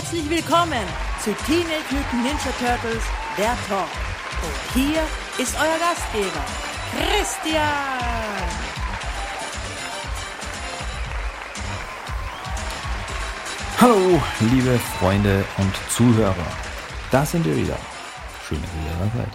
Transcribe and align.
Herzlich 0.00 0.30
willkommen 0.30 0.86
zu 1.22 1.30
Teenage 1.44 1.90
Mutant 1.90 2.22
Ninja 2.22 2.52
Turtles, 2.58 3.02
der 3.36 3.54
Talk. 3.68 3.90
Und 4.42 4.72
hier 4.72 5.02
ist 5.36 5.54
euer 5.60 5.78
Gastgeber, 5.78 6.42
Christian. 6.96 7.60
Hallo, 13.78 14.22
liebe 14.50 14.78
Freunde 14.98 15.44
und 15.58 15.74
Zuhörer. 15.90 16.34
Da 17.10 17.26
sind 17.26 17.44
wir 17.44 17.54
wieder. 17.54 17.76
Schön, 18.48 18.58
dass 18.62 18.70
ihr 18.72 18.90
dabei 18.98 19.18
seid. 19.18 19.28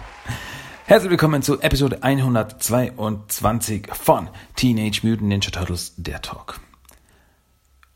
Herzlich 0.86 1.10
willkommen 1.10 1.42
zu 1.42 1.60
Episode 1.60 2.02
122 2.02 3.86
von 3.92 4.28
Teenage 4.56 5.02
Mutant 5.04 5.28
Ninja 5.28 5.50
Turtles, 5.50 5.94
der 5.96 6.20
Talk. 6.22 6.58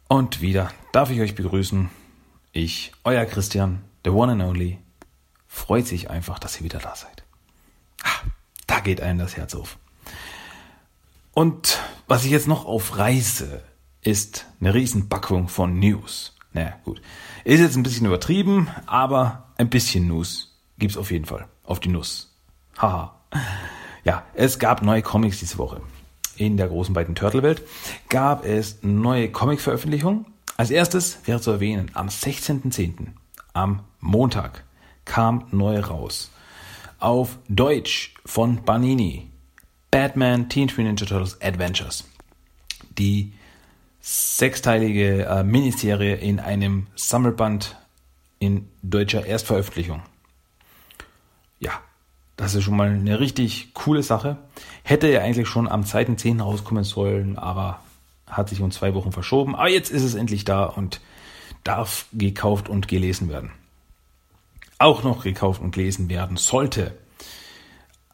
Und 0.06 0.40
wieder 0.40 0.70
darf 0.92 1.10
ich 1.10 1.20
euch 1.20 1.34
begrüßen. 1.34 1.90
Ich, 2.52 2.92
euer 3.04 3.26
Christian, 3.26 3.82
the 4.04 4.10
one 4.10 4.32
and 4.32 4.42
only, 4.42 4.78
freut 5.46 5.86
sich 5.86 6.10
einfach, 6.10 6.38
dass 6.38 6.56
ihr 6.56 6.64
wieder 6.64 6.80
da 6.80 6.96
seid. 6.96 7.22
Ah, 8.02 8.26
da 8.66 8.80
geht 8.80 9.00
einem 9.00 9.20
das 9.20 9.36
Herz 9.36 9.54
auf. 9.54 9.78
Und 11.32 11.78
was 12.08 12.24
ich 12.24 12.32
jetzt 12.32 12.48
noch 12.48 12.64
aufreiße, 12.64 13.62
ist 14.02 14.46
eine 14.60 14.74
Riesenpackung 14.74 15.48
von 15.48 15.78
News. 15.78 16.36
Naja, 16.52 16.74
gut. 16.84 17.00
Ist 17.44 17.60
jetzt 17.60 17.76
ein 17.76 17.84
bisschen 17.84 18.06
übertrieben, 18.06 18.68
aber 18.86 19.52
ein 19.56 19.70
bisschen 19.70 20.08
News 20.08 20.58
gibt's 20.78 20.96
auf 20.96 21.12
jeden 21.12 21.26
Fall. 21.26 21.46
Auf 21.62 21.78
die 21.78 21.88
Nuss. 21.88 22.34
Haha. 22.78 23.14
ja, 24.02 24.24
es 24.34 24.58
gab 24.58 24.82
neue 24.82 25.02
Comics 25.02 25.38
diese 25.38 25.58
Woche. 25.58 25.80
In 26.36 26.56
der 26.56 26.68
großen 26.68 26.94
beiden 26.94 27.14
Turtle-Welt 27.14 27.62
gab 28.08 28.44
es 28.44 28.78
neue 28.82 29.30
Comic-Veröffentlichungen. 29.30 30.26
Als 30.60 30.70
erstes 30.70 31.20
wäre 31.24 31.40
zu 31.40 31.52
erwähnen, 31.52 31.90
am 31.94 32.08
16.10., 32.08 33.06
am 33.54 33.80
Montag, 33.98 34.64
kam 35.06 35.46
neu 35.52 35.80
raus. 35.80 36.30
Auf 36.98 37.38
Deutsch 37.48 38.12
von 38.26 38.62
Banini. 38.62 39.30
Batman 39.90 40.50
Teen 40.50 40.68
Twin 40.68 40.84
Ninja 40.84 41.06
Turtles 41.06 41.40
Adventures. 41.40 42.04
Die 42.98 43.32
sechsteilige 44.02 45.24
äh, 45.24 45.44
Miniserie 45.44 46.16
in 46.16 46.38
einem 46.38 46.88
Sammelband 46.94 47.78
in 48.38 48.68
deutscher 48.82 49.24
Erstveröffentlichung. 49.24 50.02
Ja, 51.58 51.72
das 52.36 52.54
ist 52.54 52.64
schon 52.64 52.76
mal 52.76 52.90
eine 52.90 53.18
richtig 53.18 53.72
coole 53.72 54.02
Sache. 54.02 54.36
Hätte 54.82 55.08
ja 55.08 55.22
eigentlich 55.22 55.48
schon 55.48 55.66
am 55.66 55.84
2.10. 55.84 56.42
rauskommen 56.42 56.84
sollen, 56.84 57.38
aber 57.38 57.80
hat 58.30 58.48
sich 58.48 58.60
um 58.60 58.70
zwei 58.70 58.94
Wochen 58.94 59.12
verschoben. 59.12 59.54
Aber 59.54 59.68
jetzt 59.68 59.90
ist 59.90 60.02
es 60.02 60.14
endlich 60.14 60.44
da 60.44 60.64
und 60.64 61.00
darf 61.64 62.06
gekauft 62.12 62.68
und 62.68 62.88
gelesen 62.88 63.28
werden. 63.28 63.50
Auch 64.78 65.02
noch 65.02 65.24
gekauft 65.24 65.60
und 65.60 65.72
gelesen 65.72 66.08
werden 66.08 66.36
sollte. 66.36 66.96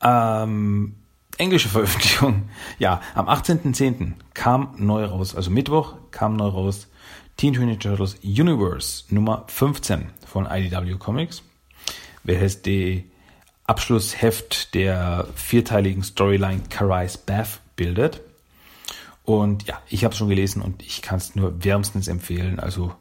Ähm, 0.03 0.97
englische 1.39 1.69
Veröffentlichung. 1.71 2.49
Ja, 2.79 3.01
am 3.15 3.29
18.10. 3.29 4.15
kam 4.35 4.75
neu 4.79 5.05
raus, 5.05 5.35
also 5.35 5.51
Mittwoch 5.51 5.95
kam 6.11 6.37
neu 6.37 6.49
raus 6.49 6.89
Teen 7.37 7.53
Teenage 7.53 7.81
Turtles 7.81 8.17
Universe 8.23 9.05
Nummer 9.11 9.45
15 9.49 10.07
von 10.27 10.47
IDW 10.47 10.97
Comics, 10.97 11.43
welches 12.25 12.63
die 12.63 13.11
Abschlussheft 13.65 14.75
der 14.75 15.27
vierteiligen 15.35 16.03
Storyline 16.03 16.63
Karais 16.71 17.19
Bath 17.19 17.61
bildet. 17.77 18.23
Und 19.27 19.67
ja, 19.67 19.83
ich 19.89 20.05
habe 20.05 20.13
es 20.13 20.19
schon 20.19 20.29
gelesen 20.29 20.63
und 20.63 20.83
ich 20.83 21.03
kann 21.03 21.19
es 21.19 21.35
nur 21.35 21.63
wärmstens 21.63 22.07
empfehlen. 22.07 22.61
Also 22.61 22.95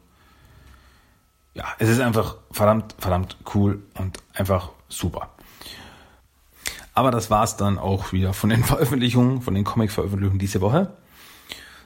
ja, 1.54 1.66
es 1.80 1.88
ist 1.88 2.02
einfach 2.02 2.38
verdammt, 2.52 2.96
verdammt 2.98 3.38
cool 3.54 3.84
und 3.94 4.18
einfach 4.34 4.72
super. 4.90 5.30
Aber 6.96 7.12
das 7.12 7.30
war's 7.30 7.58
dann 7.58 7.78
auch 7.78 8.12
wieder 8.12 8.34
von 8.34 8.50
den 8.50 8.64
Veröffentlichungen, 8.66 9.44
von 9.44 9.54
den 9.54 9.64
Comic-Veröffentlichungen 9.64 10.40
diese 10.40 10.62
Woche. 10.62 10.98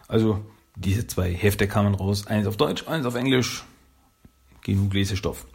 Also 0.07 0.43
diese 0.75 1.05
zwei 1.05 1.33
Hefte 1.33 1.67
kamen 1.67 1.93
raus, 1.93 2.25
eins 2.25 2.47
auf 2.47 2.55
Deutsch, 2.55 2.87
eins 2.87 3.05
auf 3.05 3.15
Englisch. 3.15 3.65
Genug 4.61 4.93
Lesestoff. 4.93 5.45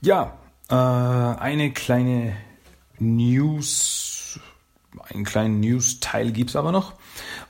Ja, 0.00 0.38
äh, 0.68 0.74
eine 0.74 1.72
kleine 1.72 2.36
News, 2.98 4.05
einen 5.00 5.24
kleinen 5.24 5.60
News-Teil 5.60 6.32
gibt's 6.32 6.56
aber 6.56 6.72
noch. 6.72 6.94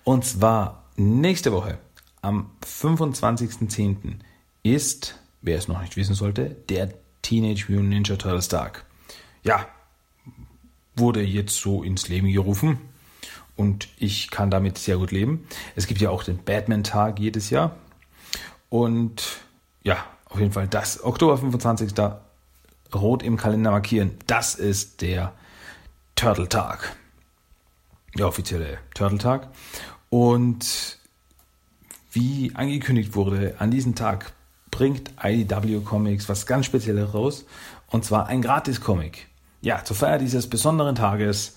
Und 0.04 0.24
zwar 0.24 0.84
nächste 0.96 1.52
Woche, 1.52 1.78
am 2.22 2.50
25.10. 2.64 4.16
ist, 4.62 5.18
wer 5.42 5.58
es 5.58 5.68
noch 5.68 5.80
nicht 5.80 5.96
wissen 5.96 6.14
sollte, 6.14 6.56
der 6.68 6.92
Teenage 7.22 7.66
Mutant 7.68 7.88
Ninja 7.88 8.16
Turtles 8.16 8.48
Tag. 8.48 8.84
Ja, 9.42 9.66
wurde 10.96 11.22
jetzt 11.22 11.60
so 11.60 11.82
ins 11.82 12.08
Leben 12.08 12.32
gerufen 12.32 12.78
und 13.54 13.88
ich 13.98 14.30
kann 14.30 14.50
damit 14.50 14.78
sehr 14.78 14.96
gut 14.96 15.12
leben. 15.12 15.46
Es 15.74 15.86
gibt 15.86 16.00
ja 16.00 16.10
auch 16.10 16.24
den 16.24 16.42
Batman-Tag 16.42 17.18
jedes 17.18 17.50
Jahr 17.50 17.76
und 18.70 19.22
ja, 19.82 20.04
auf 20.28 20.40
jeden 20.40 20.52
Fall 20.52 20.68
das 20.68 21.04
Oktober 21.04 21.38
25. 21.38 21.92
rot 22.94 23.22
im 23.22 23.36
Kalender 23.36 23.70
markieren. 23.70 24.12
Das 24.26 24.54
ist 24.54 25.00
der 25.00 25.32
Turtle-Tag. 26.16 26.96
Der 28.16 28.28
offizielle 28.28 28.78
Turtle-Tag. 28.94 29.48
Und 30.10 30.98
wie 32.12 32.52
angekündigt 32.54 33.14
wurde, 33.14 33.56
an 33.58 33.70
diesem 33.70 33.94
Tag 33.94 34.32
bringt 34.70 35.10
IDW 35.22 35.80
Comics 35.80 36.28
was 36.28 36.46
ganz 36.46 36.66
Spezielles 36.66 37.12
raus. 37.12 37.44
Und 37.88 38.04
zwar 38.04 38.26
ein 38.26 38.42
Gratis-Comic. 38.42 39.26
Ja, 39.60 39.84
zur 39.84 39.96
Feier 39.96 40.18
dieses 40.18 40.48
besonderen 40.48 40.94
Tages 40.94 41.56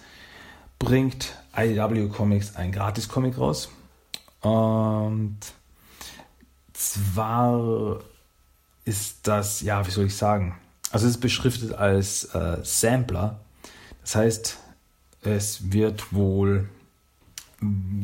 bringt 0.80 1.34
IDW 1.56 2.08
Comics 2.09 2.56
ein 2.56 2.72
Gratis-Comic 2.72 3.38
raus. 3.38 3.70
Und 4.41 5.38
zwar 6.74 8.00
ist 8.86 9.28
das, 9.28 9.62
ja, 9.62 9.86
wie 9.86 9.91
soll 9.91 10.06
ich 10.06 10.16
sagen? 10.16 10.58
Also 10.91 11.06
es 11.06 11.16
ist 11.16 11.22
beschriftet 11.22 11.74
als 11.74 12.26
äh, 12.34 12.58
Sampler. 12.64 13.40
Das 14.02 14.16
heißt, 14.16 14.58
es 15.22 15.72
wird 15.72 16.13
wohl 16.13 16.69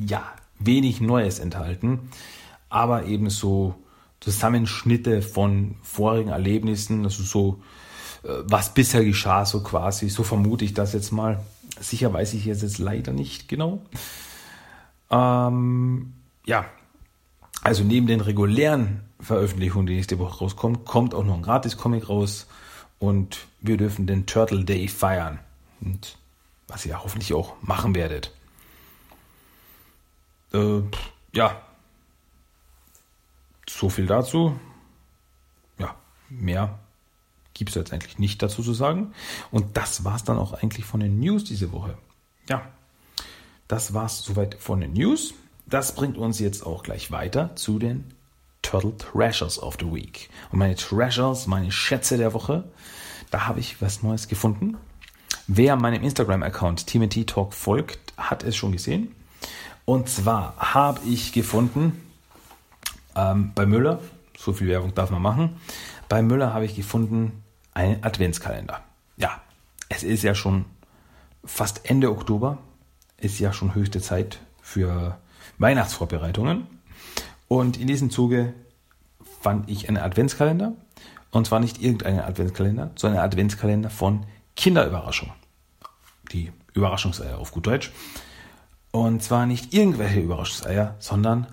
ja 0.05 0.23
wenig 0.59 1.01
Neues 1.01 1.39
enthalten, 1.39 2.09
aber 2.69 3.05
eben 3.05 3.29
so 3.29 3.75
Zusammenschnitte 4.19 5.21
von 5.21 5.75
vorigen 5.81 6.29
Erlebnissen, 6.29 7.03
also 7.03 7.23
so 7.23 7.61
äh, 8.23 8.43
was 8.43 8.73
bisher 8.73 9.05
geschah, 9.05 9.45
so 9.45 9.61
quasi. 9.61 10.09
So 10.09 10.23
vermute 10.23 10.65
ich 10.65 10.73
das 10.73 10.93
jetzt 10.93 11.11
mal. 11.11 11.43
Sicher 11.79 12.11
weiß 12.11 12.33
ich 12.33 12.45
jetzt, 12.45 12.63
jetzt 12.63 12.79
leider 12.79 13.11
nicht 13.11 13.47
genau. 13.47 13.81
Ähm, 15.11 16.13
ja, 16.45 16.65
also 17.61 17.83
neben 17.83 18.07
den 18.07 18.21
regulären 18.21 19.01
Veröffentlichungen, 19.19 19.87
die 19.87 19.95
nächste 19.95 20.19
Woche 20.19 20.39
rauskommt, 20.39 20.85
kommt 20.85 21.13
auch 21.13 21.23
noch 21.23 21.35
ein 21.35 21.41
Gratis-Comic 21.41 22.09
raus 22.09 22.47
und 22.99 23.45
wir 23.61 23.77
dürfen 23.77 24.07
den 24.07 24.25
Turtle 24.25 24.63
Day 24.63 24.87
feiern. 24.87 25.39
Und 25.81 26.17
was 26.67 26.85
ihr 26.85 27.03
hoffentlich 27.03 27.33
auch 27.33 27.55
machen 27.61 27.95
werdet. 27.95 28.31
Äh, 30.53 30.81
ja, 31.33 31.61
so 33.67 33.89
viel 33.89 34.07
dazu. 34.07 34.59
Ja, 35.77 35.95
mehr 36.29 36.79
gibt 37.53 37.69
es 37.69 37.75
jetzt 37.75 37.93
eigentlich 37.93 38.19
nicht 38.19 38.41
dazu 38.41 38.61
zu 38.61 38.73
sagen. 38.73 39.13
Und 39.51 39.77
das 39.77 40.03
war 40.03 40.15
es 40.15 40.23
dann 40.23 40.37
auch 40.37 40.53
eigentlich 40.53 40.85
von 40.85 40.99
den 40.99 41.19
News 41.19 41.43
diese 41.43 41.71
Woche. 41.71 41.97
Ja, 42.47 42.67
das 43.67 43.93
war 43.93 44.05
es 44.05 44.23
soweit 44.23 44.55
von 44.55 44.81
den 44.81 44.93
News. 44.93 45.33
Das 45.65 45.95
bringt 45.95 46.17
uns 46.17 46.39
jetzt 46.39 46.65
auch 46.65 46.83
gleich 46.83 47.11
weiter 47.11 47.55
zu 47.55 47.79
den 47.79 48.13
Turtle 48.61 48.95
Treasures 48.97 49.61
of 49.61 49.77
the 49.79 49.91
Week. 49.91 50.29
Und 50.51 50.59
meine 50.59 50.75
Treasures, 50.75 51.47
meine 51.47 51.71
Schätze 51.71 52.17
der 52.17 52.33
Woche, 52.33 52.65
da 53.31 53.47
habe 53.47 53.59
ich 53.59 53.81
was 53.81 54.03
Neues 54.03 54.27
gefunden. 54.27 54.77
Wer 55.47 55.75
meinem 55.75 56.01
Instagram-Account 56.03 56.87
TMT 56.87 57.27
Talk 57.27 57.53
folgt, 57.53 58.13
hat 58.17 58.43
es 58.43 58.55
schon 58.55 58.71
gesehen. 58.71 59.13
Und 59.85 60.09
zwar 60.09 60.55
habe 60.57 60.99
ich 61.05 61.33
gefunden 61.33 62.01
ähm, 63.15 63.51
bei 63.53 63.67
Müller, 63.67 63.99
so 64.35 64.53
viel 64.53 64.67
Werbung 64.67 64.95
darf 64.95 65.11
man 65.11 65.21
machen, 65.21 65.57
bei 66.09 66.23
Müller 66.23 66.51
habe 66.53 66.65
ich 66.65 66.75
gefunden 66.75 67.43
einen 67.75 68.03
Adventskalender. 68.03 68.81
Ja, 69.17 69.39
es 69.89 70.01
ist 70.01 70.23
ja 70.23 70.33
schon 70.33 70.65
fast 71.43 71.87
Ende 71.89 72.09
Oktober, 72.09 72.57
ist 73.17 73.37
ja 73.37 73.53
schon 73.53 73.75
höchste 73.75 74.01
Zeit 74.01 74.39
für 74.61 75.19
Weihnachtsvorbereitungen. 75.59 76.65
Und 77.47 77.77
in 77.77 77.85
diesem 77.85 78.09
Zuge 78.09 78.53
fand 79.41 79.69
ich 79.69 79.87
einen 79.89 79.97
Adventskalender. 79.97 80.73
Und 81.29 81.45
zwar 81.45 81.59
nicht 81.59 81.81
irgendeinen 81.81 82.21
Adventskalender, 82.21 82.91
sondern 82.95 83.19
einen 83.19 83.27
Adventskalender 83.31 83.91
von 83.91 84.25
Kinderüberraschung. 84.55 85.31
Die 86.31 86.51
Überraschungseier 86.73 87.37
auf 87.37 87.51
gut 87.51 87.67
Deutsch. 87.67 87.91
Und 88.91 89.21
zwar 89.21 89.45
nicht 89.45 89.73
irgendwelche 89.73 90.21
Überraschungseier, 90.21 90.95
sondern 90.99 91.47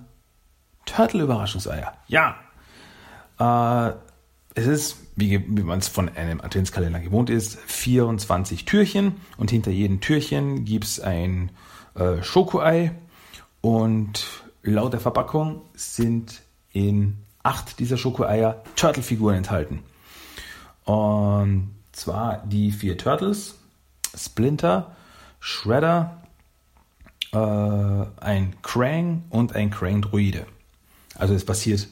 Turtle-Überraschungseier. 0.85 1.93
Ja. 2.07 2.35
Äh, 3.39 3.93
es 4.55 4.67
ist, 4.67 4.97
wie, 5.15 5.43
wie 5.47 5.63
man 5.63 5.79
es 5.79 5.87
von 5.87 6.09
einem 6.09 6.41
Adventskalender 6.41 6.99
gewohnt 6.99 7.29
ist, 7.29 7.59
24 7.59 8.65
Türchen 8.65 9.15
und 9.37 9.51
hinter 9.51 9.71
jedem 9.71 9.99
Türchen 9.99 10.65
gibt 10.65 10.85
es 10.85 10.99
ein 10.99 11.51
äh, 11.95 12.21
Schokoei 12.21 12.91
und 13.61 14.25
laut 14.61 14.93
der 14.93 14.99
Verpackung 14.99 15.61
sind 15.73 16.41
in 16.71 17.17
acht 17.43 17.79
dieser 17.79 17.97
Schokoeier 17.97 18.63
Turtle-Figuren 18.75 19.35
enthalten. 19.35 19.83
Und 20.85 21.71
zwar 21.93 22.43
die 22.45 22.71
vier 22.71 22.97
Turtles, 22.97 23.55
Splinter, 24.15 24.95
Shredder, 25.39 26.21
äh, 27.31 27.37
ein 27.37 28.61
Krang 28.61 29.23
und 29.29 29.55
ein 29.55 29.71
Krang-Druide. 29.71 30.45
Also 31.15 31.33
es 31.33 31.45
basiert 31.45 31.87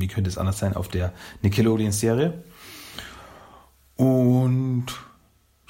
wie 0.00 0.08
könnte 0.08 0.28
es 0.28 0.38
anders 0.38 0.58
sein, 0.58 0.74
auf 0.74 0.88
der 0.88 1.12
Nickelodeon-Serie. 1.42 2.42
Und 3.96 4.86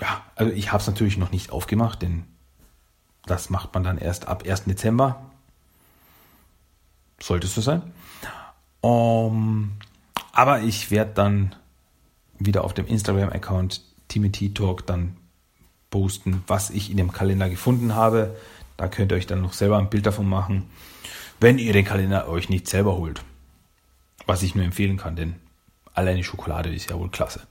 ja, 0.00 0.22
also 0.34 0.52
ich 0.52 0.72
habe 0.72 0.80
es 0.80 0.86
natürlich 0.86 1.16
noch 1.16 1.30
nicht 1.30 1.50
aufgemacht, 1.50 2.02
denn 2.02 2.24
das 3.24 3.50
macht 3.50 3.74
man 3.74 3.84
dann 3.84 3.98
erst 3.98 4.28
ab 4.28 4.44
1. 4.46 4.64
Dezember. 4.64 5.22
Sollte 7.20 7.46
es 7.46 7.54
so 7.54 7.60
sein. 7.60 7.82
Um, 8.80 9.72
aber 10.32 10.60
ich 10.60 10.90
werde 10.90 11.12
dann 11.14 11.56
wieder 12.38 12.64
auf 12.64 12.74
dem 12.74 12.86
Instagram-Account 12.86 13.82
Timothy 14.08 14.54
Talk 14.54 14.86
dann 14.86 15.16
posten, 15.90 16.42
was 16.46 16.70
ich 16.70 16.90
in 16.90 16.96
dem 16.96 17.12
Kalender 17.12 17.48
gefunden 17.48 17.94
habe. 17.94 18.36
Da 18.76 18.88
könnt 18.88 19.12
ihr 19.12 19.16
euch 19.16 19.26
dann 19.26 19.40
noch 19.40 19.52
selber 19.52 19.78
ein 19.78 19.90
Bild 19.90 20.06
davon 20.06 20.28
machen, 20.28 20.64
wenn 21.40 21.58
ihr 21.58 21.72
den 21.72 21.84
Kalender 21.84 22.28
euch 22.28 22.48
nicht 22.48 22.68
selber 22.68 22.96
holt. 22.96 23.22
Was 24.26 24.42
ich 24.42 24.54
nur 24.54 24.64
empfehlen 24.64 24.96
kann, 24.96 25.16
denn 25.16 25.36
alleine 25.94 26.24
Schokolade 26.24 26.74
ist 26.74 26.90
ja 26.90 26.98
wohl 26.98 27.10
klasse. 27.10 27.42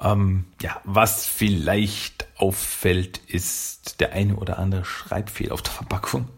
Ähm, 0.00 0.44
ja, 0.60 0.80
was 0.84 1.26
vielleicht 1.26 2.26
auffällt, 2.36 3.18
ist 3.28 4.00
der 4.00 4.12
eine 4.12 4.36
oder 4.36 4.58
andere 4.58 4.84
Schreibfehler 4.84 5.54
auf 5.54 5.62
der 5.62 5.72
Verpackung. 5.72 6.28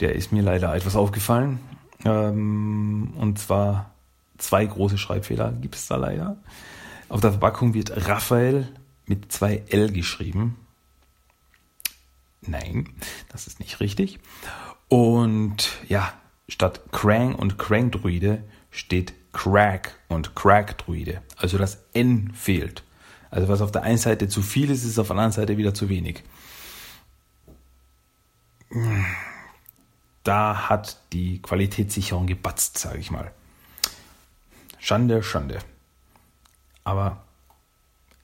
Der 0.00 0.14
ist 0.14 0.32
mir 0.32 0.42
leider 0.42 0.74
etwas 0.74 0.96
aufgefallen. 0.96 1.60
Ähm, 2.04 3.14
und 3.16 3.38
zwar 3.38 3.92
zwei 4.38 4.66
große 4.66 4.98
Schreibfehler 4.98 5.52
gibt 5.52 5.76
es 5.76 5.86
da 5.86 5.96
leider. 5.96 6.36
Auf 7.12 7.20
der 7.20 7.32
Verpackung 7.32 7.74
wird 7.74 8.08
Raphael 8.08 8.74
mit 9.04 9.30
zwei 9.30 9.64
L 9.68 9.92
geschrieben. 9.92 10.56
Nein, 12.40 12.88
das 13.28 13.46
ist 13.46 13.60
nicht 13.60 13.80
richtig. 13.80 14.18
Und 14.88 15.72
ja, 15.90 16.14
statt 16.48 16.80
Krang 16.90 17.34
und 17.34 17.58
Krang-Druide 17.58 18.42
steht 18.70 19.12
Crack 19.34 19.94
und 20.08 20.34
Crack-Druide. 20.34 21.20
Also 21.36 21.58
das 21.58 21.84
N 21.92 22.32
fehlt. 22.32 22.82
Also 23.30 23.46
was 23.46 23.60
auf 23.60 23.72
der 23.72 23.82
einen 23.82 23.98
Seite 23.98 24.28
zu 24.28 24.40
viel 24.40 24.70
ist, 24.70 24.82
ist 24.82 24.98
auf 24.98 25.08
der 25.08 25.16
anderen 25.16 25.32
Seite 25.32 25.58
wieder 25.58 25.74
zu 25.74 25.90
wenig. 25.90 26.24
Da 30.24 30.70
hat 30.70 30.98
die 31.12 31.42
Qualitätssicherung 31.42 32.26
gebatzt, 32.26 32.78
sage 32.78 33.00
ich 33.00 33.10
mal. 33.10 33.32
Schande, 34.78 35.22
Schande. 35.22 35.58
Aber 36.84 37.24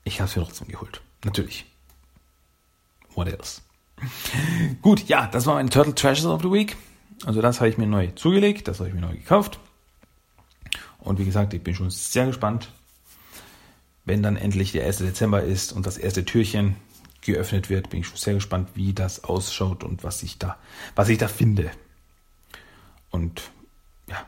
ich 0.05 0.21
habe 0.21 0.29
es 0.29 0.37
mir 0.37 0.45
trotzdem 0.45 0.69
geholt. 0.69 1.01
Natürlich. 1.25 1.67
What 3.15 3.29
else? 3.29 3.61
Gut, 4.83 5.09
ja, 5.09 5.27
das 5.27 5.47
war 5.47 5.55
meine 5.55 5.71
Turtle 5.71 5.95
Treasures 5.95 6.27
of 6.27 6.43
the 6.43 6.51
Week. 6.51 6.77
Also 7.25 7.43
das 7.43 7.61
habe 7.61 7.69
ich 7.69 7.79
mir 7.79 7.87
neu 7.87 8.09
zugelegt, 8.09 8.69
das 8.69 8.79
habe 8.79 8.89
ich 8.89 8.95
mir 8.95 9.01
neu 9.01 9.15
gekauft. 9.15 9.59
Und 10.99 11.19
wie 11.19 11.25
gesagt, 11.25 11.53
ich 11.55 11.63
bin 11.63 11.75
schon 11.75 11.91
sehr 11.91 12.27
gespannt, 12.27 12.71
wenn 14.05 14.23
dann 14.23 14.37
endlich 14.37 14.73
der 14.73 14.87
1. 14.87 14.99
Dezember 14.99 15.43
ist 15.43 15.73
und 15.73 15.87
das 15.87 15.99
erste 15.99 16.25
Türchen 16.25 16.77
geöffnet 17.21 17.69
wird, 17.69 17.91
bin 17.91 18.01
ich 18.01 18.07
schon 18.07 18.17
sehr 18.17 18.35
gespannt, 18.35 18.71
wie 18.75 18.93
das 18.93 19.25
ausschaut 19.25 19.85
und 19.85 20.05
was 20.05 20.23
ich 20.23 20.39
da, 20.39 20.57
was 20.95 21.09
ich 21.09 21.19
da 21.19 21.29
finde. 21.29 21.71
Und 23.11 23.51
ja, 24.07 24.25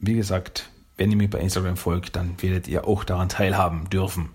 wie 0.00 0.14
gesagt, 0.14 0.70
wenn 0.98 1.10
ihr 1.10 1.16
mir 1.16 1.30
bei 1.30 1.38
Instagram 1.38 1.76
folgt, 1.76 2.16
dann 2.16 2.40
werdet 2.42 2.68
ihr 2.68 2.86
auch 2.86 3.04
daran 3.04 3.28
teilhaben 3.28 3.88
dürfen. 3.88 4.30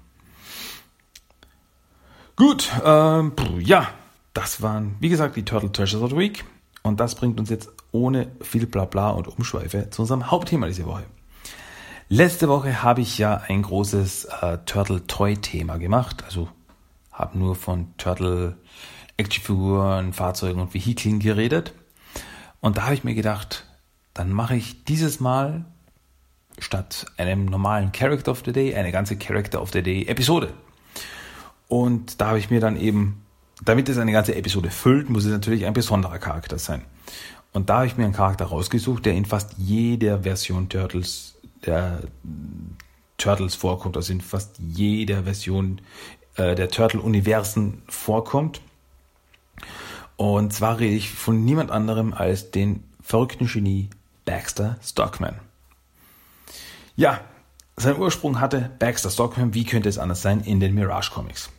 Gut, 2.36 2.72
ähm, 2.84 3.34
ja, 3.60 3.90
das 4.34 4.62
waren, 4.62 4.96
wie 5.00 5.10
gesagt, 5.10 5.36
die 5.36 5.46
Turtle 5.46 5.72
Treasures 5.72 6.04
of 6.04 6.10
the 6.10 6.18
Week. 6.18 6.44
Und 6.82 7.00
das 7.00 7.16
bringt 7.16 7.40
uns 7.40 7.50
jetzt 7.50 7.70
ohne 7.92 8.32
viel 8.42 8.66
Blabla 8.66 9.12
und 9.12 9.28
Umschweife 9.28 9.90
zu 9.90 10.02
unserem 10.02 10.32
Hauptthema 10.32 10.68
diese 10.68 10.86
Woche. 10.86 11.04
Letzte 12.10 12.50
Woche 12.50 12.84
habe 12.84 13.02
ich 13.02 13.18
ja 13.18 13.42
ein 13.48 13.62
großes 13.62 14.26
äh, 14.26 14.58
Turtle 14.66 15.08
Toy 15.08 15.38
Thema 15.38 15.78
gemacht, 15.78 16.24
also 16.26 16.50
habe 17.12 17.38
nur 17.38 17.56
von 17.56 17.96
Turtle 17.98 18.58
Actionfiguren, 19.18 20.12
Fahrzeugen 20.12 20.60
und 20.60 20.74
Vehikeln 20.74 21.20
geredet. 21.20 21.74
Und 22.60 22.78
da 22.78 22.84
habe 22.84 22.96
ich 22.96 23.04
mir 23.04 23.14
gedacht, 23.14 23.66
dann 24.14 24.32
mache 24.32 24.56
ich 24.56 24.84
dieses 24.86 25.20
Mal 25.20 25.66
statt 26.60 27.06
einem 27.18 27.46
normalen 27.46 27.92
Character 27.92 28.32
of 28.32 28.44
the 28.46 28.52
Day 28.52 28.76
eine 28.76 28.92
ganze 28.92 29.18
Character 29.18 29.62
of 29.62 29.72
the 29.72 29.82
Day 29.82 30.06
Episode. 30.06 30.54
Und 31.68 32.22
da 32.22 32.28
habe 32.28 32.40
ich 32.40 32.50
mir 32.50 32.60
dann 32.60 32.78
eben, 32.78 33.24
damit 33.64 33.90
es 33.90 33.98
eine 33.98 34.12
ganze 34.12 34.36
Episode 34.36 34.70
füllt, 34.70 35.10
muss 35.10 35.26
es 35.26 35.32
natürlich 35.32 35.66
ein 35.66 35.74
besonderer 35.74 36.20
Charakter 36.20 36.60
sein. 36.60 36.84
Und 37.52 37.70
da 37.70 37.78
habe 37.78 37.88
ich 37.88 37.98
mir 37.98 38.06
einen 38.06 38.14
Charakter 38.14 38.46
rausgesucht, 38.46 39.06
der 39.06 39.14
in 39.14 39.26
fast 39.26 39.54
jeder 39.58 40.24
Version 40.24 40.70
Turtles 40.70 41.36
der 41.66 42.02
Turtles 43.18 43.56
vorkommt, 43.56 43.96
also 43.96 44.12
in 44.12 44.22
fast 44.22 44.58
jeder 44.60 45.24
Version 45.24 45.80
äh, 46.36 46.56
der 46.56 46.70
Turtle-Universen 46.70 47.84
vorkommt. 47.88 48.62
Und 50.18 50.54
zwar 50.54 50.80
rede 50.80 50.96
ich 50.96 51.10
von 51.10 51.46
niemand 51.46 51.72
anderem 51.72 52.14
als 52.14 52.52
den 52.52 52.84
verrückten 53.02 53.48
Genie 53.48 53.90
Baxter 54.26 54.78
Stockman. 54.84 55.40
Ja, 56.96 57.22
sein 57.76 57.98
Ursprung 57.98 58.40
hatte 58.40 58.70
Baxter 58.78 59.10
Stockman, 59.10 59.54
wie 59.54 59.66
könnte 59.66 59.90
es 59.90 59.98
anders 59.98 60.22
sein, 60.22 60.42
in 60.42 60.60
den 60.60 60.76
Mirage 60.76 61.12
Comics. 61.12 61.50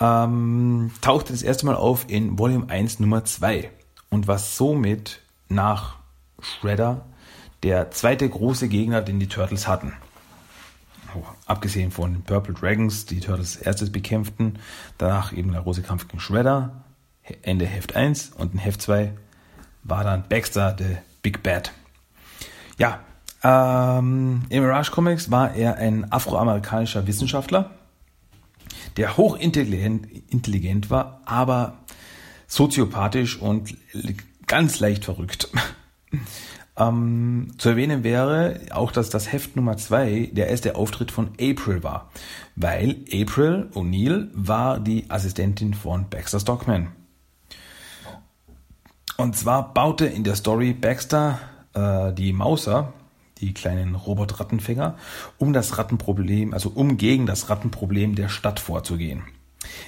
Ähm, 0.00 0.90
tauchte 1.02 1.32
das 1.32 1.42
erste 1.42 1.66
Mal 1.66 1.76
auf 1.76 2.06
in 2.08 2.38
Volume 2.38 2.68
1 2.70 3.00
Nummer 3.00 3.24
2 3.24 3.70
und 4.08 4.26
war 4.26 4.38
somit 4.38 5.20
nach 5.48 5.96
Shredder 6.40 7.04
der 7.62 7.90
zweite 7.90 8.28
große 8.28 8.68
Gegner, 8.68 9.02
den 9.02 9.20
die 9.20 9.28
Turtles 9.28 9.68
hatten. 9.68 9.92
Oh, 11.14 11.22
abgesehen 11.46 11.92
von 11.92 12.22
Purple 12.22 12.54
Dragons, 12.54 13.06
die 13.06 13.20
Turtles 13.20 13.56
erstes 13.56 13.92
bekämpften, 13.92 14.58
danach 14.98 15.32
eben 15.32 15.52
der 15.52 15.62
große 15.62 15.82
Kampf 15.82 16.08
gegen 16.08 16.20
Shredder, 16.20 16.84
Ende 17.42 17.66
Heft 17.66 17.94
1 17.94 18.32
und 18.36 18.54
in 18.54 18.58
Heft 18.58 18.82
2 18.82 19.12
war 19.82 20.02
dann 20.02 20.28
Baxter 20.28 20.74
the 20.78 20.96
Big 21.22 21.42
Bad. 21.42 21.72
Ja, 22.78 23.00
ähm, 23.44 24.42
im 24.48 24.62
Mirage 24.62 24.90
Comics 24.90 25.30
war 25.30 25.54
er 25.54 25.76
ein 25.76 26.10
afroamerikanischer 26.10 27.06
Wissenschaftler, 27.06 27.70
der 28.96 29.16
hochintelligent 29.16 30.06
intelligent 30.30 30.90
war, 30.90 31.20
aber 31.26 31.74
soziopathisch 32.46 33.38
und 33.40 33.76
ganz 34.46 34.80
leicht 34.80 35.04
verrückt. 35.04 35.50
Ähm, 36.76 37.52
zu 37.56 37.68
erwähnen 37.68 38.02
wäre 38.02 38.58
auch, 38.72 38.90
dass 38.90 39.08
das 39.08 39.32
Heft 39.32 39.54
Nummer 39.54 39.76
2 39.76 40.30
der 40.32 40.48
erste 40.48 40.74
Auftritt 40.74 41.12
von 41.12 41.28
April 41.40 41.84
war, 41.84 42.10
weil 42.56 43.04
April 43.12 43.70
O'Neill 43.74 44.28
war 44.32 44.80
die 44.80 45.08
Assistentin 45.08 45.74
von 45.74 46.08
Baxter 46.10 46.40
Stockman. 46.40 46.88
Und 49.16 49.36
zwar 49.36 49.72
baute 49.72 50.06
in 50.06 50.24
der 50.24 50.34
Story 50.34 50.72
Baxter 50.72 51.38
äh, 51.74 52.12
die 52.12 52.32
Mauser, 52.32 52.92
die 53.44 53.54
kleinen 53.54 53.94
Robot-Rattenfänger, 53.94 54.96
um 55.38 55.52
das 55.52 55.78
Rattenproblem, 55.78 56.52
also 56.52 56.70
um 56.74 56.96
gegen 56.96 57.26
das 57.26 57.50
Rattenproblem 57.50 58.14
der 58.14 58.28
Stadt 58.28 58.60
vorzugehen. 58.60 59.22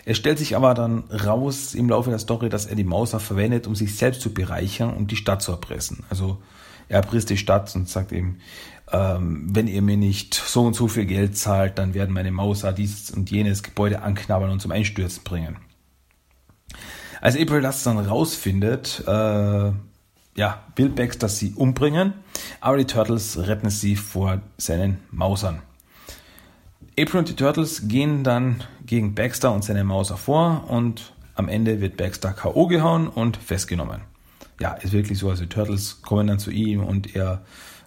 Es 0.04 0.16
stellt 0.16 0.38
sich 0.38 0.56
aber 0.56 0.74
dann 0.74 1.04
raus 1.10 1.74
im 1.74 1.88
Laufe 1.88 2.10
der 2.10 2.18
Story, 2.18 2.48
dass 2.48 2.66
er 2.66 2.76
die 2.76 2.84
Mauser 2.84 3.20
verwendet, 3.20 3.66
um 3.66 3.74
sich 3.74 3.96
selbst 3.96 4.20
zu 4.22 4.32
bereichern 4.32 4.94
und 4.94 5.10
die 5.10 5.16
Stadt 5.16 5.42
zu 5.42 5.52
erpressen. 5.52 6.04
Also 6.08 6.38
er 6.88 6.96
erpresst 6.96 7.30
die 7.30 7.36
Stadt 7.36 7.74
und 7.74 7.88
sagt 7.88 8.12
eben, 8.12 8.38
ähm, 8.92 9.48
wenn 9.50 9.66
ihr 9.66 9.82
mir 9.82 9.96
nicht 9.96 10.34
so 10.34 10.62
und 10.62 10.74
so 10.74 10.88
viel 10.88 11.06
Geld 11.06 11.36
zahlt, 11.36 11.78
dann 11.78 11.94
werden 11.94 12.14
meine 12.14 12.30
Mauser 12.30 12.72
dieses 12.72 13.10
und 13.10 13.30
jenes 13.30 13.62
Gebäude 13.62 14.02
anknabbern 14.02 14.50
und 14.50 14.62
zum 14.62 14.70
Einstürzen 14.70 15.24
bringen. 15.24 15.56
Als 17.20 17.36
April 17.36 17.62
das 17.62 17.82
dann 17.82 17.98
rausfindet, 17.98 19.02
äh, 19.06 19.72
ja, 20.36 20.62
will 20.76 20.88
Baxter 20.88 21.28
sie 21.28 21.52
umbringen, 21.54 22.14
aber 22.60 22.76
die 22.76 22.84
Turtles 22.84 23.38
retten 23.38 23.70
sie 23.70 23.96
vor 23.96 24.40
seinen 24.58 24.98
Mausern. 25.10 25.62
April 26.98 27.20
und 27.20 27.28
die 27.28 27.36
Turtles 27.36 27.88
gehen 27.88 28.24
dann 28.24 28.62
gegen 28.84 29.14
Baxter 29.14 29.52
und 29.52 29.64
seine 29.64 29.84
Mauser 29.84 30.16
vor 30.16 30.64
und 30.68 31.12
am 31.34 31.48
Ende 31.48 31.80
wird 31.80 31.96
Baxter 31.96 32.32
K.O. 32.32 32.66
gehauen 32.68 33.08
und 33.08 33.36
festgenommen 33.36 34.00
ja, 34.60 34.72
ist 34.74 34.92
wirklich 34.92 35.18
so. 35.18 35.28
Also 35.28 35.44
die 35.44 35.48
Turtles 35.48 36.02
kommen 36.02 36.26
dann 36.26 36.38
zu 36.38 36.50
ihm 36.50 36.82
und 36.82 37.14
er 37.14 37.42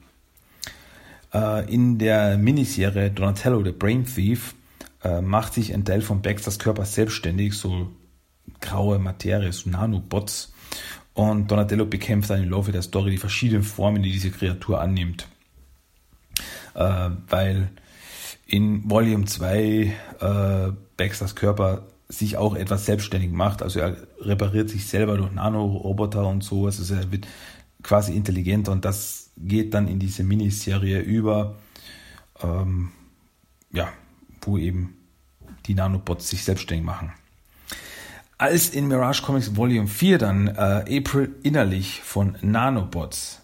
Äh, 1.32 1.72
in 1.72 1.98
der 1.98 2.38
Miniserie 2.38 3.10
Donatello, 3.10 3.62
the 3.64 3.72
Brain 3.72 4.04
Thief, 4.04 4.54
äh, 5.02 5.20
macht 5.20 5.54
sich 5.54 5.74
ein 5.74 5.84
Teil 5.84 6.00
von 6.00 6.22
Baxters 6.22 6.58
Körper 6.58 6.84
selbstständig, 6.84 7.54
so 7.54 7.90
graue 8.60 8.98
Materie, 8.98 9.52
so 9.52 9.70
Nanobots. 9.70 10.52
Und 11.14 11.50
Donatello 11.50 11.86
bekämpft 11.86 12.30
dann 12.30 12.42
im 12.42 12.50
Laufe 12.50 12.72
der 12.72 12.82
Story 12.82 13.10
die 13.10 13.18
verschiedenen 13.18 13.64
Formen, 13.64 14.02
die 14.02 14.12
diese 14.12 14.30
Kreatur 14.30 14.80
annimmt. 14.80 15.26
Äh, 16.74 17.10
weil 17.28 17.70
in 18.48 18.90
Volume 18.90 19.26
2 19.26 19.94
äh, 20.20 20.72
Baxters 20.96 21.36
Körper 21.36 21.86
sich 22.08 22.38
auch 22.38 22.56
etwas 22.56 22.86
selbstständig 22.86 23.30
macht. 23.30 23.62
Also 23.62 23.78
er 23.78 23.96
repariert 24.20 24.70
sich 24.70 24.86
selber 24.86 25.16
durch 25.18 25.30
Nanoroboter 25.30 26.26
und 26.26 26.42
so. 26.42 26.64
Also 26.66 26.94
er 26.94 27.12
wird 27.12 27.28
quasi 27.82 28.14
intelligenter 28.14 28.72
und 28.72 28.84
das 28.84 29.30
geht 29.36 29.74
dann 29.74 29.86
in 29.86 29.98
diese 29.98 30.24
Miniserie 30.24 31.00
über. 31.00 31.56
Ähm, 32.42 32.90
ja, 33.70 33.92
wo 34.40 34.56
eben 34.56 34.96
die 35.66 35.74
Nanobots 35.74 36.30
sich 36.30 36.44
selbstständig 36.44 36.84
machen. 36.84 37.12
Als 38.38 38.70
in 38.70 38.88
Mirage 38.88 39.22
Comics 39.22 39.56
Volume 39.56 39.88
4 39.88 40.18
dann 40.18 40.48
äh, 40.48 40.98
April 40.98 41.34
innerlich 41.42 42.00
von 42.02 42.36
Nanobots 42.40 43.42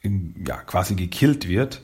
in, 0.00 0.44
ja, 0.46 0.56
quasi 0.56 0.96
gekillt 0.96 1.48
wird, 1.48 1.82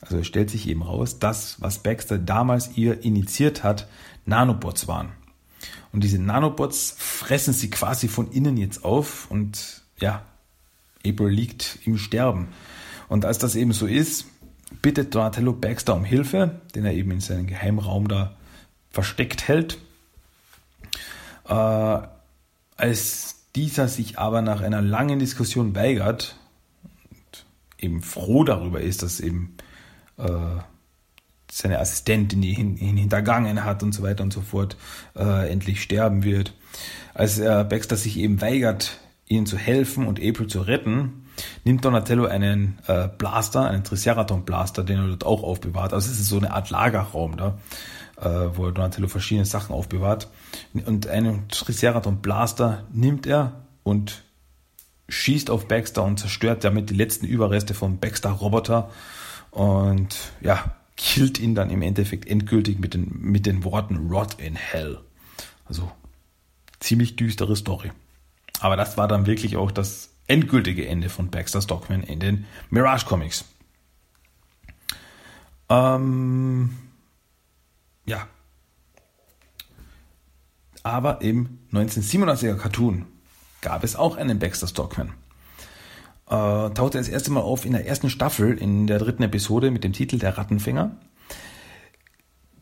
also 0.00 0.18
es 0.18 0.26
stellt 0.26 0.50
sich 0.50 0.68
eben 0.68 0.82
raus, 0.82 1.18
dass, 1.18 1.60
was 1.60 1.82
Baxter 1.82 2.18
damals 2.18 2.76
ihr 2.76 3.04
initiiert 3.04 3.62
hat, 3.62 3.86
Nanobots 4.24 4.88
waren. 4.88 5.12
Und 5.92 6.04
diese 6.04 6.18
Nanobots 6.18 6.94
fressen 6.96 7.52
sie 7.52 7.70
quasi 7.70 8.08
von 8.08 8.30
innen 8.30 8.56
jetzt 8.56 8.84
auf 8.84 9.30
und 9.30 9.82
ja, 9.98 10.24
April 11.06 11.28
liegt 11.28 11.78
im 11.84 11.98
Sterben. 11.98 12.48
Und 13.08 13.24
als 13.24 13.38
das 13.38 13.56
eben 13.56 13.72
so 13.72 13.86
ist, 13.86 14.26
bittet 14.82 15.14
Donatello 15.14 15.52
Baxter 15.52 15.94
um 15.94 16.04
Hilfe, 16.04 16.60
den 16.74 16.84
er 16.84 16.92
eben 16.92 17.10
in 17.10 17.20
seinem 17.20 17.46
Geheimraum 17.46 18.08
da 18.08 18.36
versteckt 18.90 19.48
hält. 19.48 19.78
Äh, 21.48 21.98
als 22.76 23.36
dieser 23.56 23.88
sich 23.88 24.18
aber 24.18 24.42
nach 24.42 24.60
einer 24.60 24.80
langen 24.80 25.18
Diskussion 25.18 25.74
weigert 25.74 26.36
und 27.10 27.46
eben 27.78 28.02
froh 28.02 28.44
darüber 28.44 28.80
ist, 28.80 29.02
dass 29.02 29.20
eben 29.20 29.56
äh, 30.22 30.62
seine 31.50 31.80
Assistentin 31.80 32.42
ihn, 32.42 32.76
ihn 32.76 32.96
hintergangen 32.96 33.64
hat 33.64 33.82
und 33.82 33.92
so 33.92 34.02
weiter 34.02 34.22
und 34.22 34.32
so 34.32 34.40
fort, 34.40 34.76
äh, 35.16 35.50
endlich 35.50 35.82
sterben 35.82 36.22
wird. 36.22 36.54
Als 37.14 37.38
äh, 37.38 37.64
Baxter 37.68 37.96
sich 37.96 38.18
eben 38.18 38.40
weigert, 38.40 38.98
ihnen 39.26 39.46
zu 39.46 39.56
helfen 39.56 40.06
und 40.06 40.20
April 40.20 40.46
zu 40.46 40.60
retten, 40.60 41.24
nimmt 41.64 41.84
Donatello 41.84 42.26
einen 42.26 42.78
äh, 42.86 43.08
Blaster, 43.08 43.68
einen 43.68 43.84
Triceraton-Blaster, 43.84 44.84
den 44.84 44.98
er 44.98 45.08
dort 45.08 45.24
auch 45.24 45.42
aufbewahrt. 45.42 45.92
Also 45.92 46.10
es 46.10 46.20
ist 46.20 46.28
so 46.28 46.38
eine 46.38 46.52
Art 46.52 46.70
Lagerraum 46.70 47.36
da, 47.36 47.58
äh, 48.20 48.56
wo 48.56 48.70
Donatello 48.70 49.08
verschiedene 49.08 49.46
Sachen 49.46 49.74
aufbewahrt. 49.74 50.28
Und 50.86 51.06
einen 51.06 51.48
Triceraton-Blaster 51.48 52.84
nimmt 52.92 53.26
er 53.26 53.64
und 53.82 54.22
schießt 55.08 55.50
auf 55.50 55.66
Baxter 55.66 56.04
und 56.04 56.18
zerstört 56.18 56.62
damit 56.64 56.90
die 56.90 56.94
letzten 56.94 57.26
Überreste 57.26 57.74
vom 57.74 57.98
Baxter-Roboter 57.98 58.90
und 59.50 60.32
ja, 60.40 60.76
killt 60.96 61.38
ihn 61.40 61.54
dann 61.54 61.70
im 61.70 61.82
Endeffekt 61.82 62.28
endgültig 62.28 62.78
mit 62.78 62.94
den, 62.94 63.08
mit 63.20 63.46
den 63.46 63.64
Worten 63.64 64.10
Rot 64.10 64.34
in 64.34 64.54
Hell. 64.54 64.98
Also 65.64 65.90
ziemlich 66.78 67.16
düstere 67.16 67.56
Story. 67.56 67.90
Aber 68.60 68.76
das 68.76 68.96
war 68.96 69.08
dann 69.08 69.26
wirklich 69.26 69.56
auch 69.56 69.70
das 69.70 70.10
endgültige 70.26 70.86
Ende 70.86 71.08
von 71.08 71.30
Baxter 71.30 71.62
Stockman 71.62 72.02
in 72.02 72.20
den 72.20 72.46
Mirage 72.68 73.06
Comics. 73.06 73.44
Ähm, 75.68 76.76
ja. 78.04 78.26
Aber 80.82 81.22
im 81.22 81.58
1987er 81.72 82.56
Cartoon 82.56 83.06
gab 83.60 83.84
es 83.84 83.96
auch 83.96 84.16
einen 84.16 84.38
Baxter 84.38 84.66
Stockman. 84.66 85.12
Äh, 86.30 86.70
tauchte 86.70 86.96
das 86.96 87.08
erste 87.08 87.32
Mal 87.32 87.40
auf 87.40 87.64
in 87.64 87.72
der 87.72 87.88
ersten 87.88 88.08
Staffel, 88.08 88.56
in 88.56 88.86
der 88.86 89.00
dritten 89.00 89.24
Episode 89.24 89.72
mit 89.72 89.82
dem 89.82 89.92
Titel 89.92 90.16
Der 90.16 90.38
Rattenfänger. 90.38 90.92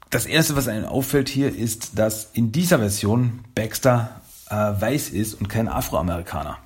Das 0.09 0.25
erste, 0.25 0.57
was 0.57 0.69
einem 0.69 0.87
auffällt 0.87 1.29
hier, 1.29 1.55
ist, 1.55 1.99
dass 1.99 2.31
in 2.33 2.51
dieser 2.51 2.79
Version 2.79 3.41
Baxter 3.55 4.23
äh, 4.49 4.55
weiß 4.55 5.11
ist 5.11 5.35
und 5.35 5.49
kein 5.49 5.69
Afroamerikaner. 5.69 6.57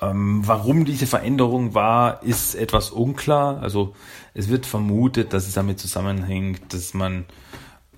Ähm, 0.00 0.40
warum 0.46 0.86
diese 0.86 1.06
Veränderung 1.06 1.74
war, 1.74 2.22
ist 2.22 2.54
etwas 2.54 2.88
unklar. 2.88 3.60
Also 3.60 3.94
es 4.32 4.48
wird 4.48 4.64
vermutet, 4.64 5.34
dass 5.34 5.46
es 5.46 5.52
damit 5.52 5.78
zusammenhängt, 5.80 6.72
dass 6.72 6.94
man 6.94 7.26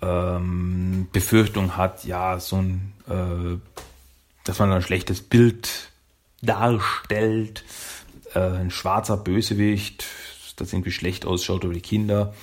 ähm, 0.02 1.06
Befürchtung 1.12 1.76
hat, 1.76 2.04
ja, 2.04 2.40
so 2.40 2.56
ein, 2.56 2.92
äh, 3.08 3.58
dass 4.42 4.58
man 4.58 4.72
ein 4.72 4.82
schlechtes 4.82 5.22
Bild 5.22 5.92
darstellt, 6.46 7.64
äh, 8.34 8.40
ein 8.40 8.70
schwarzer 8.70 9.16
Bösewicht, 9.16 10.06
das 10.56 10.72
irgendwie 10.72 10.92
schlecht 10.92 11.26
ausschaut 11.26 11.64
über 11.64 11.74
die 11.74 11.80
Kinder, 11.80 12.34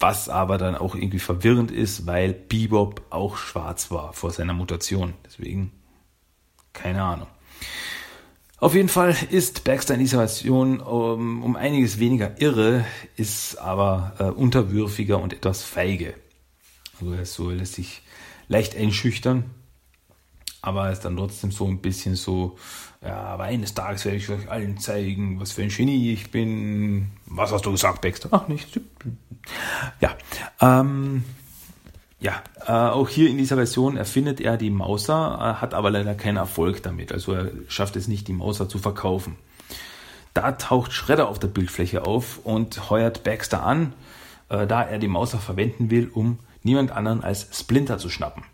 was 0.00 0.28
aber 0.28 0.58
dann 0.58 0.74
auch 0.74 0.94
irgendwie 0.94 1.18
verwirrend 1.18 1.70
ist, 1.70 2.06
weil 2.06 2.32
Bebop 2.32 3.02
auch 3.10 3.36
schwarz 3.36 3.90
war 3.90 4.12
vor 4.12 4.30
seiner 4.30 4.54
Mutation. 4.54 5.14
Deswegen 5.24 5.72
keine 6.72 7.02
Ahnung. 7.02 7.28
Auf 8.58 8.74
jeden 8.74 8.88
Fall 8.88 9.16
ist 9.30 9.64
Baxter 9.64 9.94
in 9.94 10.06
Version 10.06 10.80
um, 10.80 11.42
um 11.42 11.56
einiges 11.56 11.98
weniger 11.98 12.40
irre, 12.40 12.84
ist 13.16 13.56
aber 13.56 14.14
äh, 14.18 14.24
unterwürfiger 14.24 15.20
und 15.20 15.32
etwas 15.32 15.62
feige. 15.62 16.14
Also 17.18 17.50
er 17.50 17.56
lässt 17.56 17.74
sich 17.74 18.02
leicht 18.48 18.76
einschüchtern, 18.76 19.50
aber 20.64 20.90
ist 20.90 21.04
dann 21.04 21.16
trotzdem 21.16 21.52
so 21.52 21.66
ein 21.66 21.78
bisschen 21.78 22.16
so, 22.16 22.56
ja, 23.02 23.16
aber 23.16 23.44
eines 23.44 23.74
Tages 23.74 24.06
werde 24.06 24.16
ich 24.16 24.30
euch 24.30 24.50
allen 24.50 24.78
zeigen, 24.78 25.38
was 25.38 25.52
für 25.52 25.62
ein 25.62 25.68
Genie 25.68 26.12
ich 26.12 26.30
bin. 26.30 27.10
Was 27.26 27.52
hast 27.52 27.66
du 27.66 27.70
gesagt, 27.70 28.00
Baxter? 28.00 28.30
Ach, 28.32 28.48
nichts. 28.48 28.80
Ja, 30.00 30.16
ähm, 30.62 31.22
ja, 32.18 32.42
äh, 32.66 32.72
auch 32.72 33.10
hier 33.10 33.28
in 33.28 33.36
dieser 33.36 33.56
Version 33.56 33.98
erfindet 33.98 34.40
er 34.40 34.56
die 34.56 34.70
Mauser, 34.70 35.38
äh, 35.38 35.60
hat 35.60 35.74
aber 35.74 35.90
leider 35.90 36.14
keinen 36.14 36.38
Erfolg 36.38 36.82
damit. 36.82 37.12
Also 37.12 37.34
er 37.34 37.50
schafft 37.68 37.96
es 37.96 38.08
nicht, 38.08 38.26
die 38.26 38.32
Mauser 38.32 38.66
zu 38.66 38.78
verkaufen. 38.78 39.36
Da 40.32 40.52
taucht 40.52 40.94
Shredder 40.94 41.28
auf 41.28 41.38
der 41.38 41.48
Bildfläche 41.48 42.06
auf 42.06 42.38
und 42.42 42.88
heuert 42.88 43.22
Baxter 43.22 43.64
an, 43.64 43.92
äh, 44.48 44.66
da 44.66 44.82
er 44.82 44.98
die 44.98 45.08
Mauser 45.08 45.38
verwenden 45.38 45.90
will, 45.90 46.10
um 46.10 46.38
niemand 46.62 46.90
anderen 46.90 47.22
als 47.22 47.48
Splinter 47.52 47.98
zu 47.98 48.08
schnappen. 48.08 48.44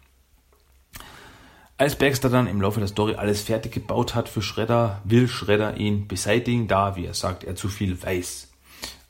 Als 1.80 1.96
Baxter 1.96 2.28
dann 2.28 2.46
im 2.46 2.60
Laufe 2.60 2.78
der 2.78 2.90
Story 2.90 3.14
alles 3.14 3.40
fertig 3.40 3.72
gebaut 3.72 4.14
hat 4.14 4.28
für 4.28 4.42
Shredder, 4.42 5.00
will 5.04 5.28
Shredder 5.28 5.78
ihn 5.78 6.06
beseitigen, 6.08 6.68
da, 6.68 6.94
wie 6.94 7.06
er 7.06 7.14
sagt, 7.14 7.42
er 7.42 7.56
zu 7.56 7.70
viel 7.70 8.02
weiß. 8.02 8.52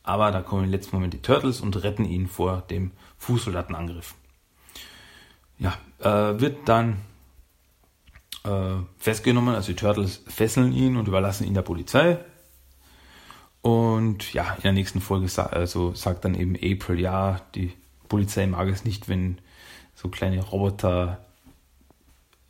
Aber 0.04 0.30
da 0.30 0.40
kommen 0.40 0.66
im 0.66 0.70
letzten 0.70 0.94
Moment 0.94 1.12
die 1.12 1.20
Turtles 1.20 1.60
und 1.60 1.82
retten 1.82 2.04
ihn 2.04 2.28
vor 2.28 2.62
dem 2.70 2.92
Fußsoldatenangriff. 3.18 4.14
Ja, 5.58 5.76
äh, 5.98 6.40
wird 6.40 6.68
dann 6.68 6.98
äh, 8.44 8.76
festgenommen, 8.98 9.56
also 9.56 9.72
die 9.72 9.76
Turtles 9.76 10.22
fesseln 10.28 10.72
ihn 10.72 10.96
und 10.96 11.08
überlassen 11.08 11.48
ihn 11.48 11.54
der 11.54 11.62
Polizei. 11.62 12.18
Und 13.62 14.32
ja, 14.32 14.54
in 14.54 14.62
der 14.62 14.72
nächsten 14.74 15.00
Folge 15.00 15.26
sa 15.26 15.46
also 15.46 15.92
sagt 15.96 16.24
dann 16.24 16.36
eben 16.36 16.54
April, 16.54 17.00
ja, 17.00 17.40
die 17.56 17.72
Polizei 18.08 18.46
mag 18.46 18.68
es 18.68 18.84
nicht, 18.84 19.08
wenn 19.08 19.38
so 19.96 20.08
kleine 20.08 20.40
Roboter 20.40 21.18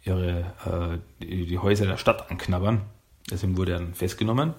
ihre, 0.04 0.54
äh, 0.64 1.25
die, 1.25 1.47
die, 1.47 1.59
Häuser 1.59 1.87
der 1.87 1.97
Stadt 1.97 2.30
anknabbern. 2.30 2.83
Deswegen 3.30 3.57
wurde 3.57 3.73
er 3.73 3.78
dann 3.78 3.95
festgenommen. 3.95 4.54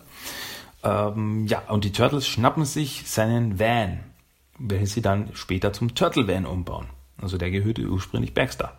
Ähm, 0.84 1.48
ja, 1.48 1.60
und 1.68 1.84
die 1.84 1.92
Turtles 1.92 2.28
schnappen 2.28 2.66
sich 2.66 3.04
seinen 3.08 3.60
Van, 3.60 4.00
welchen 4.58 4.86
sie 4.86 5.02
dann 5.02 5.30
später 5.34 5.74
zum 5.74 5.96
Turtle 5.96 6.28
Van 6.28 6.46
umbauen. 6.46 6.88
Also 7.22 7.38
der 7.38 7.52
gehörte 7.52 7.84
ursprünglich 7.84 8.34
Baxter. 8.34 8.78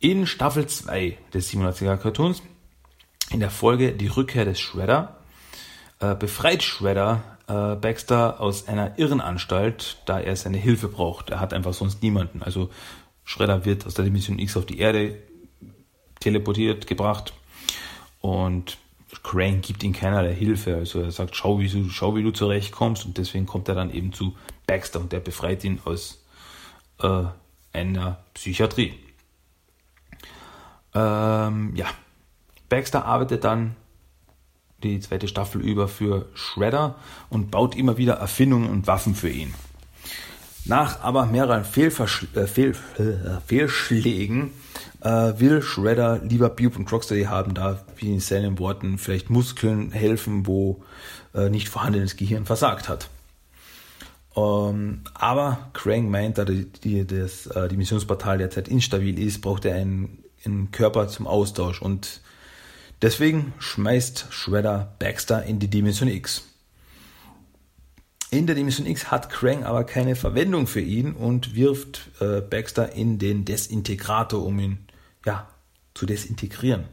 In 0.00 0.26
Staffel 0.26 0.66
2 0.66 1.18
des 1.34 1.52
87er 1.52 1.96
Cartoons, 1.96 2.42
in 3.30 3.40
der 3.40 3.50
Folge 3.50 3.92
Die 3.92 4.06
Rückkehr 4.06 4.44
des 4.44 4.60
Shredder, 4.60 5.18
äh, 6.00 6.14
befreit 6.14 6.62
Shredder 6.62 7.22
äh, 7.48 7.74
Baxter 7.74 8.40
aus 8.40 8.68
einer 8.68 8.98
Irrenanstalt, 8.98 9.98
da 10.06 10.20
er 10.20 10.36
seine 10.36 10.58
Hilfe 10.58 10.88
braucht. 10.88 11.30
Er 11.30 11.40
hat 11.40 11.52
einfach 11.52 11.74
sonst 11.74 12.02
niemanden. 12.02 12.42
Also 12.42 12.70
Shredder 13.24 13.64
wird 13.64 13.86
aus 13.86 13.94
der 13.94 14.04
Dimension 14.04 14.38
X 14.38 14.56
auf 14.56 14.66
die 14.66 14.78
Erde 14.78 15.18
teleportiert, 16.20 16.86
gebracht 16.86 17.32
und 18.20 18.78
Crane 19.22 19.60
gibt 19.60 19.82
ihm 19.82 19.92
keinerlei 19.92 20.34
Hilfe. 20.34 20.76
Also 20.76 21.00
er 21.00 21.10
sagt, 21.10 21.36
schau 21.36 21.58
wie, 21.58 21.68
du, 21.68 21.88
schau, 21.88 22.16
wie 22.16 22.22
du 22.22 22.30
zurechtkommst 22.30 23.06
und 23.06 23.18
deswegen 23.18 23.46
kommt 23.46 23.68
er 23.68 23.74
dann 23.74 23.92
eben 23.92 24.12
zu 24.12 24.36
Baxter 24.66 25.00
und 25.00 25.12
der 25.12 25.20
befreit 25.20 25.64
ihn 25.64 25.80
aus 25.84 26.22
äh, 27.00 27.24
einer 27.72 28.18
Psychiatrie. 28.34 28.94
Ähm, 30.94 31.74
ja, 31.74 31.86
Baxter 32.68 33.04
arbeitet 33.04 33.44
dann 33.44 33.76
die 34.82 35.00
zweite 35.00 35.28
Staffel 35.28 35.60
über 35.60 35.88
für 35.88 36.28
Shredder 36.34 36.96
und 37.30 37.50
baut 37.50 37.76
immer 37.76 37.96
wieder 37.96 38.14
Erfindungen 38.14 38.70
und 38.70 38.86
Waffen 38.86 39.14
für 39.14 39.28
ihn. 39.28 39.54
Nach 40.68 41.00
aber 41.00 41.24
mehreren 41.24 41.64
Fehlversch 41.64 42.26
äh, 42.34 42.46
Fehl 42.46 42.76
äh, 42.98 43.40
Fehlschlägen 43.46 44.52
äh, 45.00 45.32
will 45.38 45.62
Shredder 45.62 46.20
lieber 46.22 46.50
Bube 46.50 46.78
und 46.78 46.92
Rocksteady 46.92 47.24
haben, 47.24 47.54
da, 47.54 47.82
wie 47.96 48.12
in 48.12 48.20
seinen 48.20 48.58
Worten, 48.58 48.98
vielleicht 48.98 49.30
Muskeln 49.30 49.92
helfen, 49.92 50.46
wo 50.46 50.82
äh, 51.34 51.48
nicht 51.48 51.70
vorhandenes 51.70 52.16
Gehirn 52.16 52.44
versagt 52.44 52.88
hat. 52.88 53.08
Ähm, 54.36 55.00
aber 55.14 55.70
Krang 55.72 56.10
meint, 56.10 56.36
da 56.36 56.44
die, 56.44 56.66
die, 56.66 57.06
das 57.06 57.46
äh, 57.46 57.68
Dimensionsportal 57.68 58.36
derzeit 58.36 58.68
instabil 58.68 59.18
ist, 59.18 59.40
braucht 59.40 59.64
er 59.64 59.74
einen, 59.74 60.22
einen 60.44 60.70
Körper 60.70 61.08
zum 61.08 61.26
Austausch 61.26 61.80
und 61.80 62.20
deswegen 63.00 63.54
schmeißt 63.58 64.26
Shredder 64.28 64.92
Baxter 64.98 65.44
in 65.44 65.60
die 65.60 65.68
Dimension 65.68 66.10
X. 66.10 66.44
In 68.30 68.46
der 68.46 68.54
Dimension 68.54 68.86
X 68.86 69.10
hat 69.10 69.30
Krang 69.30 69.64
aber 69.64 69.84
keine 69.84 70.14
Verwendung 70.14 70.66
für 70.66 70.82
ihn 70.82 71.12
und 71.12 71.54
wirft 71.54 72.10
äh, 72.20 72.42
Baxter 72.42 72.92
in 72.92 73.18
den 73.18 73.46
Desintegrator, 73.46 74.44
um 74.44 74.58
ihn 74.58 74.78
ja, 75.24 75.48
zu 75.94 76.04
desintegrieren. 76.04 76.84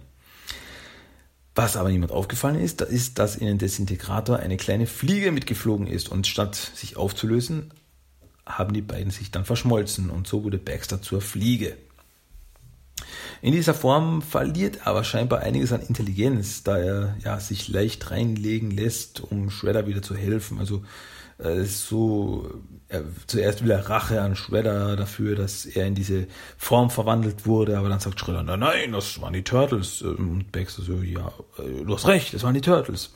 Was 1.53 1.75
aber 1.75 1.89
niemand 1.89 2.13
aufgefallen 2.13 2.59
ist, 2.59 2.81
ist, 2.81 3.19
dass 3.19 3.35
in 3.35 3.47
den 3.47 3.57
Desintegrator 3.57 4.37
eine 4.37 4.55
kleine 4.55 4.87
Fliege 4.87 5.33
mitgeflogen 5.33 5.87
ist 5.87 6.09
und 6.09 6.25
statt 6.25 6.55
sich 6.55 6.95
aufzulösen, 6.95 7.73
haben 8.45 8.73
die 8.73 8.81
beiden 8.81 9.11
sich 9.11 9.31
dann 9.31 9.43
verschmolzen 9.43 10.09
und 10.09 10.27
so 10.27 10.43
wurde 10.43 10.57
Baxter 10.57 11.01
zur 11.01 11.19
Fliege. 11.19 11.75
In 13.41 13.51
dieser 13.51 13.73
Form 13.73 14.21
verliert 14.21 14.87
aber 14.87 15.03
scheinbar 15.03 15.41
einiges 15.41 15.73
an 15.73 15.81
Intelligenz, 15.81 16.63
da 16.63 16.77
er 16.77 17.17
ja, 17.23 17.39
sich 17.39 17.67
leicht 17.67 18.09
reinlegen 18.09 18.71
lässt, 18.71 19.19
um 19.19 19.49
Shredder 19.49 19.87
wieder 19.87 20.01
zu 20.01 20.15
helfen. 20.15 20.59
Also 20.59 20.83
so, 21.37 22.49
er, 22.87 23.03
zuerst 23.27 23.63
will 23.63 23.71
er 23.71 23.89
Rache 23.89 24.21
an 24.21 24.35
Shredder 24.35 24.95
dafür, 24.95 25.35
dass 25.35 25.65
er 25.65 25.85
in 25.85 25.95
diese 25.95 26.27
Form 26.57 26.89
verwandelt 26.89 27.45
wurde, 27.45 27.77
aber 27.77 27.89
dann 27.89 27.99
sagt 27.99 28.19
Shredder, 28.19 28.43
nein, 28.43 28.59
nein, 28.59 28.91
das 28.93 29.21
waren 29.21 29.33
die 29.33 29.43
Turtles. 29.43 30.01
Und 30.01 30.51
Baxter 30.51 30.83
so, 30.83 31.01
ja, 31.01 31.31
äh, 31.57 31.83
du 31.83 31.93
hast 31.93 32.07
recht, 32.07 32.33
das 32.33 32.43
waren 32.43 32.53
die 32.53 32.61
Turtles. 32.61 33.13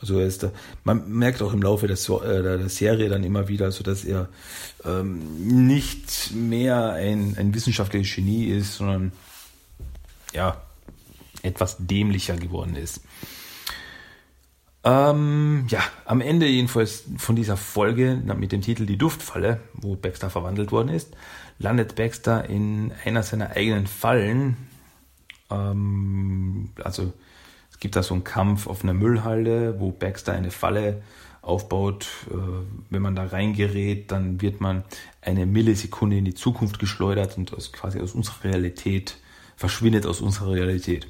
Also 0.00 0.18
er 0.18 0.26
ist 0.26 0.42
da, 0.42 0.50
man 0.82 1.08
merkt 1.08 1.40
auch 1.40 1.52
im 1.52 1.62
Laufe 1.62 1.86
der, 1.86 1.96
äh, 1.96 2.42
der 2.42 2.68
Serie 2.68 3.08
dann 3.08 3.24
immer 3.24 3.48
wieder, 3.48 3.66
also 3.66 3.84
dass 3.84 4.04
er 4.04 4.28
ähm, 4.84 5.66
nicht 5.66 6.32
mehr 6.34 6.92
ein, 6.92 7.36
ein 7.38 7.54
wissenschaftliches 7.54 8.14
Genie 8.14 8.46
ist, 8.46 8.76
sondern 8.76 9.12
ja, 10.32 10.60
etwas 11.42 11.76
dämlicher 11.78 12.36
geworden 12.36 12.74
ist. 12.74 13.00
Ähm, 14.84 15.64
ja, 15.68 15.80
am 16.04 16.20
Ende 16.20 16.46
jedenfalls 16.46 17.04
von 17.16 17.36
dieser 17.36 17.56
Folge 17.56 18.20
mit 18.36 18.52
dem 18.52 18.60
Titel 18.60 18.84
Die 18.84 18.98
Duftfalle, 18.98 19.60
wo 19.72 19.96
Baxter 19.96 20.28
verwandelt 20.28 20.72
worden 20.72 20.90
ist, 20.90 21.16
landet 21.58 21.94
Baxter 21.94 22.48
in 22.50 22.92
einer 23.04 23.22
seiner 23.22 23.50
eigenen 23.52 23.86
Fallen. 23.86 24.56
Ähm, 25.50 26.70
also 26.82 27.14
es 27.70 27.78
gibt 27.78 27.96
da 27.96 28.02
so 28.02 28.12
einen 28.12 28.24
Kampf 28.24 28.66
auf 28.66 28.82
einer 28.82 28.92
Müllhalde, 28.92 29.80
wo 29.80 29.90
Baxter 29.90 30.34
eine 30.34 30.50
Falle 30.50 31.02
aufbaut. 31.40 32.06
Äh, 32.30 32.34
wenn 32.90 33.00
man 33.00 33.16
da 33.16 33.24
reingerät, 33.24 34.10
dann 34.12 34.42
wird 34.42 34.60
man 34.60 34.84
eine 35.22 35.46
Millisekunde 35.46 36.18
in 36.18 36.26
die 36.26 36.34
Zukunft 36.34 36.78
geschleudert 36.78 37.38
und 37.38 37.54
aus, 37.54 37.72
quasi 37.72 38.00
aus 38.00 38.12
unserer 38.12 38.44
Realität 38.44 39.16
verschwindet 39.56 40.04
aus 40.04 40.20
unserer 40.20 40.52
Realität. 40.52 41.06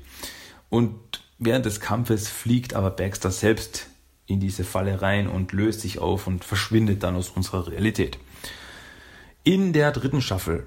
Und 0.69 1.24
Während 1.39 1.67
des 1.67 1.81
Kampfes 1.81 2.29
fliegt 2.29 2.75
aber 2.75 2.91
Baxter 2.91 3.31
selbst 3.31 3.87
in 4.27 4.41
diese 4.41 4.65
Falle 4.65 5.03
rein 5.03 5.29
und 5.29 5.53
löst 5.53 5.81
sich 5.81 5.99
auf 5.99 6.27
und 6.27 6.45
verschwindet 6.45 7.03
dann 7.03 7.17
aus 7.17 7.29
unserer 7.29 7.67
Realität. 7.69 8.19
In 9.43 9.73
der 9.73 9.93
dritten 9.93 10.23
Staffel 10.23 10.67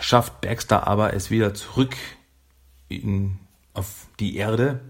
schafft 0.00 0.40
Baxter 0.40 0.86
aber 0.86 1.14
es 1.14 1.30
wieder 1.30 1.54
zurück 1.54 1.94
in, 2.88 3.38
auf 3.74 4.06
die 4.18 4.36
Erde 4.36 4.80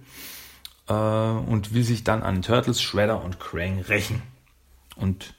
äh, 0.89 0.93
und 0.93 1.75
will 1.75 1.85
sich 1.85 2.05
dann 2.05 2.23
an 2.23 2.43
Turtles, 2.43 2.81
Shredder 2.81 3.23
und 3.23 3.41
Krang 3.41 3.81
rächen. 3.81 4.23
Und 4.97 5.35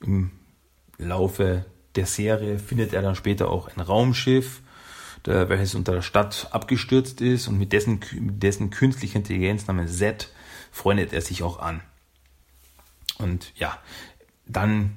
im 0.00 0.30
Laufe 0.98 1.64
der 1.96 2.06
Serie 2.06 2.58
findet 2.58 2.92
er 2.92 3.02
dann 3.02 3.16
später 3.16 3.50
auch 3.50 3.68
ein 3.68 3.80
Raumschiff 3.80 4.60
welches 5.28 5.74
unter 5.74 5.92
der 5.92 6.02
Stadt 6.02 6.48
abgestürzt 6.52 7.20
ist 7.20 7.48
und 7.48 7.58
mit 7.58 7.72
dessen, 7.72 8.00
mit 8.18 8.42
dessen 8.42 8.70
künstlicher 8.70 9.16
Intelligenz 9.16 9.66
namens 9.66 9.98
Z 9.98 10.32
freundet 10.70 11.12
er 11.12 11.20
sich 11.20 11.42
auch 11.42 11.58
an. 11.58 11.80
Und 13.18 13.52
ja, 13.56 13.78
dann 14.46 14.96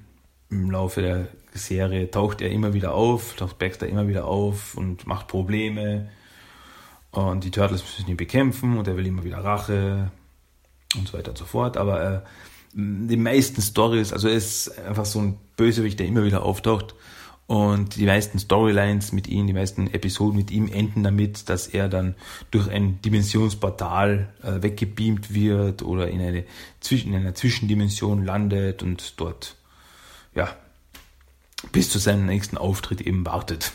im 0.50 0.70
Laufe 0.70 1.02
der 1.02 1.28
Serie 1.54 2.10
taucht 2.12 2.42
er 2.42 2.52
immer 2.52 2.74
wieder 2.74 2.94
auf, 2.94 3.36
taucht 3.36 3.58
Baxter 3.58 3.88
immer 3.88 4.08
wieder 4.08 4.26
auf 4.26 4.76
und 4.76 5.08
macht 5.08 5.28
Probleme. 5.28 6.10
Und 7.12 7.44
die 7.44 7.52
Turtles 7.52 7.84
müssen 7.84 8.10
ihn 8.10 8.18
bekämpfen 8.18 8.78
und 8.78 8.88
er 8.88 8.96
will 8.96 9.06
immer 9.06 9.24
wieder 9.24 9.44
Rache 9.44 10.12
und 10.96 11.08
so 11.08 11.18
weiter 11.18 11.32
und 11.32 11.38
so 11.38 11.46
fort. 11.46 11.78
Aber 11.78 12.04
äh, 12.04 12.22
die 12.74 13.18
meisten 13.18 13.62
Stories, 13.62 14.14
also 14.14 14.30
er 14.30 14.36
ist 14.36 14.78
einfach 14.80 15.06
so 15.06 15.20
ein 15.20 15.38
Bösewicht, 15.58 16.00
der 16.00 16.08
immer 16.08 16.24
wieder 16.24 16.44
auftaucht 16.44 16.96
und 17.52 17.98
die 17.98 18.06
meisten 18.06 18.40
Storylines 18.40 19.12
mit 19.12 19.28
ihm, 19.28 19.46
die 19.46 19.52
meisten 19.52 19.94
Episoden 19.94 20.38
mit 20.38 20.52
ihm 20.52 20.72
enden 20.72 21.04
damit, 21.04 21.50
dass 21.50 21.68
er 21.68 21.90
dann 21.90 22.16
durch 22.50 22.70
ein 22.70 23.02
Dimensionsportal 23.02 24.30
äh, 24.42 24.64
weggebeamt 24.64 25.34
wird 25.34 25.84
oder 25.84 26.08
in, 26.08 26.22
eine, 26.22 26.46
in 26.90 27.14
einer 27.14 27.36
Zwischendimension 27.36 28.24
landet 28.24 28.84
und 28.84 29.20
dort, 29.20 29.58
ja, 30.34 30.56
bis 31.74 31.90
zu 31.90 32.00
seinem 32.00 32.26
nächsten 32.26 32.58
Auftritt 32.58 33.02
eben 33.02 33.26
wartet. 33.26 33.74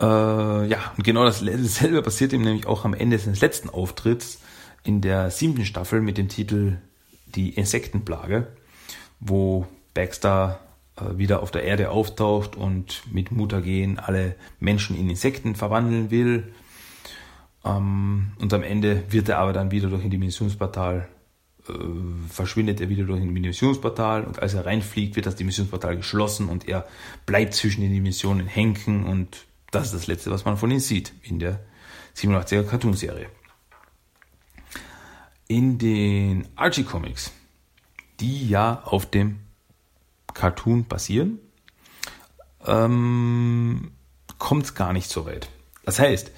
Äh, 0.00 0.04
ja, 0.06 0.92
und 0.96 1.04
genau 1.04 1.26
dasselbe 1.26 2.00
passiert 2.00 2.32
ihm 2.32 2.40
nämlich 2.40 2.66
auch 2.66 2.86
am 2.86 2.94
Ende 2.94 3.18
seines 3.18 3.42
letzten 3.42 3.68
Auftritts 3.68 4.38
in 4.82 5.02
der 5.02 5.30
siebten 5.30 5.66
Staffel 5.66 6.00
mit 6.00 6.16
dem 6.16 6.28
Titel 6.28 6.78
Die 7.26 7.50
Insektenplage, 7.50 8.46
wo 9.20 9.66
Baxter 9.92 10.60
wieder 11.16 11.42
auf 11.42 11.50
der 11.50 11.64
Erde 11.64 11.90
auftaucht 11.90 12.56
und 12.56 13.02
mit 13.12 13.30
Mutagen 13.30 13.98
alle 13.98 14.36
Menschen 14.60 14.96
in 14.96 15.10
Insekten 15.10 15.54
verwandeln 15.54 16.10
will. 16.10 16.52
Ähm, 17.64 18.32
und 18.38 18.52
am 18.52 18.62
Ende 18.62 19.04
wird 19.10 19.28
er 19.28 19.38
aber 19.38 19.52
dann 19.52 19.70
wieder 19.70 19.88
durch 19.88 20.04
ein 20.04 20.10
Dimensionsportal, 20.10 21.08
äh, 21.68 21.72
verschwindet 22.28 22.80
er 22.80 22.88
wieder 22.88 23.04
durch 23.04 23.20
ein 23.20 23.34
Dimensionsportal 23.34 24.24
und 24.24 24.38
als 24.40 24.54
er 24.54 24.66
reinfliegt, 24.66 25.16
wird 25.16 25.26
das 25.26 25.36
Dimensionsportal 25.36 25.96
geschlossen 25.96 26.48
und 26.48 26.68
er 26.68 26.86
bleibt 27.26 27.54
zwischen 27.54 27.80
den 27.80 27.92
Dimensionen 27.92 28.46
hängen 28.46 29.04
und 29.04 29.46
das 29.70 29.86
ist 29.86 29.94
das 29.94 30.06
Letzte, 30.06 30.30
was 30.30 30.44
man 30.44 30.56
von 30.56 30.70
ihm 30.70 30.80
sieht 30.80 31.12
in 31.22 31.38
der 31.38 31.60
87er 32.16 32.64
Cartoonserie. 32.64 33.26
In 35.46 35.78
den 35.78 36.46
Archie 36.56 36.84
Comics, 36.84 37.32
die 38.20 38.48
ja 38.48 38.82
auf 38.84 39.06
dem 39.06 39.40
Cartoon 40.38 40.86
basieren, 40.86 41.40
ähm, 42.64 43.90
kommt 44.38 44.64
es 44.64 44.74
gar 44.74 44.92
nicht 44.92 45.10
so 45.10 45.26
weit. 45.26 45.48
Das 45.84 45.98
heißt, 45.98 46.30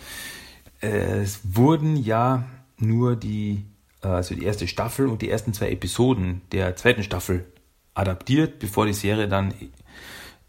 es 0.81 1.41
wurden 1.45 1.97
ja 1.97 2.49
nur 2.79 3.15
die, 3.15 3.67
also 4.01 4.35
die 4.35 4.45
erste 4.45 4.67
Staffel 4.67 5.07
und 5.07 5.21
die 5.21 5.29
ersten 5.29 5.53
zwei 5.53 5.71
Episoden 5.71 6.41
der 6.53 6.77
zweiten 6.77 7.03
Staffel 7.03 7.45
adaptiert, 7.93 8.59
bevor 8.59 8.87
die 8.87 8.95
Serie 8.95 9.29
dann 9.29 9.53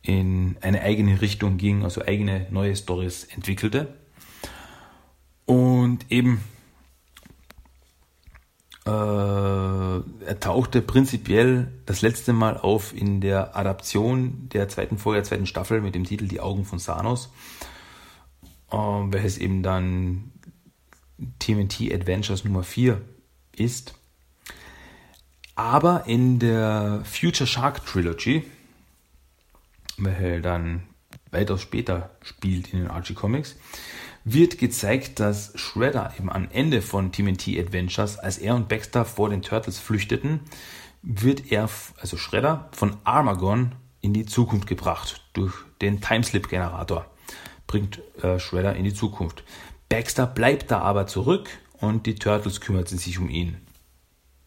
in 0.01 0.55
eine 0.61 0.81
eigene 0.81 1.19
Richtung 1.21 1.57
ging, 1.57 1.83
also 1.83 2.01
eigene 2.01 2.47
neue 2.51 2.75
Stories 2.75 3.25
entwickelte. 3.25 3.93
Und 5.45 6.09
eben 6.09 6.41
äh, 8.85 8.89
er 8.89 10.39
tauchte 10.39 10.81
prinzipiell 10.81 11.71
das 11.85 12.01
letzte 12.01 12.33
Mal 12.33 12.57
auf 12.57 12.95
in 12.95 13.21
der 13.21 13.55
Adaption 13.55 14.49
der 14.49 14.69
zweiten 14.69 14.97
Folge 14.97 15.19
der 15.19 15.27
zweiten 15.27 15.45
Staffel 15.45 15.81
mit 15.81 15.93
dem 15.93 16.03
Titel 16.03 16.27
Die 16.27 16.39
Augen 16.39 16.65
von 16.65 16.79
Sanos, 16.79 17.29
äh, 18.71 18.77
welches 18.77 19.37
eben 19.37 19.61
dann 19.61 20.31
TMNT 21.39 21.93
Adventures 21.93 22.43
Nummer 22.43 22.63
4 22.63 22.99
ist. 23.55 23.93
Aber 25.55 26.05
in 26.07 26.39
der 26.39 27.01
Future 27.03 27.45
Shark 27.45 27.85
Trilogy, 27.85 28.43
welche 29.97 30.41
dann 30.41 30.83
weitaus 31.29 31.61
später 31.61 32.09
spielt 32.23 32.73
in 32.73 32.79
den 32.79 32.87
Archie 32.87 33.13
Comics, 33.13 33.55
wird 34.23 34.57
gezeigt, 34.57 35.19
dass 35.19 35.51
Shredder 35.55 36.13
eben 36.17 36.31
am 36.31 36.47
Ende 36.51 36.81
von 36.81 37.11
TMNT 37.11 37.57
Adventures, 37.59 38.19
als 38.19 38.37
er 38.37 38.55
und 38.55 38.69
Baxter 38.69 39.05
vor 39.05 39.29
den 39.29 39.41
Turtles 39.41 39.79
flüchteten, 39.79 40.41
wird 41.01 41.51
er, 41.51 41.69
also 41.99 42.17
Shredder, 42.17 42.69
von 42.71 42.97
Armagon 43.03 43.73
in 44.01 44.13
die 44.13 44.25
Zukunft 44.25 44.67
gebracht 44.67 45.23
durch 45.33 45.53
den 45.81 46.01
Timeslip-Generator. 46.01 47.05
Bringt 47.67 48.01
äh, 48.23 48.39
Shredder 48.39 48.75
in 48.75 48.83
die 48.83 48.93
Zukunft. 48.93 49.43
Baxter 49.89 50.27
bleibt 50.27 50.71
da 50.71 50.79
aber 50.81 51.07
zurück 51.07 51.49
und 51.73 52.05
die 52.05 52.15
Turtles 52.15 52.61
kümmern 52.61 52.85
sich 52.85 53.17
um 53.17 53.29
ihn. 53.29 53.57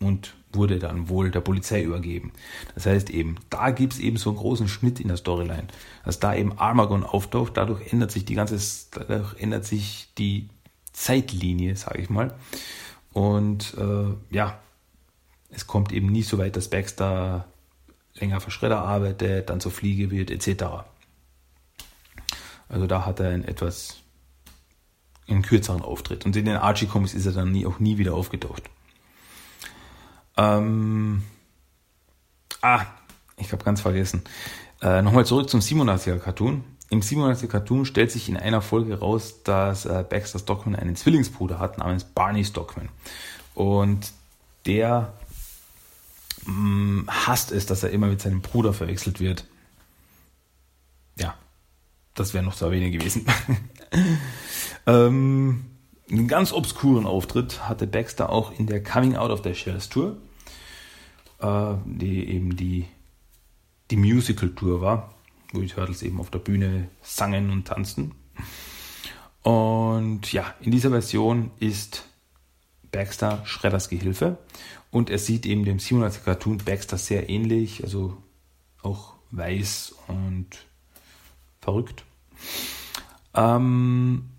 Und 0.01 0.35
wurde 0.55 0.79
dann 0.79 1.09
wohl 1.09 1.31
der 1.31 1.41
Polizei 1.41 1.83
übergeben. 1.83 2.33
Das 2.75 2.87
heißt 2.87 3.11
eben, 3.11 3.37
da 3.51 3.71
gibt 3.71 3.95
es 3.95 3.99
eben 3.99 4.17
so 4.17 4.31
einen 4.31 4.39
großen 4.39 4.69
Schnitt 4.69 5.01
in 5.01 5.09
der 5.09 5.17
Storyline, 5.17 5.69
dass 6.05 6.21
da 6.21 6.35
eben 6.35 6.59
Armagon 6.59 7.05
auftaucht, 7.05 7.57
dadurch 7.57 7.93
ändert 7.93 8.11
sich 8.11 8.25
die 8.25 8.35
ganze, 8.35 8.59
dadurch 8.93 9.41
ändert 9.41 9.65
sich 9.65 10.09
die 10.19 10.49
Zeitlinie, 10.93 11.77
sage 11.77 12.01
ich 12.01 12.11
mal. 12.11 12.35
Und 13.13 13.75
äh, 13.79 14.35
ja, 14.35 14.59
es 15.51 15.67
kommt 15.67 15.93
eben 15.93 16.09
nie 16.09 16.23
so 16.23 16.39
weit, 16.39 16.57
dass 16.57 16.69
Baxter 16.69 17.47
länger 18.15 18.41
für 18.41 18.51
Schredder 18.51 18.81
arbeitet, 18.81 19.51
dann 19.51 19.61
zur 19.61 19.73
Fliege 19.73 20.11
wird, 20.11 20.31
etc. 20.31 20.85
Also 22.69 22.87
da 22.87 23.07
hat 23.07 23.21
er 23.21 23.31
einen 23.31 23.45
etwas 23.45 24.05
einen 25.29 25.43
kürzeren 25.43 25.83
Auftritt. 25.83 26.27
Und 26.27 26.37
in 26.37 26.45
den 26.45 26.57
Archie 26.57 26.87
Comics 26.87 27.15
ist 27.15 27.27
er 27.27 27.33
dann 27.33 27.53
nie, 27.53 27.67
auch 27.67 27.79
nie 27.79 27.99
wieder 27.99 28.15
aufgetaucht. 28.15 28.65
Ähm, 30.37 31.23
ah, 32.61 32.87
ich 33.37 33.53
habe 33.53 33.65
ganz 33.65 33.81
vergessen. 33.81 34.23
Äh, 34.83 35.03
Nochmal 35.03 35.27
zurück 35.27 35.49
zum 35.49 35.61
87er 35.61 36.19
Cartoon. 36.19 36.65
Im 36.91 37.01
87er 37.01 37.47
Cartoon 37.47 37.87
stellt 37.87 38.11
sich 38.11 38.29
in 38.29 38.37
einer 38.37 38.63
Folge 38.63 38.99
raus, 38.99 39.43
dass 39.43 39.87
äh, 39.87 40.05
Baxter 40.09 40.39
Stockman 40.39 40.77
einen 40.77 40.97
Zwillingsbruder 40.97 41.59
hat 41.59 41.79
namens 41.79 42.05
Barney 42.05 42.45
Stockman. 42.45 42.89
Und 43.55 44.13
der 44.67 45.15
mh, 46.45 46.53
mm, 46.53 47.09
hasst 47.09 47.53
es, 47.53 47.67
dass 47.67 47.83
er 47.83 47.91
immer 47.91 48.09
mit 48.09 48.21
seinem 48.21 48.43
Bruder 48.43 48.73
verwechselt 48.73 49.21
wird. 49.21 49.47
Ja, 51.17 51.35
das 52.15 52.35
wäre 52.35 52.45
noch 52.45 52.55
zu 52.55 52.67
erwähnen 52.67 52.93
gewesen. 52.93 53.27
ähm, 54.87 55.65
einen 56.11 56.29
ganz 56.29 56.53
obskuren 56.53 57.07
Auftritt 57.07 57.69
hatte 57.69 57.87
Baxter 57.87 58.31
auch 58.31 58.59
in 58.59 58.67
der 58.67 58.83
Coming 58.83 59.17
Out 59.17 59.31
of 59.31 59.43
the 59.43 59.55
Shells 59.55 59.89
Tour, 59.89 60.17
äh, 61.41 61.75
die 61.85 62.29
eben 62.29 62.57
die, 62.57 62.87
die 63.91 63.97
Musical 63.97 64.51
Tour 64.51 64.81
war, 64.81 65.15
wo 65.53 65.61
die 65.61 65.69
Turtles 65.69 66.03
eben 66.03 66.21
auf 66.21 66.31
der 66.31 66.41
Bühne 66.41 66.89
sangen 67.03 67.51
und 67.51 67.67
tanzten. 67.67 68.13
Und 69.43 70.33
ja, 70.33 70.55
in 70.61 70.71
dieser 70.71 70.91
Version 70.91 71.51
ist 71.61 72.07
Baxter 72.91 73.43
Schredders 73.45 73.89
Gehilfe 73.89 74.39
und 74.91 75.11
er 75.11 75.19
sieht 75.19 75.47
eben 75.47 75.65
dem 75.65 75.79
87 75.79 76.25
Cartoon 76.25 76.59
Baxter 76.59 76.97
sehr 76.97 77.29
ähnlich, 77.29 77.83
also 77.83 78.17
auch 78.83 79.15
weiß 79.33 79.95
und 80.07 80.49
verrückt. 81.61 82.05
Ähm, 83.35 84.31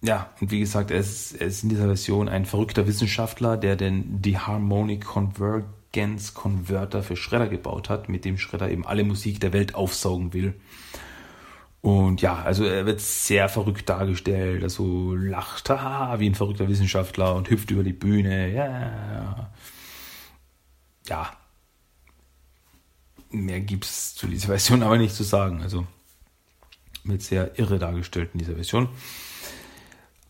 ja, 0.00 0.30
und 0.40 0.50
wie 0.50 0.60
gesagt, 0.60 0.90
er 0.90 0.98
ist, 0.98 1.32
er 1.32 1.48
ist 1.48 1.64
in 1.64 1.70
dieser 1.70 1.86
Version 1.86 2.28
ein 2.28 2.46
verrückter 2.46 2.86
Wissenschaftler, 2.86 3.56
der 3.56 3.74
den 3.76 4.22
die 4.22 4.38
Harmonic 4.38 5.04
Convergence 5.04 6.34
Converter 6.34 7.02
für 7.02 7.16
Schredder 7.16 7.48
gebaut 7.48 7.88
hat, 7.88 8.08
mit 8.08 8.24
dem 8.24 8.38
Schredder 8.38 8.70
eben 8.70 8.86
alle 8.86 9.02
Musik 9.02 9.40
der 9.40 9.52
Welt 9.52 9.74
aufsaugen 9.74 10.32
will. 10.32 10.54
Und 11.80 12.22
ja, 12.22 12.42
also 12.42 12.64
er 12.64 12.86
wird 12.86 13.00
sehr 13.00 13.48
verrückt 13.48 13.88
dargestellt, 13.88 14.62
also 14.62 15.14
lacht 15.14 15.70
haha, 15.70 16.18
wie 16.20 16.28
ein 16.28 16.34
verrückter 16.34 16.68
Wissenschaftler 16.68 17.34
und 17.34 17.50
hüpft 17.50 17.70
über 17.70 17.84
die 17.84 17.92
Bühne. 17.92 18.52
Ja, 18.52 19.50
ja. 21.08 21.32
Mehr 23.30 23.60
gibt's 23.60 24.14
zu 24.14 24.26
dieser 24.26 24.48
Version 24.48 24.82
aber 24.82 24.98
nicht 24.98 25.14
zu 25.14 25.22
sagen. 25.22 25.62
Also 25.62 25.86
wird 27.04 27.22
sehr 27.22 27.58
irre 27.58 27.78
dargestellt 27.78 28.30
in 28.32 28.38
dieser 28.40 28.54
Version. 28.54 28.88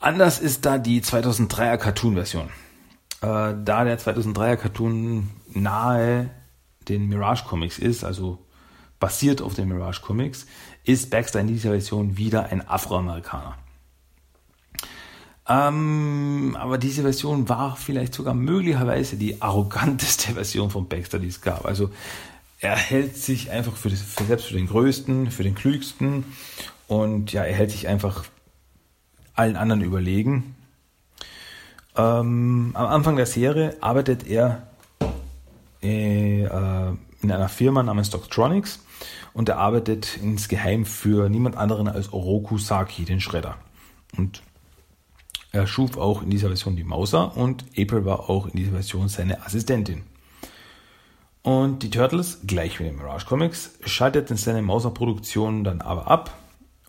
Anders 0.00 0.38
ist 0.38 0.64
da 0.64 0.78
die 0.78 1.02
2003er 1.02 1.76
Cartoon-Version. 1.76 2.48
Äh, 3.20 3.54
da 3.64 3.84
der 3.84 3.98
2003er 3.98 4.56
Cartoon 4.56 5.30
nahe 5.52 6.30
den 6.88 7.08
Mirage 7.08 7.44
Comics 7.44 7.78
ist, 7.78 8.04
also 8.04 8.38
basiert 9.00 9.42
auf 9.42 9.54
den 9.54 9.68
Mirage 9.68 10.00
Comics, 10.00 10.46
ist 10.84 11.10
Baxter 11.10 11.40
in 11.40 11.48
dieser 11.48 11.70
Version 11.70 12.16
wieder 12.16 12.46
ein 12.46 12.66
Afroamerikaner. 12.66 13.56
Ähm, 15.48 16.56
aber 16.60 16.78
diese 16.78 17.02
Version 17.02 17.48
war 17.48 17.76
vielleicht 17.76 18.14
sogar 18.14 18.34
möglicherweise 18.34 19.16
die 19.16 19.40
arroganteste 19.40 20.32
Version 20.34 20.70
von 20.70 20.88
Baxter, 20.88 21.18
die 21.18 21.28
es 21.28 21.40
gab. 21.40 21.64
Also 21.64 21.90
er 22.60 22.76
hält 22.76 23.16
sich 23.16 23.50
einfach 23.50 23.76
für, 23.76 23.88
das, 23.88 24.00
für 24.00 24.24
selbst 24.24 24.46
für 24.46 24.54
den 24.54 24.66
Größten, 24.66 25.30
für 25.30 25.42
den 25.42 25.54
Klügsten 25.54 26.24
und 26.86 27.32
ja, 27.32 27.44
er 27.44 27.54
hält 27.54 27.70
sich 27.70 27.88
einfach 27.88 28.24
allen 29.38 29.56
anderen 29.56 29.82
überlegen. 29.82 30.56
Ähm, 31.96 32.72
am 32.74 32.86
Anfang 32.86 33.16
der 33.16 33.26
Serie 33.26 33.76
arbeitet 33.80 34.26
er 34.26 34.66
äh, 35.82 36.42
äh, 36.42 36.92
in 37.22 37.32
einer 37.32 37.48
Firma 37.48 37.82
namens 37.82 38.10
Doctronics 38.10 38.84
und 39.32 39.48
er 39.48 39.58
arbeitet 39.58 40.18
insgeheim 40.22 40.84
für 40.84 41.28
niemand 41.28 41.56
anderen 41.56 41.88
als 41.88 42.12
Oroku 42.12 42.58
Saki, 42.58 43.04
den 43.04 43.20
Schredder. 43.20 43.56
Und 44.16 44.42
er 45.52 45.66
schuf 45.66 45.96
auch 45.96 46.22
in 46.22 46.30
dieser 46.30 46.48
Version 46.48 46.76
die 46.76 46.84
Mauser 46.84 47.36
und 47.36 47.64
April 47.76 48.04
war 48.04 48.28
auch 48.28 48.46
in 48.46 48.52
dieser 48.52 48.72
Version 48.72 49.08
seine 49.08 49.44
Assistentin. 49.44 50.02
Und 51.42 51.82
die 51.82 51.90
Turtles, 51.90 52.40
gleich 52.46 52.78
wie 52.78 52.84
in 52.84 52.90
den 52.90 52.98
Mirage 52.98 53.26
Comics, 53.26 53.78
schalteten 53.84 54.36
seine 54.36 54.62
Mauser-Produktion 54.62 55.64
dann 55.64 55.80
aber 55.80 56.08
ab 56.08 56.37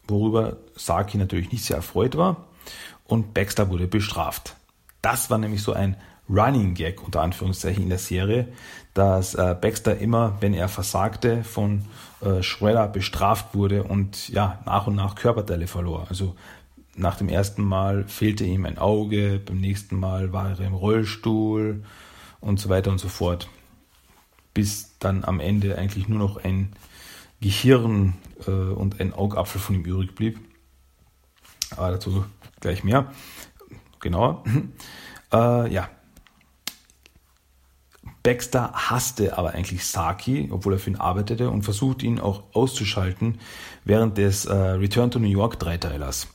worüber 0.09 0.57
Saki 0.75 1.17
natürlich 1.17 1.51
nicht 1.51 1.63
sehr 1.63 1.77
erfreut 1.77 2.17
war 2.17 2.47
und 3.05 3.33
Baxter 3.33 3.69
wurde 3.69 3.87
bestraft. 3.87 4.55
Das 5.01 5.29
war 5.29 5.37
nämlich 5.37 5.63
so 5.63 5.73
ein 5.73 5.95
Running 6.29 6.75
Gag 6.75 7.03
unter 7.03 7.21
Anführungszeichen 7.21 7.83
in 7.83 7.89
der 7.89 7.97
Serie, 7.97 8.49
dass 8.93 9.33
äh, 9.33 9.55
Baxter 9.59 9.97
immer, 9.97 10.37
wenn 10.41 10.53
er 10.53 10.67
versagte, 10.67 11.43
von 11.43 11.85
äh, 12.21 12.43
Shredder 12.43 12.87
bestraft 12.87 13.55
wurde 13.55 13.83
und 13.83 14.29
ja, 14.29 14.59
nach 14.65 14.85
und 14.87 14.95
nach 14.95 15.15
Körperteile 15.15 15.65
verlor. 15.67 16.05
Also 16.09 16.35
nach 16.95 17.15
dem 17.15 17.29
ersten 17.29 17.63
Mal 17.63 18.03
fehlte 18.07 18.43
ihm 18.43 18.65
ein 18.65 18.77
Auge, 18.77 19.39
beim 19.43 19.59
nächsten 19.59 19.95
Mal 19.95 20.33
war 20.33 20.49
er 20.51 20.59
im 20.59 20.73
Rollstuhl 20.73 21.83
und 22.41 22.59
so 22.59 22.69
weiter 22.69 22.91
und 22.91 22.99
so 22.99 23.07
fort. 23.07 23.47
bis 24.53 24.97
dann 24.99 25.23
am 25.23 25.39
Ende 25.39 25.77
eigentlich 25.77 26.07
nur 26.09 26.19
noch 26.19 26.43
ein 26.43 26.73
Gehirn 27.41 28.15
äh, 28.47 28.51
und 28.51 28.99
ein 28.99 29.13
Augapfel 29.13 29.61
von 29.61 29.75
ihm 29.75 29.83
übrig 29.83 30.15
blieb. 30.15 30.39
Aber 31.75 31.91
dazu 31.91 32.25
gleich 32.59 32.83
mehr. 32.83 33.11
Genauer. 33.99 34.43
Äh, 35.31 35.71
ja. 35.71 35.87
Baxter 38.23 38.71
hasste 38.73 39.37
aber 39.37 39.51
eigentlich 39.51 39.85
Saki, 39.85 40.49
obwohl 40.51 40.73
er 40.73 40.79
für 40.79 40.89
ihn 40.89 40.95
arbeitete 40.95 41.51
und 41.51 41.61
versuchte 41.61 42.07
ihn 42.07 42.19
auch 42.19 42.43
auszuschalten 42.53 43.37
während 43.85 44.17
des 44.17 44.45
äh, 44.45 44.55
Return 44.55 45.11
to 45.11 45.19
New 45.19 45.27
York 45.27 45.59
Dreiteilers. 45.59 46.29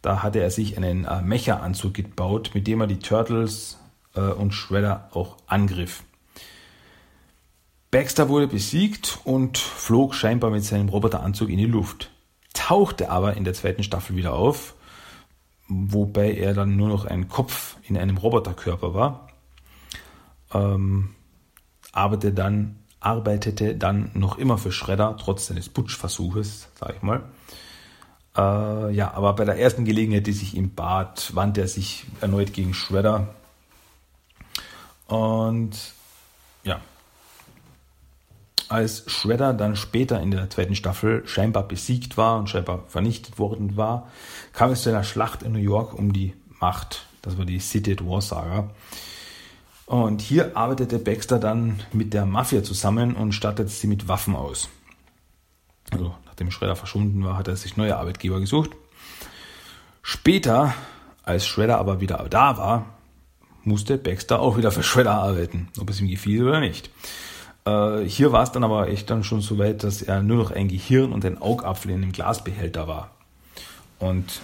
Da 0.00 0.22
hatte 0.22 0.40
er 0.40 0.50
sich 0.50 0.78
einen 0.78 1.04
äh, 1.04 1.20
Mecha-Anzug 1.20 1.92
gebaut, 1.92 2.52
mit 2.54 2.66
dem 2.66 2.80
er 2.80 2.86
die 2.86 2.98
Turtles 2.98 3.78
äh, 4.14 4.20
und 4.20 4.52
Shredder 4.52 5.10
auch 5.12 5.36
angriff. 5.46 6.02
Baxter 7.90 8.28
wurde 8.28 8.46
besiegt 8.46 9.18
und 9.24 9.58
flog 9.58 10.14
scheinbar 10.14 10.50
mit 10.50 10.64
seinem 10.64 10.88
Roboteranzug 10.88 11.48
in 11.48 11.58
die 11.58 11.66
Luft, 11.66 12.10
tauchte 12.54 13.10
aber 13.10 13.36
in 13.36 13.42
der 13.42 13.54
zweiten 13.54 13.82
Staffel 13.82 14.14
wieder 14.14 14.32
auf, 14.34 14.74
wobei 15.66 16.34
er 16.34 16.54
dann 16.54 16.76
nur 16.76 16.88
noch 16.88 17.04
ein 17.04 17.28
Kopf 17.28 17.76
in 17.82 17.96
einem 17.96 18.16
Roboterkörper 18.16 18.94
war. 18.94 19.28
Ähm, 20.54 21.16
arbeitete 21.90 22.32
dann, 22.32 22.76
arbeitete 23.00 23.74
dann 23.74 24.12
noch 24.14 24.38
immer 24.38 24.56
für 24.56 24.70
Shredder, 24.70 25.16
trotz 25.18 25.46
seines 25.48 25.68
Putschversuches, 25.68 26.68
sag 26.78 26.94
ich 26.94 27.02
mal. 27.02 27.24
Äh, 28.36 28.94
ja, 28.94 29.12
aber 29.14 29.32
bei 29.32 29.44
der 29.44 29.58
ersten 29.58 29.84
Gelegenheit, 29.84 30.28
die 30.28 30.32
sich 30.32 30.54
ihm 30.54 30.74
bat, 30.76 31.34
wandte 31.34 31.62
er 31.62 31.68
sich 31.68 32.04
erneut 32.20 32.52
gegen 32.52 32.72
Shredder. 32.72 33.34
Und 35.08 35.76
als 38.70 39.04
Shredder 39.10 39.52
dann 39.52 39.74
später 39.74 40.20
in 40.20 40.30
der 40.30 40.48
zweiten 40.48 40.76
Staffel 40.76 41.26
scheinbar 41.26 41.66
besiegt 41.66 42.16
war 42.16 42.38
und 42.38 42.48
scheinbar 42.48 42.84
vernichtet 42.86 43.38
worden 43.38 43.76
war, 43.76 44.08
kam 44.52 44.70
es 44.70 44.82
zu 44.82 44.90
einer 44.90 45.02
Schlacht 45.02 45.42
in 45.42 45.52
New 45.52 45.58
York 45.58 45.92
um 45.92 46.12
die 46.12 46.34
Macht. 46.60 47.06
Das 47.20 47.36
war 47.36 47.44
die 47.44 47.58
City 47.58 47.92
at 47.92 48.06
War 48.06 48.20
Saga. 48.20 48.70
Und 49.86 50.22
hier 50.22 50.56
arbeitete 50.56 51.00
Baxter 51.00 51.40
dann 51.40 51.82
mit 51.92 52.14
der 52.14 52.26
Mafia 52.26 52.62
zusammen 52.62 53.16
und 53.16 53.32
stattete 53.32 53.68
sie 53.68 53.88
mit 53.88 54.06
Waffen 54.06 54.36
aus. 54.36 54.68
Also 55.90 56.14
nachdem 56.26 56.52
Shredder 56.52 56.76
verschwunden 56.76 57.24
war, 57.24 57.36
hat 57.36 57.48
er 57.48 57.56
sich 57.56 57.76
neue 57.76 57.96
Arbeitgeber 57.96 58.38
gesucht. 58.38 58.70
Später, 60.02 60.74
als 61.24 61.44
Shredder 61.44 61.78
aber 61.78 62.00
wieder 62.00 62.24
da 62.30 62.56
war, 62.56 62.86
musste 63.64 63.98
Baxter 63.98 64.38
auch 64.38 64.56
wieder 64.56 64.70
für 64.70 64.84
Shredder 64.84 65.14
arbeiten, 65.14 65.68
ob 65.80 65.90
es 65.90 66.00
ihm 66.00 66.06
gefiel 66.06 66.46
oder 66.46 66.60
nicht. 66.60 66.88
Äh, 67.70 68.08
hier 68.08 68.32
war 68.32 68.42
es 68.42 68.52
dann 68.52 68.64
aber 68.64 68.88
echt 68.88 69.10
dann 69.10 69.24
schon 69.24 69.40
so 69.40 69.58
weit, 69.58 69.84
dass 69.84 70.02
er 70.02 70.22
nur 70.22 70.38
noch 70.38 70.50
ein 70.50 70.68
Gehirn 70.68 71.12
und 71.12 71.24
ein 71.24 71.40
Augapfel 71.40 71.90
in 71.92 72.02
einem 72.02 72.12
Glasbehälter 72.12 72.88
war. 72.88 73.10
Und 73.98 74.40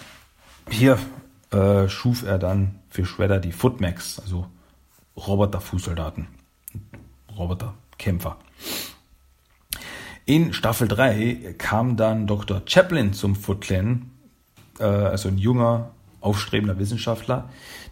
hier 0.70 0.98
äh, 1.50 1.88
schuf 1.88 2.22
er 2.22 2.38
dann 2.38 2.76
für 2.90 3.04
Shredder 3.04 3.40
die 3.40 3.52
Footmax, 3.52 4.20
also 4.20 4.46
Roboter-Fußsoldaten, 5.16 6.28
Roboterkämpfer. 7.36 8.36
In 10.26 10.52
Staffel 10.52 10.88
3 10.88 11.54
kam 11.56 11.96
dann 11.96 12.26
Dr. 12.26 12.62
Chaplin 12.66 13.12
zum 13.12 13.36
Foot 13.36 13.60
Clan, 13.60 14.10
äh, 14.78 14.84
also 14.84 15.28
ein 15.28 15.38
junger, 15.38 15.90
aufstrebender 16.26 16.78
Wissenschaftler, 16.78 17.48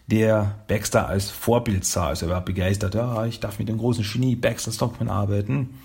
der 0.07 0.59
Baxter 0.67 1.07
als 1.07 1.31
Vorbild 1.31 1.85
sah. 1.85 2.07
Also 2.07 2.27
er 2.27 2.33
war 2.33 2.45
begeistert, 2.45 2.93
ja, 2.93 3.25
ich 3.25 3.39
darf 3.39 3.57
mit 3.57 3.69
dem 3.69 3.77
großen 3.77 4.03
Genie 4.03 4.35
Baxter 4.35 4.71
Stockman 4.71 5.09
arbeiten. 5.09 5.79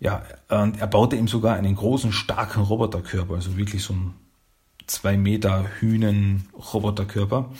Ja, 0.00 0.22
und 0.48 0.80
er 0.80 0.86
baute 0.86 1.16
ihm 1.16 1.28
sogar 1.28 1.56
einen 1.56 1.74
großen, 1.74 2.12
starken 2.12 2.62
Roboterkörper, 2.62 3.34
also 3.34 3.56
wirklich 3.56 3.82
so 3.82 3.94
ein 3.94 4.14
zwei 4.86 5.16
Meter 5.16 5.66
Hühnen-Roboterkörper. 5.80 7.50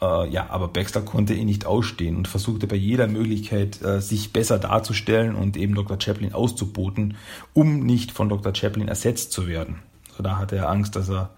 Äh, 0.00 0.28
ja, 0.30 0.50
aber 0.50 0.68
Baxter 0.68 1.02
konnte 1.02 1.34
ihn 1.34 1.46
nicht 1.46 1.66
ausstehen 1.66 2.16
und 2.16 2.28
versuchte 2.28 2.66
bei 2.66 2.76
jeder 2.76 3.08
Möglichkeit, 3.08 3.82
äh, 3.82 4.00
sich 4.00 4.32
besser 4.32 4.58
darzustellen 4.58 5.34
und 5.34 5.56
eben 5.56 5.74
Dr. 5.74 6.00
Chaplin 6.00 6.34
auszuboten, 6.34 7.16
um 7.52 7.80
nicht 7.80 8.12
von 8.12 8.28
Dr. 8.28 8.54
Chaplin 8.54 8.88
ersetzt 8.88 9.32
zu 9.32 9.46
werden. 9.46 9.80
Da 10.18 10.38
hatte 10.38 10.56
er 10.56 10.68
Angst, 10.68 10.94
dass 10.94 11.08
er 11.08 11.30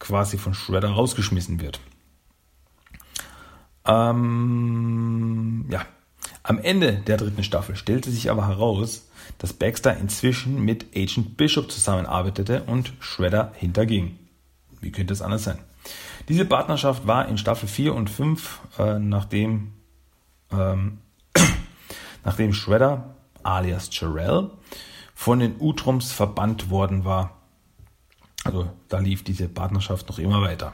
quasi 0.00 0.36
von 0.36 0.54
Shredder 0.54 0.90
rausgeschmissen 0.90 1.60
wird. 1.60 1.78
Ähm, 3.86 5.66
ja, 5.70 5.86
am 6.42 6.58
Ende 6.58 6.94
der 6.94 7.16
dritten 7.16 7.44
Staffel 7.44 7.76
stellte 7.76 8.10
sich 8.10 8.30
aber 8.30 8.48
heraus, 8.48 9.08
dass 9.38 9.52
Baxter 9.52 9.96
inzwischen 9.96 10.60
mit 10.64 10.96
Agent 10.96 11.36
Bishop 11.36 11.70
zusammenarbeitete 11.70 12.64
und 12.64 12.92
Shredder 12.98 13.52
hinterging. 13.54 14.18
Wie 14.80 14.90
könnte 14.90 15.12
es 15.12 15.22
anders 15.22 15.44
sein? 15.44 15.58
Diese 16.28 16.44
Partnerschaft 16.44 17.06
war 17.06 17.28
in 17.28 17.38
Staffel 17.38 17.68
4 17.68 17.94
und 17.94 18.10
5, 18.10 18.60
äh, 18.78 18.98
nachdem, 18.98 19.72
ähm, 20.52 20.98
nachdem 22.24 22.52
Shredder 22.52 23.14
alias 23.42 23.88
Jarrell 23.92 24.50
von 25.14 25.40
den 25.40 25.56
Utroms 25.58 26.12
verbannt 26.12 26.70
worden 26.70 27.04
war. 27.04 27.39
Also 28.44 28.70
da 28.88 28.98
lief 28.98 29.22
diese 29.22 29.48
Partnerschaft 29.48 30.08
noch 30.08 30.18
immer 30.18 30.40
weiter. 30.40 30.72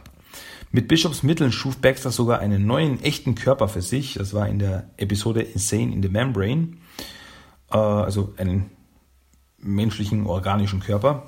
Mit 0.70 0.88
Bishops 0.88 1.22
Mitteln 1.22 1.52
schuf 1.52 1.78
Baxter 1.78 2.10
sogar 2.10 2.40
einen 2.40 2.66
neuen 2.66 3.02
echten 3.02 3.34
Körper 3.34 3.68
für 3.68 3.82
sich. 3.82 4.14
Das 4.14 4.34
war 4.34 4.48
in 4.48 4.58
der 4.58 4.90
Episode 4.96 5.42
Insane 5.42 5.92
in 5.92 6.02
the 6.02 6.08
Membrane. 6.08 6.76
Äh, 7.70 7.76
also 7.76 8.34
einen 8.36 8.70
menschlichen 9.58 10.26
organischen 10.26 10.80
Körper. 10.80 11.22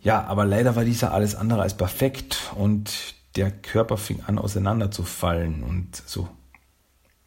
Ja, 0.00 0.24
aber 0.24 0.44
leider 0.44 0.76
war 0.76 0.84
dieser 0.84 1.12
alles 1.12 1.34
andere 1.34 1.62
als 1.62 1.76
perfekt 1.76 2.52
und 2.56 3.14
der 3.36 3.50
Körper 3.50 3.96
fing 3.96 4.20
an 4.26 4.38
auseinanderzufallen 4.38 5.62
und 5.62 5.96
so. 6.06 6.28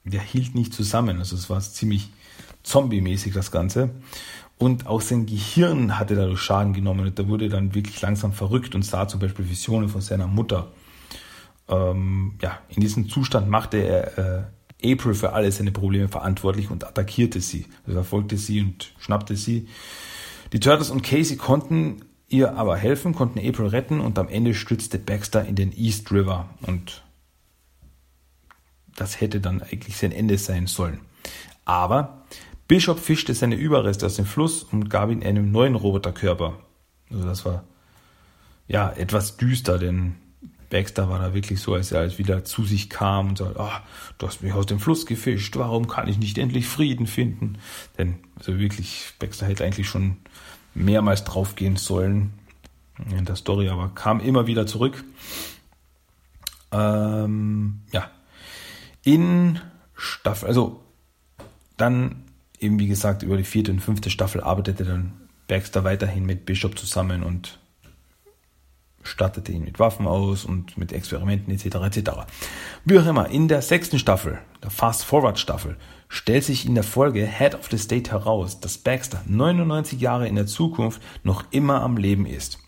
Der 0.03 0.21
hielt 0.21 0.55
nicht 0.55 0.73
zusammen. 0.73 1.19
Also 1.19 1.35
es 1.35 1.49
war 1.49 1.59
ziemlich 1.59 2.09
zombie-mäßig 2.63 3.33
das 3.33 3.51
Ganze. 3.51 3.89
Und 4.57 4.87
auch 4.87 5.01
sein 5.01 5.25
Gehirn 5.25 5.99
hatte 5.99 6.15
dadurch 6.15 6.41
Schaden 6.41 6.73
genommen. 6.73 7.07
Und 7.07 7.19
er 7.19 7.27
wurde 7.27 7.49
dann 7.49 7.75
wirklich 7.75 8.01
langsam 8.01 8.33
verrückt 8.33 8.73
und 8.73 8.83
sah 8.83 9.07
zum 9.07 9.19
Beispiel 9.19 9.49
Visionen 9.49 9.89
von 9.89 10.01
seiner 10.01 10.27
Mutter 10.27 10.71
ähm, 11.69 12.35
ja, 12.41 12.59
in 12.69 12.81
diesem 12.81 13.09
Zustand 13.09 13.49
machte 13.49 13.77
er 13.77 14.17
äh, 14.81 14.93
April 14.93 15.13
für 15.13 15.33
alle 15.33 15.51
seine 15.51 15.71
Probleme 15.71 16.07
verantwortlich 16.07 16.69
und 16.69 16.85
attackierte 16.85 17.41
sie. 17.41 17.65
Er 17.87 17.93
verfolgte 17.93 18.37
sie 18.37 18.61
und 18.61 18.93
schnappte 18.99 19.35
sie. 19.35 19.67
Die 20.53 20.59
Turtles 20.59 20.91
und 20.91 21.01
Casey 21.03 21.35
konnten 21.35 22.05
ihr 22.29 22.55
aber 22.55 22.77
helfen, 22.77 23.15
konnten 23.15 23.39
April 23.39 23.67
retten 23.67 23.99
und 23.99 24.19
am 24.19 24.29
Ende 24.29 24.53
stürzte 24.53 24.99
Baxter 24.99 25.45
in 25.45 25.55
den 25.55 25.71
East 25.75 26.11
River 26.11 26.49
und 26.61 27.03
das 28.95 29.21
hätte 29.21 29.39
dann 29.39 29.61
eigentlich 29.61 29.97
sein 29.97 30.11
Ende 30.11 30.37
sein 30.37 30.67
sollen. 30.67 31.01
Aber 31.65 32.25
Bishop 32.67 32.99
fischte 32.99 33.33
seine 33.33 33.55
Überreste 33.55 34.05
aus 34.05 34.15
dem 34.15 34.25
Fluss 34.25 34.63
und 34.63 34.89
gab 34.89 35.09
ihm 35.09 35.21
einen 35.23 35.51
neuen 35.51 35.75
Roboterkörper. 35.75 36.57
Also 37.09 37.25
das 37.25 37.45
war 37.45 37.63
ja 38.67 38.91
etwas 38.91 39.37
düster, 39.37 39.79
denn 39.79 40.15
Baxter 40.69 41.09
war 41.09 41.19
da 41.19 41.33
wirklich 41.33 41.61
so, 41.61 41.75
als 41.75 41.93
er 41.93 42.01
als 42.01 42.17
wieder 42.17 42.43
zu 42.43 42.65
sich 42.65 42.89
kam 42.89 43.29
und 43.29 43.37
sagte, 43.37 43.59
ah, 43.59 43.83
du 44.17 44.27
hast 44.27 44.43
mich 44.43 44.53
aus 44.53 44.65
dem 44.65 44.79
Fluss 44.79 45.05
gefischt, 45.05 45.55
warum 45.55 45.87
kann 45.87 46.09
ich 46.09 46.17
nicht 46.17 46.37
endlich 46.37 46.67
Frieden 46.67 47.07
finden? 47.07 47.57
Denn 47.97 48.15
also 48.37 48.59
wirklich, 48.59 49.13
Baxter 49.19 49.45
hätte 49.45 49.63
eigentlich 49.63 49.87
schon 49.87 50.17
mehrmals 50.73 51.23
draufgehen 51.23 51.77
sollen 51.77 52.33
in 53.09 53.23
der 53.23 53.37
Story, 53.37 53.69
aber 53.69 53.89
kam 53.89 54.19
immer 54.19 54.45
wieder 54.47 54.67
zurück. 54.67 55.05
Ähm, 56.71 57.81
ja, 57.93 58.11
in 59.03 59.61
Staffel, 59.95 60.49
also 60.49 60.83
dann 61.77 62.26
eben 62.59 62.79
wie 62.79 62.87
gesagt 62.87 63.23
über 63.23 63.37
die 63.37 63.43
vierte 63.43 63.71
und 63.71 63.79
fünfte 63.79 64.09
Staffel 64.09 64.41
arbeitete 64.41 64.83
dann 64.83 65.13
Baxter 65.47 65.83
weiterhin 65.83 66.25
mit 66.25 66.45
Bishop 66.45 66.77
zusammen 66.77 67.23
und 67.23 67.59
stattete 69.03 69.51
ihn 69.51 69.63
mit 69.63 69.79
Waffen 69.79 70.05
aus 70.05 70.43
und 70.43 70.77
mit 70.77 70.91
Experimenten 70.91 71.53
etc. 71.53 71.75
etc. 71.75 72.11
Wie 72.83 72.99
auch 72.99 73.05
immer, 73.05 73.29
in 73.29 73.47
der 73.47 73.61
sechsten 73.61 73.99
Staffel, 73.99 74.39
der 74.61 74.69
Fast 74.69 75.05
Forward 75.05 75.39
Staffel, 75.39 75.77
stellt 76.09 76.43
sich 76.43 76.65
in 76.65 76.75
der 76.75 76.83
Folge 76.83 77.25
Head 77.25 77.55
of 77.55 77.67
the 77.69 77.77
State 77.77 78.11
heraus, 78.11 78.59
dass 78.59 78.77
Baxter 78.77 79.23
99 79.25 79.99
Jahre 79.99 80.27
in 80.27 80.35
der 80.35 80.45
Zukunft 80.45 81.01
noch 81.23 81.45
immer 81.51 81.81
am 81.81 81.97
Leben 81.97 82.25
ist. 82.25 82.59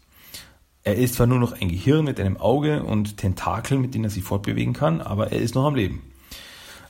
Er 0.83 0.95
ist 0.95 1.15
zwar 1.15 1.27
nur 1.27 1.39
noch 1.39 1.59
ein 1.59 1.69
Gehirn 1.69 2.05
mit 2.05 2.19
einem 2.19 2.37
Auge 2.37 2.83
und 2.83 3.17
Tentakeln, 3.17 3.81
mit 3.81 3.93
denen 3.93 4.05
er 4.05 4.09
sich 4.09 4.23
fortbewegen 4.23 4.73
kann, 4.73 5.01
aber 5.01 5.31
er 5.31 5.39
ist 5.39 5.55
noch 5.55 5.65
am 5.65 5.75
Leben. 5.75 6.03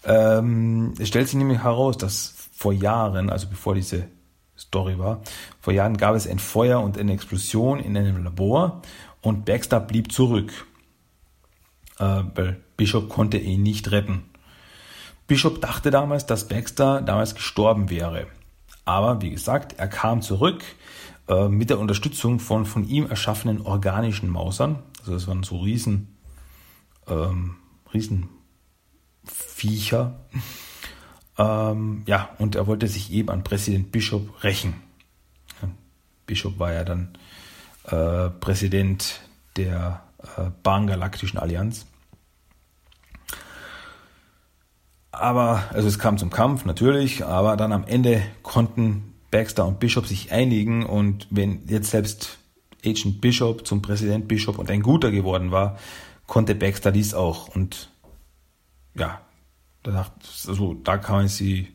Ähm, 0.06 0.94
es 1.00 1.08
stellt 1.08 1.28
sich 1.28 1.36
nämlich 1.36 1.64
heraus, 1.64 1.98
dass 1.98 2.39
vor 2.60 2.74
Jahren, 2.74 3.30
also 3.30 3.48
bevor 3.48 3.74
diese 3.74 4.10
Story 4.58 5.00
war, 5.00 5.22
vor 5.62 5.72
Jahren 5.72 5.96
gab 5.96 6.14
es 6.16 6.28
ein 6.28 6.40
Feuer 6.40 6.82
und 6.82 6.98
eine 6.98 7.14
Explosion 7.14 7.80
in 7.80 7.96
einem 7.96 8.22
Labor 8.22 8.82
und 9.22 9.46
Baxter 9.46 9.80
blieb 9.80 10.12
zurück, 10.12 10.52
äh, 12.00 12.24
weil 12.36 12.60
Bishop 12.76 13.08
konnte 13.08 13.38
ihn 13.38 13.64
nicht 13.64 13.92
retten. 13.92 14.26
Bishop 15.26 15.62
dachte 15.62 15.90
damals, 15.90 16.26
dass 16.26 16.50
Baxter 16.50 17.02
damals 17.02 17.34
gestorben 17.34 17.90
wäre. 17.90 18.28
Aber 18.84 19.22
wie 19.22 19.30
gesagt, 19.30 19.80
er 19.80 19.88
kam 19.88 20.22
zurück 20.22 20.62
äh, 21.30 21.48
mit 21.48 21.70
der 21.70 21.80
Unterstützung 21.80 22.42
von 22.42 22.66
von 22.66 22.86
ihm 22.86 23.06
erschaffenen 23.06 23.62
organischen 23.62 24.28
Mausern. 24.28 24.80
Also 25.00 25.14
das 25.14 25.28
waren 25.28 25.44
so 25.44 25.60
riesen, 25.60 26.18
ähm, 27.08 27.56
riesen 27.94 28.28
Viecher. 29.24 30.20
Ähm, 31.40 32.04
ja, 32.06 32.30
und 32.38 32.56
er 32.56 32.68
wollte 32.68 32.88
sich 32.88 33.12
eben 33.14 33.30
an 33.30 33.44
Präsident 33.44 33.92
Bishop 33.92 34.44
rächen. 34.44 34.74
Bishop 36.26 36.60
war 36.60 36.74
ja 36.74 36.84
dann 36.84 37.18
äh, 37.86 38.30
Präsident 38.30 39.22
der 39.56 40.04
äh, 40.38 40.52
Bahngalaktischen 40.62 41.40
Allianz. 41.40 41.88
Aber, 45.12 45.64
also 45.72 45.88
es 45.88 45.98
kam 45.98 46.18
zum 46.18 46.30
Kampf 46.30 46.66
natürlich, 46.66 47.26
aber 47.26 47.58
dann 47.58 47.72
am 47.72 47.86
Ende 47.86 48.22
konnten 48.44 49.16
Baxter 49.32 49.66
und 49.66 49.80
Bishop 49.80 50.08
sich 50.08 50.32
einigen 50.32 50.86
und 50.86 51.28
wenn 51.30 51.68
jetzt 51.68 51.92
selbst 51.92 52.38
Agent 52.86 53.22
Bishop 53.22 53.66
zum 53.66 53.82
Präsident 53.82 54.28
Bishop 54.28 54.60
und 54.60 54.70
ein 54.70 54.82
guter 54.82 55.10
geworden 55.10 55.52
war, 55.52 55.78
konnte 56.28 56.54
Baxter 56.54 56.92
dies 56.92 57.14
auch. 57.14 57.54
Und 57.56 57.90
ja, 58.96 59.22
da, 59.84 59.92
dachte, 59.92 60.28
also, 60.48 60.74
da 60.74 60.98
kann 60.98 61.16
man 61.16 61.28
sie 61.28 61.68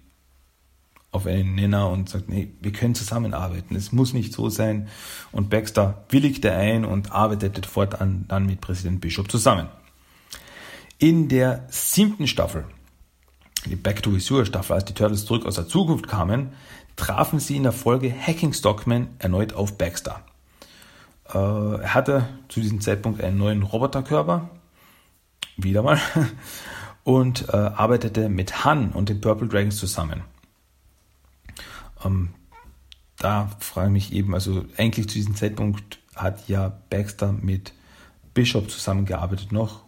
auf 1.11 1.27
einen 1.27 1.55
Nenner 1.55 1.91
und 1.91 2.09
sagt, 2.09 2.29
nee, 2.29 2.53
wir 2.61 2.73
können 2.73 2.95
zusammenarbeiten. 2.95 3.77
Es 3.77 3.93
muss 3.93 4.13
nicht 4.13 4.33
so 4.33 4.49
sein. 4.49 4.89
Und 5.31 5.49
Baxter 5.49 6.05
willigte 6.09 6.53
ein 6.53 6.85
und 6.85 7.13
arbeitete 7.13 7.69
fortan 7.69 8.25
dann 8.27 8.47
mit 8.47 8.61
Präsident 8.61 9.01
Bishop 9.01 9.31
zusammen. 9.31 9.69
In 10.99 11.29
der 11.29 11.67
siebten 11.69 12.27
Staffel 12.27 12.65
die 13.67 13.77
Back 13.77 14.03
to 14.03 14.15
Visur 14.15 14.45
Staffel, 14.45 14.75
als 14.75 14.85
die 14.85 14.95
Turtles 14.95 15.25
zurück 15.25 15.47
aus 15.47 15.55
der 15.55 15.67
Zukunft 15.67 16.09
kamen, 16.09 16.51
trafen 16.97 17.41
sie 17.41 17.57
in 17.57 17.63
der 17.63 17.73
Folge 17.73 18.13
Hacking 18.15 18.53
Stockman 18.53 19.09
erneut 19.19 19.55
auf 19.55 19.79
Baxter. 19.79 20.23
Äh, 21.33 21.39
er 21.39 21.95
hatte 21.95 22.29
zu 22.49 22.61
diesem 22.61 22.81
Zeitpunkt 22.81 23.23
einen 23.23 23.39
neuen 23.39 23.63
Roboterkörper, 23.63 24.51
wieder 25.57 25.83
mal, 25.83 25.99
und 27.05 27.49
äh, 27.51 27.57
arbeitete 27.57 28.29
mit 28.29 28.65
Han 28.65 28.93
und 28.93 29.09
den 29.09 29.21
Purple 29.21 29.49
Dragons 29.49 29.77
zusammen. 29.77 30.23
Ähm, 32.05 32.31
da 33.19 33.51
frage 33.61 33.89
ich 33.89 33.93
mich 33.93 34.13
eben, 34.13 34.35
also 34.35 34.65
eigentlich 34.77 35.09
zu 35.09 35.15
diesem 35.15 35.37
Zeitpunkt 35.37 35.99
hat 36.17 36.49
ja 36.49 36.73
Baxter 36.91 37.33
mit 37.33 37.73
Bishop 38.33 38.71
zusammengearbeitet 38.71 39.53
noch, 39.53 39.83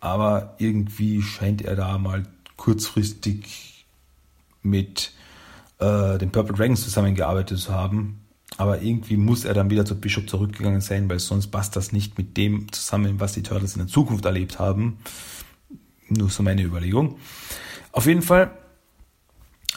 aber 0.00 0.54
irgendwie 0.58 1.22
scheint 1.22 1.62
er 1.62 1.76
da 1.76 1.98
mal 1.98 2.24
kurzfristig 2.56 3.84
mit 4.62 5.12
äh, 5.78 6.18
den 6.18 6.30
Purple 6.30 6.54
Dragons 6.54 6.82
zusammengearbeitet 6.82 7.58
zu 7.58 7.72
haben. 7.72 8.20
Aber 8.56 8.82
irgendwie 8.82 9.16
muss 9.16 9.44
er 9.44 9.54
dann 9.54 9.70
wieder 9.70 9.86
zu 9.86 9.98
Bishop 9.98 10.28
zurückgegangen 10.28 10.80
sein, 10.80 11.08
weil 11.08 11.18
sonst 11.18 11.46
passt 11.48 11.76
das 11.76 11.92
nicht 11.92 12.18
mit 12.18 12.36
dem 12.36 12.70
zusammen, 12.72 13.20
was 13.20 13.32
die 13.32 13.42
Turtles 13.42 13.74
in 13.74 13.78
der 13.78 13.88
Zukunft 13.88 14.24
erlebt 14.24 14.58
haben. 14.58 14.98
Nur 16.10 16.28
so 16.28 16.42
meine 16.42 16.62
Überlegung. 16.62 17.16
Auf 17.92 18.06
jeden 18.06 18.22
Fall 18.22 18.50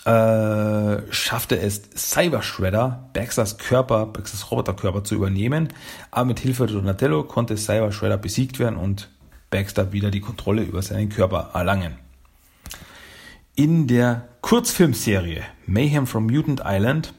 äh, 0.06 1.12
schaffte 1.14 1.58
es 1.58 1.82
Cyber 1.96 2.42
Shredder, 2.42 3.10
Baxters 3.14 3.58
Körper, 3.58 4.06
Baxters 4.08 4.52
Roboterkörper 4.52 5.04
zu 5.04 5.16
übernehmen. 5.16 5.70
Aber 6.12 6.26
mit 6.26 6.40
Hilfe 6.40 6.68
von 6.68 6.76
Donatello 6.76 7.24
konnte 7.24 7.56
Cyber 7.56 7.92
Shredder 7.92 8.18
besiegt 8.18 8.60
werden 8.60 8.76
und 8.78 9.10
Baxter 9.50 9.94
wieder 9.94 10.12
die 10.12 10.20
Kontrolle 10.20 10.64
über 10.64 10.82
seinen 10.82 11.10
Körper 11.10 11.52
erlangen. 11.54 11.96
In 13.56 13.88
der 13.88 14.28
Kurzfilmserie 14.42 15.44
Mayhem 15.68 16.08
from 16.08 16.26
Mutant 16.26 16.64
Island 16.66 17.14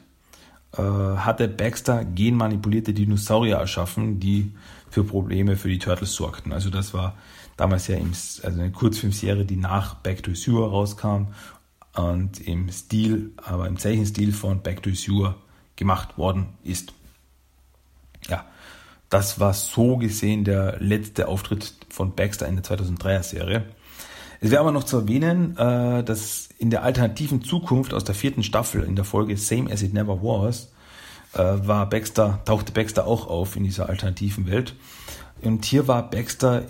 äh, 0.73 0.81
hatte 0.81 1.47
Baxter 1.47 2.03
genmanipulierte 2.03 2.93
Dinosaurier 2.93 3.55
erschaffen, 3.55 4.19
die 4.19 4.51
für 4.91 5.03
Probleme 5.03 5.55
für 5.55 5.69
die 5.69 5.79
Turtles 5.79 6.13
sorgten. 6.13 6.51
Also 6.51 6.69
das 6.69 6.93
war 6.93 7.15
damals 7.57 7.87
ja 7.87 7.97
im, 7.97 8.11
also 8.11 8.43
eine 8.43 8.71
Kurzfilmserie, 8.71 9.45
die 9.45 9.55
nach 9.55 9.95
Back 9.95 10.23
to 10.23 10.33
Sewer 10.33 10.69
rauskam 10.69 11.27
und 11.95 12.39
im 12.45 12.69
Stil, 12.71 13.31
aber 13.37 13.67
im 13.67 13.77
Zeichenstil 13.77 14.33
von 14.33 14.61
Back 14.61 14.83
to 14.83 14.91
Sewer 14.91 15.35
gemacht 15.75 16.17
worden 16.17 16.47
ist. 16.63 16.93
Ja, 18.27 18.45
das 19.09 19.39
war 19.39 19.53
so 19.53 19.97
gesehen 19.97 20.43
der 20.43 20.77
letzte 20.79 21.27
Auftritt 21.27 21.73
von 21.89 22.15
Baxter 22.15 22.47
in 22.47 22.55
der 22.55 22.65
2003er 22.65 23.23
Serie. 23.23 23.65
Es 24.41 24.51
wäre 24.51 24.61
aber 24.61 24.71
noch 24.71 24.83
zu 24.83 24.97
erwähnen, 24.97 25.57
äh, 25.57 26.03
dass 26.03 26.49
in 26.57 26.69
der 26.69 26.83
alternativen 26.83 27.43
Zukunft 27.43 27.93
aus 27.93 28.03
der 28.03 28.15
vierten 28.15 28.43
Staffel 28.43 28.83
in 28.83 28.95
der 28.95 29.05
Folge 29.05 29.37
Same 29.37 29.71
as 29.71 29.81
It 29.81 29.93
Never 29.93 30.21
Was 30.21 30.71
äh, 31.33 31.39
war 31.39 31.89
Baxter, 31.89 32.41
tauchte 32.45 32.71
Baxter 32.71 33.07
auch 33.07 33.27
auf 33.27 33.55
in 33.55 33.63
dieser 33.63 33.89
alternativen 33.89 34.47
Welt. 34.47 34.75
Und 35.41 35.65
hier 35.65 35.87
war 35.87 36.09
Baxter 36.09 36.63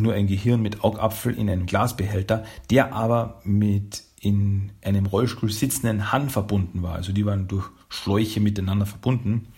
nur 0.00 0.14
ein 0.14 0.26
Gehirn 0.26 0.62
mit 0.62 0.84
Augapfel 0.84 1.34
in 1.34 1.48
einem 1.48 1.66
Glasbehälter, 1.66 2.44
der 2.70 2.92
aber 2.92 3.40
mit 3.44 4.02
in 4.20 4.72
einem 4.82 5.06
Rollstuhl 5.06 5.50
sitzenden 5.50 6.12
Han 6.12 6.30
verbunden 6.30 6.82
war. 6.82 6.94
Also 6.94 7.12
die 7.12 7.26
waren 7.26 7.48
durch 7.48 7.68
Schläuche 7.88 8.40
miteinander 8.40 8.86
verbunden 8.86 9.48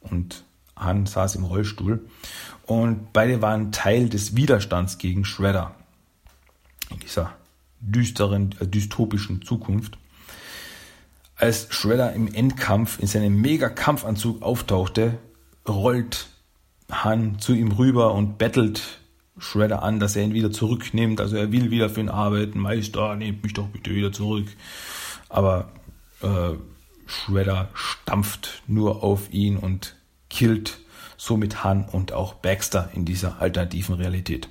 und 0.00 0.44
Han 0.76 1.06
saß 1.06 1.36
im 1.36 1.44
Rollstuhl 1.44 2.06
und 2.66 3.12
beide 3.12 3.40
waren 3.40 3.72
Teil 3.72 4.08
des 4.08 4.36
Widerstands 4.36 4.98
gegen 4.98 5.24
Shredder 5.24 5.74
in 6.90 7.00
dieser 7.00 7.32
düsteren, 7.80 8.54
äh, 8.60 8.66
dystopischen 8.66 9.42
Zukunft. 9.42 9.98
Als 11.36 11.68
Shredder 11.70 12.12
im 12.12 12.32
Endkampf 12.32 12.98
in 12.98 13.06
seinem 13.06 13.40
Mega-Kampfanzug 13.40 14.42
auftauchte, 14.42 15.18
rollt 15.68 16.28
Han 16.90 17.38
zu 17.38 17.52
ihm 17.52 17.72
rüber 17.72 18.14
und 18.14 18.38
bettelt 18.38 19.00
Shredder 19.38 19.82
an, 19.82 20.00
dass 20.00 20.16
er 20.16 20.24
ihn 20.24 20.34
wieder 20.34 20.50
zurücknimmt. 20.50 21.20
Also 21.20 21.36
er 21.36 21.52
will 21.52 21.70
wieder 21.70 21.90
für 21.90 22.00
ihn 22.00 22.08
arbeiten. 22.08 22.58
Meister, 22.58 23.16
nehmt 23.16 23.42
mich 23.42 23.54
doch 23.54 23.66
bitte 23.66 23.94
wieder 23.94 24.12
zurück. 24.12 24.46
Aber 25.28 25.68
äh, 26.22 26.52
Shredder 27.06 27.68
stampft 27.74 28.62
nur 28.66 29.02
auf 29.02 29.32
ihn 29.32 29.56
und 29.56 29.96
killt 30.30 30.78
somit 31.16 31.64
Han 31.64 31.84
und 31.84 32.12
auch 32.12 32.34
Baxter 32.34 32.90
in 32.94 33.04
dieser 33.04 33.40
alternativen 33.40 33.94
Realität 33.96 34.48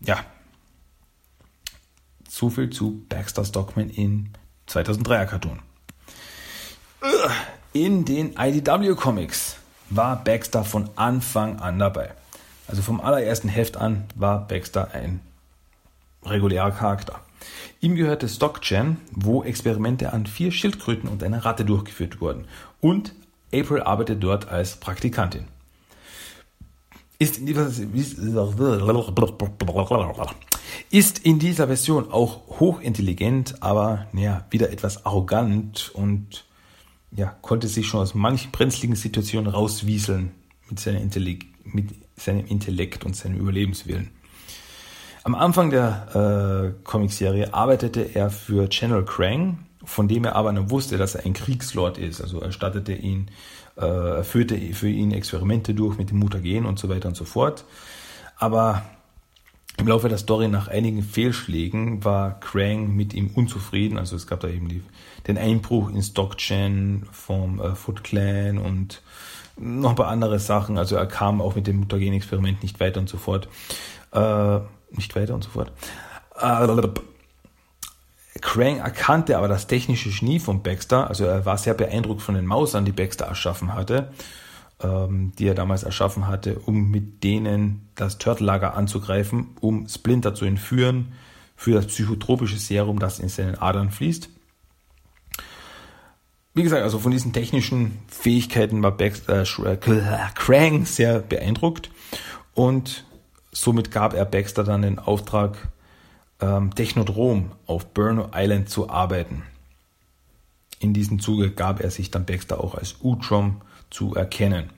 ja, 0.00 0.24
so 2.28 2.50
viel 2.50 2.70
zu 2.70 3.04
Baxter 3.08 3.44
Stockman 3.44 3.90
in 3.90 4.30
2003er 4.68 5.26
Cartoon. 5.26 5.60
In 7.72 8.04
den 8.04 8.34
IDW 8.38 8.94
Comics 8.94 9.56
war 9.90 10.22
Baxter 10.22 10.64
von 10.64 10.90
Anfang 10.96 11.60
an 11.60 11.78
dabei. 11.78 12.14
Also 12.68 12.82
vom 12.82 13.00
allerersten 13.00 13.48
Heft 13.48 13.76
an 13.76 14.04
war 14.14 14.46
Baxter 14.46 14.92
ein 14.92 15.20
regulärer 16.24 16.72
Charakter. 16.72 17.20
Ihm 17.80 17.94
gehörte 17.94 18.28
Stockgen, 18.28 18.98
wo 19.12 19.44
Experimente 19.44 20.12
an 20.12 20.26
vier 20.26 20.50
Schildkröten 20.50 21.08
und 21.08 21.22
einer 21.22 21.44
Ratte 21.44 21.64
durchgeführt 21.64 22.20
wurden. 22.20 22.46
Und 22.80 23.14
April 23.52 23.82
arbeitet 23.82 24.22
dort 24.22 24.48
als 24.48 24.76
Praktikantin 24.76 25.46
ist 27.18 27.38
in, 27.38 27.46
dieser, 31.38 31.66
Version 31.66 32.12
auch 32.12 32.60
hochintelligent, 32.60 33.62
aber 33.62 34.06
ja, 34.12 34.44
wieder 34.50 34.70
etwas 34.70 35.06
arrogant 35.06 35.90
und 35.94 36.44
ja, 37.12 37.34
konnte 37.40 37.68
sich 37.68 37.86
schon 37.86 38.00
aus 38.00 38.14
manchen 38.14 38.50
brenzligen 38.52 38.96
Situationen 38.96 39.50
rauswieseln 39.50 40.32
mit 40.68 40.80
seinem, 40.80 41.02
Intellekt, 41.02 41.46
mit 41.64 41.94
seinem 42.16 42.46
Intellekt 42.46 43.04
und 43.04 43.14
seinem 43.14 43.38
Überlebenswillen. 43.38 44.10
Am 45.24 45.34
Anfang 45.34 45.70
der 45.70 46.74
äh, 46.74 46.84
Comicserie 46.84 47.52
arbeitete 47.52 48.14
er 48.14 48.30
für 48.30 48.68
General 48.68 49.04
Krang, 49.04 49.66
von 49.84 50.08
dem 50.08 50.24
er 50.24 50.36
aber 50.36 50.52
nur 50.52 50.70
wusste, 50.70 50.98
dass 50.98 51.14
er 51.14 51.24
ein 51.24 51.32
Kriegslord 51.32 51.98
ist. 51.98 52.20
Also 52.20 52.40
er 52.40 52.52
stattete 52.52 52.92
ihn 52.92 53.30
äh, 53.76 54.22
führte 54.22 54.58
für 54.72 54.88
ihn 54.88 55.12
Experimente 55.12 55.74
durch 55.74 55.98
mit 55.98 56.10
dem 56.10 56.18
Mutagen 56.18 56.66
und 56.66 56.78
so 56.78 56.88
weiter 56.88 57.08
und 57.08 57.16
so 57.16 57.24
fort. 57.24 57.64
Aber 58.38 58.82
im 59.78 59.88
Laufe 59.88 60.08
der 60.08 60.18
Story 60.18 60.48
nach 60.48 60.68
einigen 60.68 61.02
Fehlschlägen 61.02 62.02
war 62.02 62.40
Krang 62.40 62.96
mit 62.96 63.12
ihm 63.12 63.30
unzufrieden. 63.34 63.98
Also 63.98 64.16
es 64.16 64.26
gab 64.26 64.40
da 64.40 64.48
eben 64.48 64.68
die, 64.68 64.82
den 65.26 65.36
Einbruch 65.36 65.90
in 65.90 66.02
Stockchen 66.02 67.06
vom 67.12 67.60
äh, 67.60 67.74
Foot 67.74 68.02
Clan 68.02 68.58
und 68.58 69.02
noch 69.56 69.90
ein 69.90 69.96
paar 69.96 70.08
andere 70.08 70.38
Sachen. 70.38 70.78
Also 70.78 70.96
er 70.96 71.06
kam 71.06 71.40
auch 71.40 71.54
mit 71.54 71.66
dem 71.66 71.78
Mutagen-Experiment 71.78 72.62
nicht 72.62 72.80
weiter 72.80 73.00
und 73.00 73.08
so 73.08 73.16
fort. 73.16 73.48
Äh, 74.12 74.60
nicht 74.90 75.14
weiter 75.16 75.34
und 75.34 75.44
so 75.44 75.50
fort. 75.50 75.72
Äh, 76.38 76.88
Krang 78.40 78.78
erkannte 78.78 79.38
aber 79.38 79.48
das 79.48 79.66
technische 79.66 80.10
Genie 80.10 80.38
von 80.38 80.62
Baxter, 80.62 81.08
also 81.08 81.24
er 81.24 81.46
war 81.46 81.56
sehr 81.56 81.74
beeindruckt 81.74 82.20
von 82.20 82.34
den 82.34 82.44
Mausern, 82.44 82.84
die 82.84 82.92
Baxter 82.92 83.24
erschaffen 83.24 83.74
hatte. 83.74 84.12
ähm, 84.82 85.32
die 85.38 85.46
er 85.46 85.54
damals 85.54 85.82
erschaffen 85.82 86.26
hatte, 86.26 86.58
um 86.58 86.90
mit 86.90 87.24
denen 87.24 87.88
das 87.94 88.18
Turtle-Lager 88.18 88.74
anzugreifen, 88.74 89.56
um 89.60 89.88
Splinter 89.88 90.34
zu 90.34 90.44
entführen 90.44 91.12
für 91.56 91.72
das 91.72 91.86
psychotropische 91.86 92.58
Serum, 92.58 92.98
das 92.98 93.18
in 93.18 93.28
seinen 93.28 93.56
Adern 93.56 93.90
fließt. 93.90 94.28
Wie 96.56 96.62
gesagt, 96.62 96.82
also 96.82 96.98
von 96.98 97.12
diesen 97.12 97.34
technischen 97.34 97.98
Fähigkeiten 98.08 98.82
war 98.82 98.92
Baxter, 98.92 99.42
äh, 99.42 99.76
Krang 99.76 100.86
sehr 100.86 101.18
beeindruckt 101.18 101.90
und 102.54 103.04
somit 103.52 103.90
gab 103.90 104.14
er 104.14 104.24
Baxter 104.24 104.64
dann 104.64 104.80
den 104.80 104.98
Auftrag, 104.98 105.68
ähm, 106.40 106.74
Technodrom 106.74 107.52
auf 107.66 107.92
Burno 107.92 108.30
Island 108.34 108.70
zu 108.70 108.88
arbeiten. 108.88 109.42
In 110.78 110.94
diesem 110.94 111.20
Zuge 111.20 111.50
gab 111.50 111.80
er 111.80 111.90
sich 111.90 112.10
dann 112.10 112.24
Baxter 112.24 112.64
auch 112.64 112.74
als 112.74 112.96
Utrom 113.02 113.60
zu 113.90 114.14
erkennen. 114.14 114.70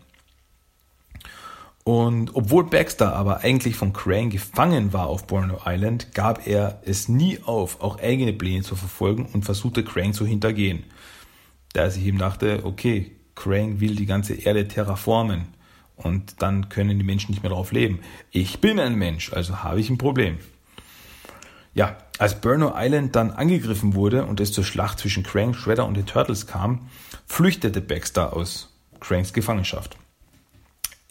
Und 1.84 2.34
obwohl 2.34 2.64
Baxter 2.64 3.14
aber 3.14 3.42
eigentlich 3.42 3.76
von 3.76 3.92
Crane 3.92 4.30
gefangen 4.30 4.92
war 4.92 5.06
auf 5.06 5.28
Borneo 5.28 5.60
Island, 5.64 6.12
gab 6.12 6.44
er 6.44 6.82
es 6.84 7.08
nie 7.08 7.38
auf, 7.44 7.80
auch 7.80 8.00
eigene 8.00 8.32
Pläne 8.32 8.64
zu 8.64 8.74
verfolgen 8.74 9.26
und 9.32 9.44
versuchte 9.44 9.84
Crane 9.84 10.12
zu 10.12 10.26
hintergehen. 10.26 10.82
Da 11.72 11.90
sich 11.90 12.04
eben 12.06 12.18
dachte, 12.18 12.60
okay, 12.64 13.12
Crane 13.34 13.80
will 13.80 13.94
die 13.94 14.06
ganze 14.06 14.34
Erde 14.34 14.66
terraformen 14.66 15.48
und 15.96 16.42
dann 16.42 16.68
können 16.68 16.98
die 16.98 17.04
Menschen 17.04 17.32
nicht 17.32 17.42
mehr 17.42 17.50
darauf 17.50 17.72
leben. 17.72 18.00
Ich 18.30 18.60
bin 18.60 18.80
ein 18.80 18.94
Mensch, 18.94 19.32
also 19.32 19.62
habe 19.62 19.80
ich 19.80 19.90
ein 19.90 19.98
Problem. 19.98 20.38
Ja, 21.74 21.96
als 22.18 22.40
Burno 22.40 22.72
Island 22.76 23.14
dann 23.14 23.30
angegriffen 23.30 23.94
wurde 23.94 24.24
und 24.24 24.40
es 24.40 24.52
zur 24.52 24.64
Schlacht 24.64 24.98
zwischen 24.98 25.22
Krang, 25.22 25.54
Shredder 25.54 25.86
und 25.86 25.96
den 25.96 26.06
Turtles 26.06 26.46
kam, 26.46 26.88
flüchtete 27.26 27.80
Baxter 27.80 28.32
aus 28.32 28.74
Cranks 29.00 29.32
Gefangenschaft. 29.32 29.96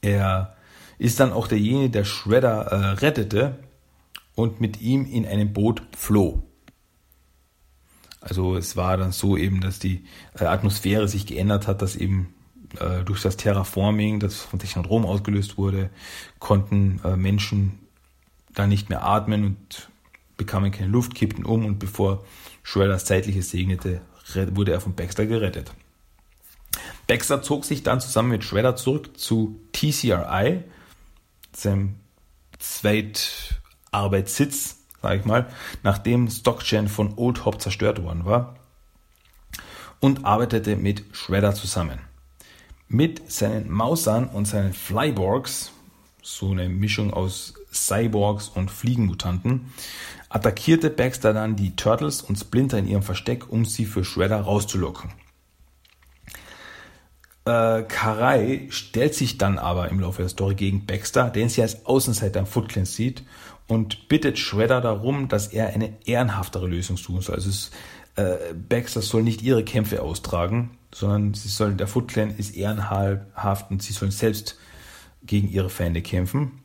Er 0.01 0.55
ist 0.97 1.19
dann 1.19 1.31
auch 1.31 1.47
derjenige, 1.47 1.89
der 1.89 2.03
Shredder 2.03 2.63
äh, 2.63 2.75
rettete 2.99 3.59
und 4.35 4.59
mit 4.59 4.81
ihm 4.81 5.05
in 5.05 5.25
einem 5.25 5.53
Boot 5.53 5.81
floh. 5.95 6.43
Also 8.29 8.57
es 8.57 8.75
war 8.75 8.97
dann 8.97 9.13
so 9.13 9.37
eben, 9.37 9.61
dass 9.61 9.79
die 9.79 10.03
äh, 10.37 10.43
Atmosphäre 10.45 11.07
sich 11.07 11.25
geändert 11.25 11.67
hat, 11.67 11.81
dass 11.81 11.95
eben 11.95 12.33
äh, 12.79 13.05
durch 13.05 13.21
das 13.21 13.37
Terraforming, 13.37 14.19
das 14.19 14.41
von 14.41 14.59
Technodrom 14.59 15.05
ausgelöst 15.05 15.57
wurde, 15.57 15.89
konnten 16.39 16.99
äh, 17.05 17.15
Menschen 17.15 17.79
da 18.53 18.67
nicht 18.67 18.89
mehr 18.89 19.05
atmen 19.05 19.45
und 19.45 19.89
bekamen 20.35 20.71
keine 20.71 20.89
Luft, 20.89 21.15
kippten 21.15 21.45
um 21.45 21.63
und 21.65 21.79
bevor 21.79 22.25
Shredders 22.63 23.05
zeitliches 23.05 23.49
segnete, 23.49 24.01
wurde 24.51 24.73
er 24.73 24.81
von 24.81 24.93
Baxter 24.93 25.25
gerettet. 25.25 25.71
Baxter 27.07 27.41
zog 27.41 27.63
sich 27.63 27.83
dann 27.83 28.01
zusammen 28.01 28.27
mit 28.29 28.43
Shredder 28.43 28.75
zurück 28.75 29.17
zu 29.17 29.57
TCRI, 29.71 30.65
seinem 31.55 31.95
Zweitarbeitssitz, 32.59 34.76
sage 35.01 35.19
ich 35.19 35.25
mal, 35.25 35.47
nachdem 35.83 36.29
StockGen 36.29 36.87
von 36.87 37.13
Old 37.17 37.45
Hop 37.45 37.61
zerstört 37.61 38.03
worden 38.03 38.25
war 38.25 38.55
und 39.99 40.25
arbeitete 40.25 40.75
mit 40.75 41.03
Shredder 41.11 41.53
zusammen. 41.53 41.99
Mit 42.87 43.31
seinen 43.31 43.69
Mausern 43.69 44.27
und 44.27 44.45
seinen 44.45 44.73
Flyborgs, 44.73 45.71
so 46.21 46.51
eine 46.51 46.69
Mischung 46.69 47.13
aus 47.13 47.53
Cyborgs 47.71 48.49
und 48.49 48.71
Fliegenmutanten, 48.71 49.71
attackierte 50.29 50.89
Baxter 50.89 51.33
dann 51.33 51.55
die 51.55 51.75
Turtles 51.75 52.21
und 52.21 52.37
Splinter 52.37 52.77
in 52.77 52.87
ihrem 52.87 53.03
Versteck, 53.03 53.49
um 53.51 53.65
sie 53.65 53.85
für 53.85 54.03
Shredder 54.03 54.41
rauszulocken. 54.41 55.11
Äh, 57.45 57.83
Karai 57.83 58.67
stellt 58.69 59.15
sich 59.15 59.37
dann 59.37 59.57
aber 59.57 59.89
im 59.89 59.99
Laufe 59.99 60.21
der 60.21 60.29
Story 60.29 60.55
gegen 60.55 60.85
Baxter, 60.85 61.29
den 61.29 61.49
sie 61.49 61.61
als 61.61 61.85
Außenseiter 61.85 62.41
im 62.41 62.45
Foot 62.45 62.69
Clan 62.69 62.85
sieht 62.85 63.23
und 63.67 64.07
bittet 64.07 64.39
Shredder 64.39 64.81
darum, 64.81 65.27
dass 65.27 65.47
er 65.47 65.67
eine 65.67 65.93
ehrenhaftere 66.05 66.67
Lösung 66.67 66.97
suchen 66.97 67.21
soll. 67.21 67.35
Also 67.35 67.49
es, 67.49 67.71
äh, 68.15 68.53
Baxter 68.53 69.01
soll 69.01 69.23
nicht 69.23 69.41
ihre 69.41 69.63
Kämpfe 69.63 70.01
austragen, 70.01 70.77
sondern 70.93 71.33
sie 71.33 71.49
sollen, 71.49 71.77
der 71.77 71.87
Foot 71.87 72.07
Clan 72.07 72.35
ist 72.37 72.55
ehrenhaft 72.55 73.69
und 73.69 73.83
sie 73.83 73.93
sollen 73.93 74.11
selbst 74.11 74.57
gegen 75.23 75.49
ihre 75.49 75.69
Feinde 75.69 76.01
kämpfen. 76.01 76.63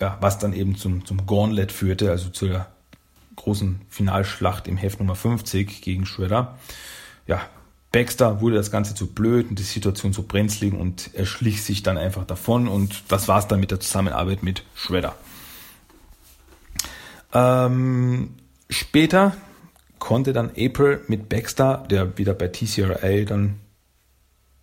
Ja, 0.00 0.16
was 0.20 0.38
dann 0.38 0.54
eben 0.54 0.76
zum, 0.76 1.04
zum 1.04 1.26
Gauntlet 1.26 1.72
führte, 1.72 2.10
also 2.10 2.30
zur 2.30 2.66
großen 3.36 3.82
Finalschlacht 3.88 4.68
im 4.68 4.76
Heft 4.76 4.98
Nummer 4.98 5.14
50 5.14 5.82
gegen 5.82 6.06
Shredder. 6.06 6.58
Ja, 7.26 7.42
Baxter 7.92 8.40
wurde 8.40 8.56
das 8.56 8.70
Ganze 8.70 8.94
zu 8.94 9.08
blöd 9.08 9.50
und 9.50 9.58
die 9.58 9.64
Situation 9.64 10.12
zu 10.12 10.22
brenzlig 10.22 10.72
und 10.72 11.10
er 11.14 11.26
schlich 11.26 11.62
sich 11.62 11.82
dann 11.82 11.98
einfach 11.98 12.24
davon 12.24 12.68
und 12.68 13.02
das 13.08 13.28
war's 13.28 13.48
dann 13.48 13.60
mit 13.60 13.72
der 13.72 13.80
Zusammenarbeit 13.80 14.42
mit 14.42 14.62
Shredder. 14.74 15.16
Ähm, 17.32 18.36
später 18.68 19.36
konnte 19.98 20.32
dann 20.32 20.50
April 20.50 21.00
mit 21.08 21.28
Baxter, 21.28 21.84
der 21.90 22.18
wieder 22.18 22.34
bei 22.34 22.48
TCRA 22.48 23.24
dann 23.24 23.60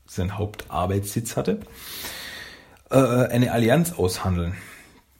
seinen 0.05 0.38
Hauptarbeitssitz 0.38 1.38
hatte, 1.38 1.59
äh, 2.89 2.97
eine 2.97 3.51
Allianz 3.51 3.93
aushandeln 3.93 4.55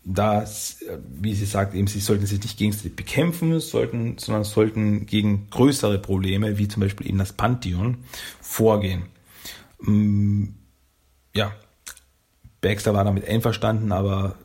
da, 0.10 0.46
wie 1.20 1.34
sie 1.34 1.46
sagt, 1.46 1.76
eben, 1.76 1.88
sie 1.88 2.00
sollten 2.00 2.26
sich 2.26 2.42
nicht 2.42 2.58
gegenseitig 2.58 2.96
bekämpfen, 2.96 3.60
sollten, 3.60 4.18
sondern 4.18 4.46
sollten 4.46 5.06
gegen 5.06 5.50
größere 5.50 6.00
Probleme, 6.00 6.58
wie 6.58 6.70
zum 6.70 6.82
Beispiel 6.82 7.08
eben 7.08 7.18
das 7.18 7.34
Pantheon, 7.34 7.98
vorgehen. 8.40 9.04
Mm, 9.82 10.46
ja, 11.36 11.52
Baxter 12.62 12.94
war 12.94 13.04
damit 13.04 13.28
einverstanden, 13.28 13.92
aber 13.92 14.36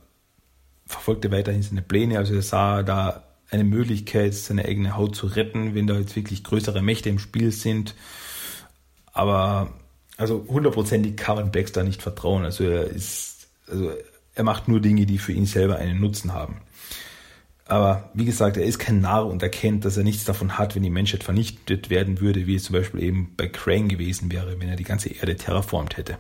verfolgte 0.93 1.31
weiterhin 1.31 1.63
seine 1.63 1.83
Pläne. 1.83 2.19
Also 2.19 2.35
er 2.35 2.43
sah 2.43 2.83
da 2.83 3.25
eine 3.51 3.65
Möglichkeit, 3.65 4.35
seine 4.35 4.65
eigene 4.65 4.97
Haut 4.97 5.15
zu 5.15 5.27
retten, 5.27 5.75
wenn 5.75 5.87
da 5.87 5.99
jetzt 5.99 6.17
wirklich 6.17 6.45
größere 6.45 6.83
Mächte 6.83 7.09
im 7.09 7.19
Spiel 7.19 7.53
sind. 7.53 7.95
Aber 9.13 9.73
also 10.17 10.45
hundertprozentig 10.49 11.17
kann 11.17 11.37
man 11.37 11.53
Baxter 11.53 11.85
nicht 11.85 12.03
vertrauen. 12.03 12.45
Also 12.45 12.65
er 12.65 12.85
ist, 12.85 13.49
also 13.69 13.91
er 14.35 14.45
macht 14.45 14.69
nur 14.69 14.81
Dinge, 14.81 15.05
die 15.07 15.19
für 15.19 15.33
ihn 15.33 15.47
selber 15.47 15.77
einen 15.77 16.01
Nutzen 16.01 16.33
haben. 16.33 16.63
Aber 17.67 18.11
wie 18.13 18.25
gesagt, 18.25 18.57
er 18.57 18.65
ist 18.65 18.79
kein 18.79 19.01
Narr 19.01 19.27
und 19.27 19.43
erkennt, 19.43 19.85
dass 19.85 19.97
er 19.97 20.05
nichts 20.05 20.25
davon 20.25 20.59
hat, 20.59 20.75
wenn 20.75 20.83
die 20.83 20.91
Menschheit 20.91 21.25
vernichtet 21.25 21.91
werden 21.91 22.21
würde, 22.21 22.47
wie 22.47 22.57
es 22.57 22.65
zum 22.65 22.75
Beispiel 22.75 23.03
eben 23.03 23.35
bei 23.37 23.49
Crane 23.49 23.89
gewesen 23.89 24.31
wäre, 24.33 24.61
wenn 24.61 24.69
er 24.69 24.77
die 24.77 24.85
ganze 24.85 25.09
Erde 25.11 25.37
terraformt 25.37 25.97
hätte. 25.97 26.19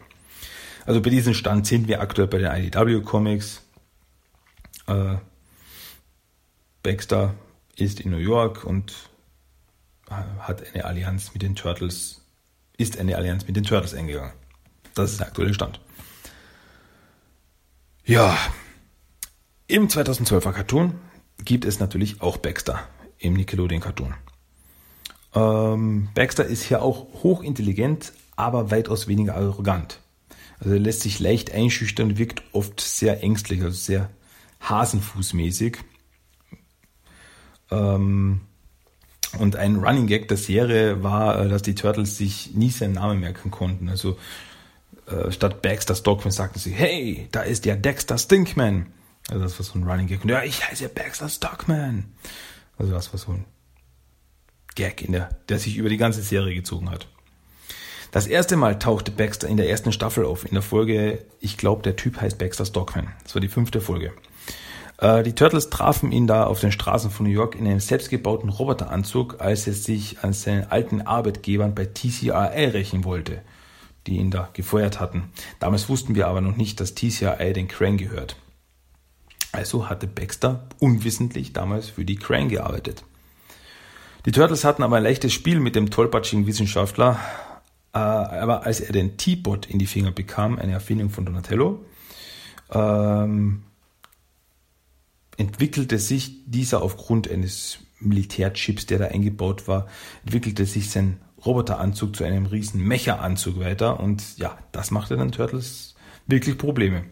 Also 0.87 1.01
bei 1.03 1.11
diesem 1.11 1.35
Stand 1.35 1.66
sind 1.66 1.89
wir 1.89 2.01
aktuell 2.01 2.29
bei 2.29 2.39
den 2.39 2.51
IDW 2.51 3.03
Comics. 3.03 3.62
Äh, 4.87 5.16
Baxter 6.83 7.35
ist 7.76 8.01
in 8.01 8.11
New 8.11 8.18
York 8.18 8.64
und 8.64 9.11
hat 10.11 10.62
eine 10.74 10.85
Allianz 10.85 11.33
mit 11.33 11.43
den 11.43 11.55
Turtles, 11.55 12.22
ist 12.76 12.99
eine 12.99 13.16
Allianz 13.16 13.47
mit 13.47 13.57
den 13.57 13.64
Turtles 13.64 13.95
eingegangen. 13.95 14.33
Das 14.95 15.12
ist 15.12 15.20
der 15.20 15.28
aktuelle 15.28 15.55
Stand. 15.55 15.80
Ja, 18.05 18.37
im 19.68 19.89
2012er 19.89 20.53
Cartoon 20.53 20.95
gibt 21.45 21.64
es 21.64 21.80
natürlich 21.80 22.20
auch 22.20 22.37
Baxter 22.37 22.87
im 23.18 23.35
Nickelodeon 23.35 23.80
Cartoon. 23.80 24.14
Ähm, 25.35 26.09
Baxter 26.14 26.45
ist 26.45 26.64
hier 26.64 26.83
auch 26.83 27.07
hochintelligent, 27.22 28.12
aber 28.37 28.70
weitaus 28.70 29.09
weniger 29.09 29.37
arrogant. 29.37 30.01
Also 30.59 30.74
er 30.74 30.80
lässt 30.80 31.01
sich 31.01 31.20
leicht 31.20 31.53
einschüchtern 31.53 32.18
wirkt 32.18 32.43
oft 32.53 32.80
sehr 32.80 33.22
ängstlich, 33.22 33.62
also 33.62 33.76
sehr 33.76 34.11
hasenfußmäßig. 34.63 35.79
Ähm, 37.71 38.43
und 39.39 39.57
ein 39.57 39.77
Running 39.77 40.07
Gag 40.07 40.29
der 40.29 40.37
Serie 40.37 41.03
war, 41.03 41.41
äh, 41.41 41.49
dass 41.49 41.63
die 41.63 41.75
Turtles 41.75 42.17
sich 42.19 42.55
nie 42.55 42.71
seinen 42.71 42.95
Namen 42.95 43.21
merken 43.21 43.51
konnten. 43.51 43.89
Also 43.89 44.19
äh, 45.07 45.31
statt 45.31 45.63
Baxter 45.63 45.95
Stockman 45.95 46.33
sagten 46.33 46.59
sie, 46.59 46.73
hey, 46.73 47.29
da 47.33 47.43
ist 47.43 47.65
ja 47.65 47.75
Dexter 47.75 48.19
Stinkman. 48.19 48.87
Also 49.29 49.43
das 49.43 49.59
war 49.59 49.65
so 49.65 49.79
ein 49.79 49.85
Running 49.85 50.07
Gag. 50.07 50.23
Und 50.23 50.31
ja, 50.31 50.43
ich 50.43 50.69
heiße 50.69 50.89
Baxter 50.89 51.29
Stockman. 51.29 52.05
Also 52.77 52.93
das 52.93 53.13
war 53.13 53.19
so 53.19 53.33
ein 53.33 53.45
Gag, 54.75 55.03
in 55.03 55.13
der, 55.13 55.31
der 55.49 55.59
sich 55.59 55.77
über 55.77 55.89
die 55.89 55.97
ganze 55.97 56.23
Serie 56.23 56.55
gezogen 56.55 56.91
hat. 56.91 57.07
Das 58.11 58.27
erste 58.27 58.57
Mal 58.57 58.79
tauchte 58.79 59.11
Baxter 59.11 59.49
in 59.49 59.57
der 59.57 59.71
ersten 59.71 59.93
Staffel 59.93 60.27
auf, 60.27 60.45
in 60.45 60.53
der 60.53 60.63
Folge, 60.63 61.25
ich 61.41 61.57
glaube, 61.57 61.83
der 61.83 61.97
Typ 61.97 62.21
heißt 62.21 62.37
Baxter 62.37 62.67
Stockman. 62.67 63.09
Das 63.23 63.35
war 63.35 63.41
die 63.41 63.49
fünfte 63.49 63.81
Folge. 63.81 64.13
Äh, 65.03 65.22
die 65.22 65.34
Turtles 65.34 65.68
trafen 65.68 66.12
ihn 66.12 66.26
da 66.26 66.44
auf 66.44 66.61
den 66.61 66.72
Straßen 66.72 67.11
von 67.11 67.26
New 67.26 67.32
York 67.32 67.57
in 67.57 67.66
einem 67.66 67.80
selbstgebauten 67.80 68.48
Roboteranzug, 68.48 69.40
als 69.40 69.66
er 69.66 69.74
sich 69.74 70.22
an 70.22 70.32
seinen 70.32 70.70
alten 70.70 71.03
Arbeitgebern 71.03 71.74
bei 71.74 71.84
TCRA 71.84 72.46
rächen 72.46 73.05
wollte 73.05 73.42
die 74.07 74.16
ihn 74.16 74.30
da 74.30 74.48
gefeuert 74.53 75.00
hatten. 75.00 75.30
Damals 75.61 75.88
wussten 75.88 76.14
wir 76.14 76.26
aber 76.26 76.40
noch 76.40 76.57
nicht, 76.57 76.80
dass 76.80 76.94
TCI 76.94 77.53
den 77.53 77.68
Crane 77.68 77.96
gehört. 77.96 78.36
Also 79.53 79.88
hatte 79.88 80.07
Baxter 80.07 80.66
unwissentlich 80.78 81.53
damals 81.53 81.90
für 81.90 82.05
die 82.05 82.16
Crane 82.16 82.48
gearbeitet. 82.48 83.05
Die 84.24 84.32
Turtles 84.32 84.64
hatten 84.64 84.82
aber 84.82 84.96
ein 84.96 85.03
leichtes 85.03 85.32
Spiel 85.32 85.61
mit 85.61 85.76
dem 85.76 85.90
tollpatschigen 85.90 86.46
Wissenschaftler, 86.46 87.18
Äh, 87.94 87.98
aber 87.98 88.64
als 88.64 88.80
er 88.80 88.94
den 88.94 89.18
T-Bot 89.18 89.66
in 89.66 89.78
die 89.78 89.86
Finger 89.86 90.12
bekam, 90.12 90.59
eine 90.59 90.72
Erfindung 90.72 91.11
von 91.11 91.26
Donatello, 91.26 91.84
ähm, 92.72 93.64
entwickelte 95.37 95.99
sich 95.99 96.45
dieser 96.47 96.83
aufgrund 96.83 97.30
eines 97.30 97.78
Militärchips, 98.01 98.87
der 98.87 98.99
da 98.99 99.07
eingebaut 99.07 99.68
war, 99.68 99.87
entwickelte 100.24 100.66
sich 100.66 100.91
sein 100.91 101.18
Roboteranzug 101.45 102.14
zu 102.14 102.24
einem 102.24 102.47
riesen 102.47 102.83
Mecha-Anzug 102.83 103.59
weiter 103.61 104.01
und 104.01 104.39
ja, 104.39 104.59
das 104.72 104.91
machte 104.91 105.16
dann 105.16 105.33
Turtles 105.33 105.95
wirklich 106.26 106.59
Probleme. 106.59 107.05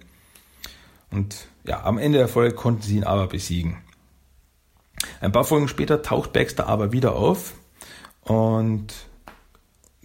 Und 1.11 1.49
ja, 1.67 1.83
am 1.85 1.99
Ende 1.99 2.19
der 2.19 2.29
Folge 2.29 2.55
konnten 2.55 2.83
sie 2.83 2.97
ihn 2.97 3.05
aber 3.05 3.27
besiegen. 3.27 3.79
Ein 5.21 5.33
paar 5.33 5.45
Folgen 5.45 5.69
später 5.69 6.03
taucht 6.03 6.33
Baxter 6.33 6.67
aber 6.67 6.93
wieder 6.93 7.17
auf 7.17 7.55
und 8.23 8.95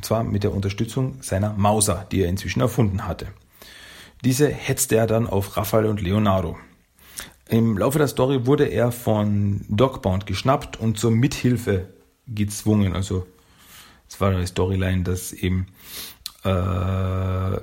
zwar 0.01 0.24
mit 0.24 0.43
der 0.43 0.53
Unterstützung 0.53 1.22
seiner 1.22 1.53
Mauser, 1.53 2.07
die 2.11 2.22
er 2.22 2.30
inzwischen 2.30 2.61
erfunden 2.61 3.05
hatte. 3.05 3.28
Diese 4.24 4.49
hetzte 4.49 4.95
er 4.95 5.07
dann 5.07 5.28
auf 5.28 5.57
Raphael 5.57 5.86
und 5.86 6.01
Leonardo. 6.01 6.57
Im 7.48 7.78
Laufe 7.78 8.00
der 8.00 8.08
Story 8.08 8.48
wurde 8.48 8.66
er 8.66 8.91
von 8.91 9.66
Dogbound 9.70 10.26
geschnappt 10.26 10.80
und 10.80 10.98
zur 10.98 11.12
Mithilfe 11.12 11.89
gezwungen. 12.28 12.96
Also 12.96 13.28
es 14.10 14.20
war 14.20 14.32
eine 14.32 14.48
Storyline, 14.48 15.04
dass 15.04 15.32
eben 15.32 15.68
äh, 16.43 17.58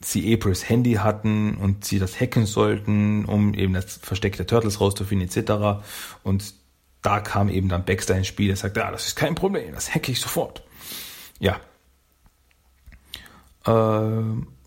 sie 0.00 0.34
Aprils 0.34 0.68
Handy 0.68 0.94
hatten 0.94 1.56
und 1.56 1.84
sie 1.84 1.98
das 1.98 2.20
hacken 2.20 2.44
sollten, 2.44 3.24
um 3.24 3.54
eben 3.54 3.72
das 3.72 3.96
Versteck 3.96 4.36
der 4.36 4.46
Turtles 4.46 4.80
rauszufinden 4.80 5.28
etc. 5.28 5.82
Und 6.22 6.54
da 7.00 7.20
kam 7.20 7.48
eben 7.48 7.68
dann 7.68 7.84
Baxter 7.84 8.16
ins 8.16 8.26
Spiel, 8.26 8.48
der 8.48 8.56
sagte, 8.56 8.80
ja, 8.80 8.90
das 8.90 9.06
ist 9.06 9.16
kein 9.16 9.34
Problem, 9.34 9.72
das 9.72 9.94
hacke 9.94 10.12
ich 10.12 10.20
sofort. 10.20 10.62
Ja. 11.38 11.60
Äh, 13.64 14.22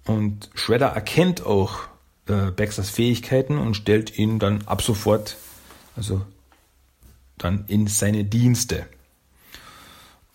und 0.10 0.50
Shredder 0.56 0.88
erkennt 0.88 1.46
auch 1.46 1.90
äh, 2.30 2.52
Baxters 2.52 2.90
Fähigkeiten 2.90 3.58
und 3.58 3.76
stellt 3.76 4.18
ihn 4.18 4.40
dann 4.40 4.64
ab 4.66 4.82
sofort, 4.82 5.38
also 5.96 6.22
dann 7.38 7.66
in 7.68 7.88
seine 7.88 8.24
Dienste. 8.24 8.86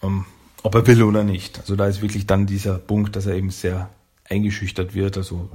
Um, 0.01 0.27
ob 0.63 0.75
er 0.75 0.87
will 0.87 1.03
oder 1.03 1.25
nicht. 1.25 1.59
Also 1.59 1.77
da 1.77 1.87
ist 1.87 2.03
wirklich 2.03 2.27
dann 2.27 2.47
dieser 2.47 2.79
Punkt, 2.79 3.17
dass 3.17 3.27
er 3.27 3.35
eben 3.35 3.51
sehr 3.51 3.91
eingeschüchtert 4.29 4.95
wird. 4.95 5.17
Also 5.17 5.49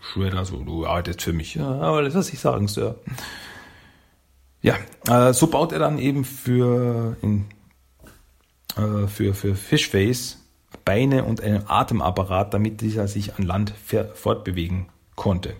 Shredder 0.00 0.44
so, 0.44 0.62
du 0.62 0.86
arbeitest 0.86 1.22
für 1.22 1.32
mich. 1.32 1.54
Ja, 1.54 1.68
aber 1.80 2.02
das 2.02 2.14
was 2.14 2.32
ich 2.32 2.40
sagen, 2.40 2.68
Sir. 2.68 2.96
Ja, 4.60 4.76
äh, 5.08 5.32
so 5.32 5.48
baut 5.48 5.72
er 5.72 5.80
dann 5.80 5.98
eben 5.98 6.24
für, 6.24 7.16
in, 7.22 7.46
äh, 8.76 9.06
für, 9.08 9.34
für 9.34 9.54
Fishface 9.56 10.38
Beine 10.84 11.24
und 11.24 11.40
einen 11.40 11.68
Atemapparat, 11.68 12.54
damit 12.54 12.80
dieser 12.80 13.06
sich 13.08 13.34
an 13.34 13.44
Land 13.44 13.74
fortbewegen 14.14 14.86
konnte. 15.14 15.54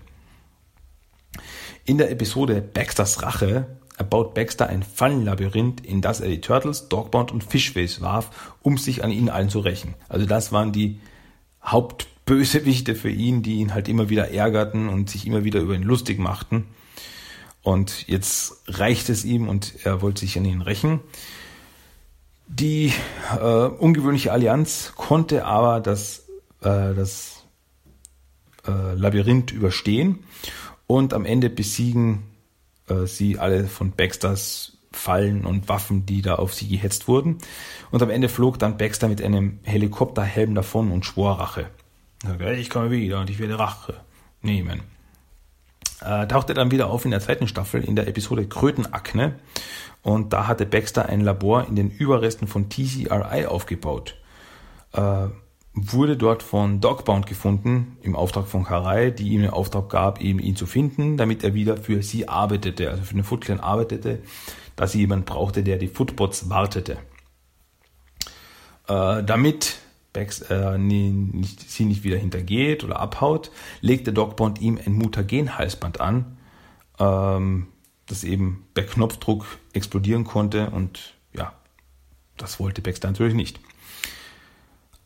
In 1.85 1.99
der 1.99 2.11
Episode 2.11 2.61
Baxters 2.62 3.22
Rache 3.22 3.66
erbaut 3.99 4.35
Baxter 4.35 4.68
ein 4.68 4.83
Fallenlabyrinth, 4.83 5.85
in 5.85 6.01
das 6.01 6.20
er 6.20 6.28
die 6.28 6.41
Turtles, 6.41 6.89
Dogbound 6.89 7.30
und 7.33 7.45
Fishface 7.45 8.01
warf, 8.01 8.55
um 8.62 8.78
sich 8.78 9.05
an 9.05 9.11
ihnen 9.11 9.28
allen 9.28 9.51
zu 9.51 9.61
rächen. 9.61 9.95
Also 10.09 10.26
das 10.26 10.53
waren 10.53 10.72
die 10.72 11.01
Hauptbösewichte 11.64 12.95
für 12.95 13.11
ihn, 13.11 13.43
die 13.43 13.55
ihn 13.55 13.74
halt 13.74 13.89
immer 13.89 14.09
wieder 14.09 14.30
ärgerten 14.30 14.89
und 14.89 15.11
sich 15.11 15.26
immer 15.26 15.45
wieder 15.45 15.61
über 15.61 15.74
ihn 15.74 15.83
lustig 15.83 16.18
machten. 16.18 16.66
Und 17.62 18.09
jetzt 18.09 18.57
reicht 18.66 19.09
es 19.09 19.24
ihm 19.24 19.49
und 19.49 19.85
er 19.85 20.03
wollte 20.03 20.20
sich 20.20 20.37
an 20.37 20.45
ihnen 20.45 20.62
rächen. 20.62 21.01
Die 22.49 22.93
äh, 23.41 23.45
ungewöhnliche 23.45 24.33
Allianz 24.33 24.93
konnte 24.97 25.45
aber 25.45 25.80
das, 25.80 26.26
äh, 26.61 26.95
das 26.95 27.45
äh, 28.66 28.95
Labyrinth 28.95 29.53
überstehen 29.53 30.24
und 30.93 31.14
am 31.14 31.24
Ende 31.24 31.49
besiegen 31.49 32.24
äh, 32.86 33.07
sie 33.07 33.38
alle 33.38 33.66
von 33.66 33.93
Baxters 33.93 34.76
Fallen 34.93 35.47
und 35.47 35.70
Waffen, 35.70 36.05
die 36.05 36.20
da 36.20 36.34
auf 36.34 36.53
sie 36.53 36.68
gehetzt 36.68 37.09
wurden. 37.09 37.38
Und 37.90 38.03
am 38.03 38.11
Ende 38.11 38.28
flog 38.28 38.59
dann 38.59 38.76
Baxter 38.76 39.09
mit 39.09 39.22
einem 39.22 39.61
Helikopterhelm 39.62 40.55
davon 40.55 40.93
und 40.93 41.07
schwor 41.07 41.40
Rache. 41.40 41.70
Ich 42.59 42.68
komme 42.68 42.90
wieder 42.90 43.20
und 43.20 43.30
ich 43.30 43.38
werde 43.38 43.59
Rache 43.59 43.95
nehmen. 44.43 44.82
Äh, 46.03 46.26
tauchte 46.26 46.53
dann 46.53 46.70
wieder 46.70 46.90
auf 46.90 47.07
in 47.07 47.11
der 47.11 47.20
zweiten 47.20 47.49
Staffel 47.49 47.82
in 47.82 47.97
der 47.97 48.07
Episode 48.07 48.47
Krötenakne. 48.47 49.36
Und 50.03 50.34
da 50.34 50.47
hatte 50.47 50.66
Baxter 50.66 51.07
ein 51.07 51.22
Labor 51.22 51.66
in 51.66 51.74
den 51.74 51.90
Überresten 51.90 52.49
von 52.49 52.68
TCRI 52.68 53.47
aufgebaut. 53.47 54.18
Äh, 54.93 55.28
wurde 55.75 56.16
dort 56.16 56.43
von 56.43 56.81
Dogbound 56.81 57.27
gefunden, 57.27 57.97
im 58.03 58.14
Auftrag 58.14 58.47
von 58.47 58.64
Karai, 58.64 59.11
die 59.11 59.31
ihm 59.31 59.43
den 59.43 59.51
Auftrag 59.51 59.89
gab, 59.89 60.20
eben 60.20 60.39
ihn 60.39 60.57
zu 60.57 60.66
finden, 60.66 61.16
damit 61.16 61.43
er 61.45 61.55
wieder 61.55 61.77
für 61.77 62.03
sie 62.03 62.29
arbeitete, 62.29 62.91
also 62.91 63.03
für 63.03 63.14
den 63.14 63.25
Foot 63.25 63.43
Clan 63.43 63.61
arbeitete, 63.61 64.23
da 64.77 64.87
sie 64.87 65.01
jemand 65.01 65.25
brauchte, 65.25 65.62
der 65.62 65.79
die 65.79 65.89
Footbots 65.89 66.51
wartete. 66.51 66.99
Äh, 68.87 69.23
damit 69.25 69.79
Bex, 70.12 70.43
äh, 70.43 70.77
nie, 70.77 71.11
nicht, 71.11 71.70
sie 71.70 71.87
nicht 71.87 72.05
wieder 72.05 72.18
hintergeht 72.18 72.85
oder 72.85 73.01
abhaut, 73.01 73.51
legte 73.81 74.12
Dogbound 74.12 74.61
ihm 74.61 74.79
ein 74.85 74.93
Mutagen-Halsband 74.93 76.01
an, 76.01 76.37
ähm, 76.99 77.68
das 78.07 78.25
eben 78.25 78.66
per 78.75 78.85
Knopfdruck 78.85 79.47
explodieren 79.73 80.25
konnte 80.25 80.68
und 80.68 81.14
ja, 81.33 81.55
das 82.37 82.61
wollte 82.61 82.83
Baxter 82.83 83.09
natürlich 83.09 83.35
nicht. 83.35 83.61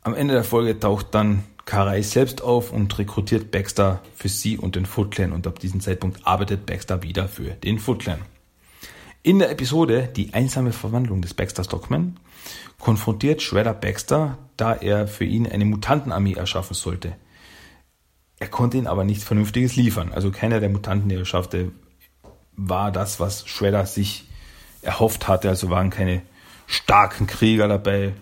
Am 0.06 0.14
Ende 0.14 0.34
der 0.34 0.44
Folge 0.44 0.78
taucht 0.78 1.16
dann 1.16 1.42
Karai 1.64 2.00
selbst 2.00 2.40
auf 2.40 2.70
und 2.70 2.96
rekrutiert 2.96 3.50
Baxter 3.50 4.02
für 4.14 4.28
sie 4.28 4.56
und 4.56 4.76
den 4.76 4.86
Foot 4.86 5.10
Clan 5.10 5.32
und 5.32 5.48
ab 5.48 5.58
diesem 5.58 5.80
Zeitpunkt 5.80 6.24
arbeitet 6.24 6.64
Baxter 6.64 7.02
wieder 7.02 7.26
für 7.26 7.50
den 7.50 7.80
Foot 7.80 8.02
Clan. 8.04 8.20
In 9.24 9.40
der 9.40 9.50
Episode 9.50 10.08
Die 10.14 10.32
einsame 10.32 10.70
Verwandlung 10.70 11.22
des 11.22 11.34
Baxter 11.34 11.64
Stockman 11.64 12.20
konfrontiert 12.78 13.42
Shredder 13.42 13.74
Baxter, 13.74 14.38
da 14.56 14.74
er 14.74 15.08
für 15.08 15.24
ihn 15.24 15.44
eine 15.44 15.64
Mutantenarmee 15.64 16.34
erschaffen 16.34 16.74
sollte. 16.74 17.16
Er 18.38 18.46
konnte 18.46 18.76
ihn 18.76 18.86
aber 18.86 19.02
nichts 19.02 19.24
Vernünftiges 19.24 19.74
liefern. 19.74 20.12
Also 20.12 20.30
keiner 20.30 20.60
der 20.60 20.68
Mutanten, 20.68 21.08
die 21.08 21.16
er 21.16 21.24
schaffte, 21.24 21.72
war 22.52 22.92
das, 22.92 23.18
was 23.18 23.44
Shredder 23.48 23.86
sich 23.86 24.28
erhofft 24.82 25.26
hatte. 25.26 25.48
Also 25.48 25.68
waren 25.68 25.90
keine 25.90 26.22
starken 26.68 27.26
Krieger 27.26 27.66
dabei, 27.66 28.12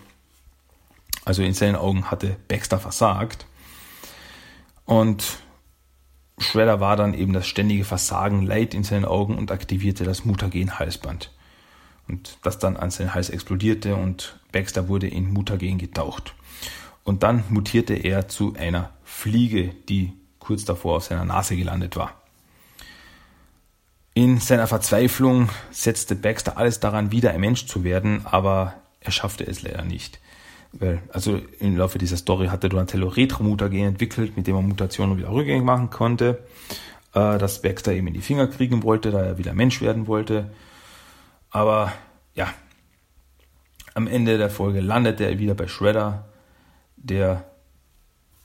also 1.25 1.43
in 1.43 1.53
seinen 1.53 1.75
Augen 1.75 2.09
hatte 2.09 2.37
Baxter 2.47 2.79
versagt. 2.79 3.45
Und 4.85 5.39
Shredder 6.37 6.79
war 6.79 6.95
dann 6.95 7.13
eben 7.13 7.33
das 7.33 7.47
ständige 7.47 7.83
Versagen 7.83 8.43
leid 8.43 8.73
in 8.73 8.83
seinen 8.83 9.05
Augen 9.05 9.37
und 9.37 9.51
aktivierte 9.51 10.03
das 10.03 10.25
Mutagen-Halsband. 10.25 11.31
Und 12.07 12.37
das 12.43 12.59
dann 12.59 12.77
an 12.77 12.91
seinen 12.91 13.15
Hals 13.15 13.29
explodierte 13.29 13.95
und 13.95 14.39
Baxter 14.51 14.87
wurde 14.87 15.07
in 15.07 15.33
Mutagen 15.33 15.79
getaucht. 15.79 16.35
Und 17.03 17.23
dann 17.23 17.43
mutierte 17.49 17.95
er 17.95 18.27
zu 18.27 18.55
einer 18.57 18.91
Fliege, 19.03 19.69
die 19.89 20.13
kurz 20.39 20.65
davor 20.65 20.97
auf 20.97 21.05
seiner 21.05 21.25
Nase 21.25 21.55
gelandet 21.55 21.95
war. 21.95 22.21
In 24.13 24.39
seiner 24.39 24.67
Verzweiflung 24.67 25.49
setzte 25.71 26.15
Baxter 26.15 26.57
alles 26.57 26.79
daran, 26.79 27.11
wieder 27.11 27.31
ein 27.31 27.41
Mensch 27.41 27.65
zu 27.65 27.83
werden, 27.83 28.25
aber 28.25 28.75
er 29.01 29.11
schaffte 29.11 29.45
es 29.45 29.61
leider 29.61 29.83
nicht. 29.83 30.19
Weil, 30.77 31.01
also 31.09 31.39
im 31.59 31.77
Laufe 31.77 31.97
dieser 31.97 32.17
Story 32.17 32.47
hatte 32.47 32.67
Donatello 32.67 33.07
Retro-Mutagen 33.07 33.85
entwickelt, 33.85 34.35
mit 34.35 34.47
dem 34.47 34.55
er 34.55 34.61
Mutationen 34.61 35.17
wieder 35.17 35.31
rückgängig 35.31 35.63
machen 35.63 35.89
konnte. 35.89 36.45
Äh, 37.13 37.37
das 37.37 37.61
Baxter 37.61 37.93
eben 37.93 38.07
in 38.07 38.13
die 38.13 38.21
Finger 38.21 38.47
kriegen 38.47 38.83
wollte, 38.83 39.11
da 39.11 39.23
er 39.23 39.37
wieder 39.37 39.53
Mensch 39.53 39.81
werden 39.81 40.07
wollte. 40.07 40.51
Aber 41.49 41.93
ja, 42.33 42.53
am 43.93 44.07
Ende 44.07 44.37
der 44.37 44.49
Folge 44.49 44.81
landete 44.81 45.23
er 45.23 45.39
wieder 45.39 45.55
bei 45.55 45.67
Shredder, 45.67 46.25
der, 46.97 47.45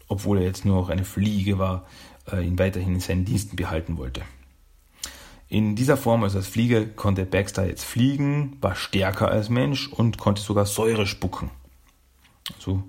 obwohl 0.07 0.39
er 0.39 0.45
jetzt 0.45 0.65
nur 0.65 0.77
noch 0.77 0.89
eine 0.89 1.05
Fliege 1.05 1.59
war, 1.59 1.87
äh, 2.31 2.47
ihn 2.47 2.59
weiterhin 2.59 2.95
in 2.95 3.01
seinen 3.01 3.25
Diensten 3.25 3.57
behalten 3.57 3.97
wollte. 3.97 4.23
In 5.49 5.75
dieser 5.75 5.97
Form, 5.97 6.23
also 6.23 6.39
als 6.39 6.47
Fliege, 6.47 6.87
konnte 6.87 7.27
Baxter 7.27 7.67
jetzt 7.67 7.85
fliegen, 7.85 8.57
war 8.61 8.77
stärker 8.77 9.29
als 9.29 9.49
Mensch 9.49 9.89
und 9.89 10.17
konnte 10.19 10.41
sogar 10.41 10.65
Säure 10.65 11.09
spucken. 11.09 11.51
So 12.59 12.83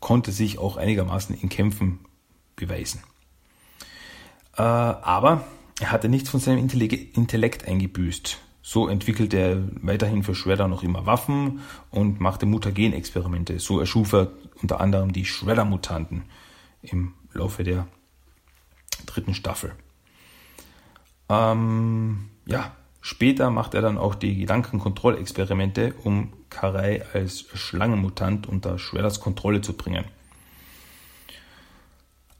konnte 0.00 0.32
sich 0.32 0.58
auch 0.58 0.76
einigermaßen 0.76 1.36
in 1.36 1.48
Kämpfen 1.48 2.00
beweisen. 2.54 3.02
Äh, 4.56 4.62
aber 4.62 5.44
er 5.80 5.92
hatte 5.92 6.08
nichts 6.08 6.30
von 6.30 6.40
seinem 6.40 6.58
Intellekt 6.58 7.66
eingebüßt. 7.66 8.38
So 8.62 8.88
entwickelte 8.88 9.36
er 9.36 9.62
weiterhin 9.82 10.22
für 10.22 10.34
Shredder 10.34 10.66
noch 10.66 10.82
immer 10.82 11.06
Waffen 11.06 11.60
und 11.90 12.20
machte 12.20 12.46
Mutagen-Experimente. 12.46 13.60
So 13.60 13.78
erschuf 13.78 14.12
er 14.12 14.32
unter 14.60 14.80
anderem 14.80 15.12
die 15.12 15.24
Shredder-Mutanten 15.24 16.24
im 16.82 17.14
Laufe 17.32 17.62
der 17.62 17.86
dritten 19.04 19.34
Staffel. 19.34 19.72
Ähm, 21.28 22.30
ja, 22.46 22.74
später 23.00 23.50
macht 23.50 23.74
er 23.74 23.82
dann 23.82 23.98
auch 23.98 24.14
die 24.14 24.36
Gedankenkontrollexperimente, 24.36 25.94
um 26.02 26.32
Karai 26.56 27.02
als 27.12 27.44
Schlangenmutant 27.52 28.48
unter 28.48 28.78
Shredders 28.78 29.20
Kontrolle 29.20 29.60
zu 29.60 29.74
bringen. 29.74 30.06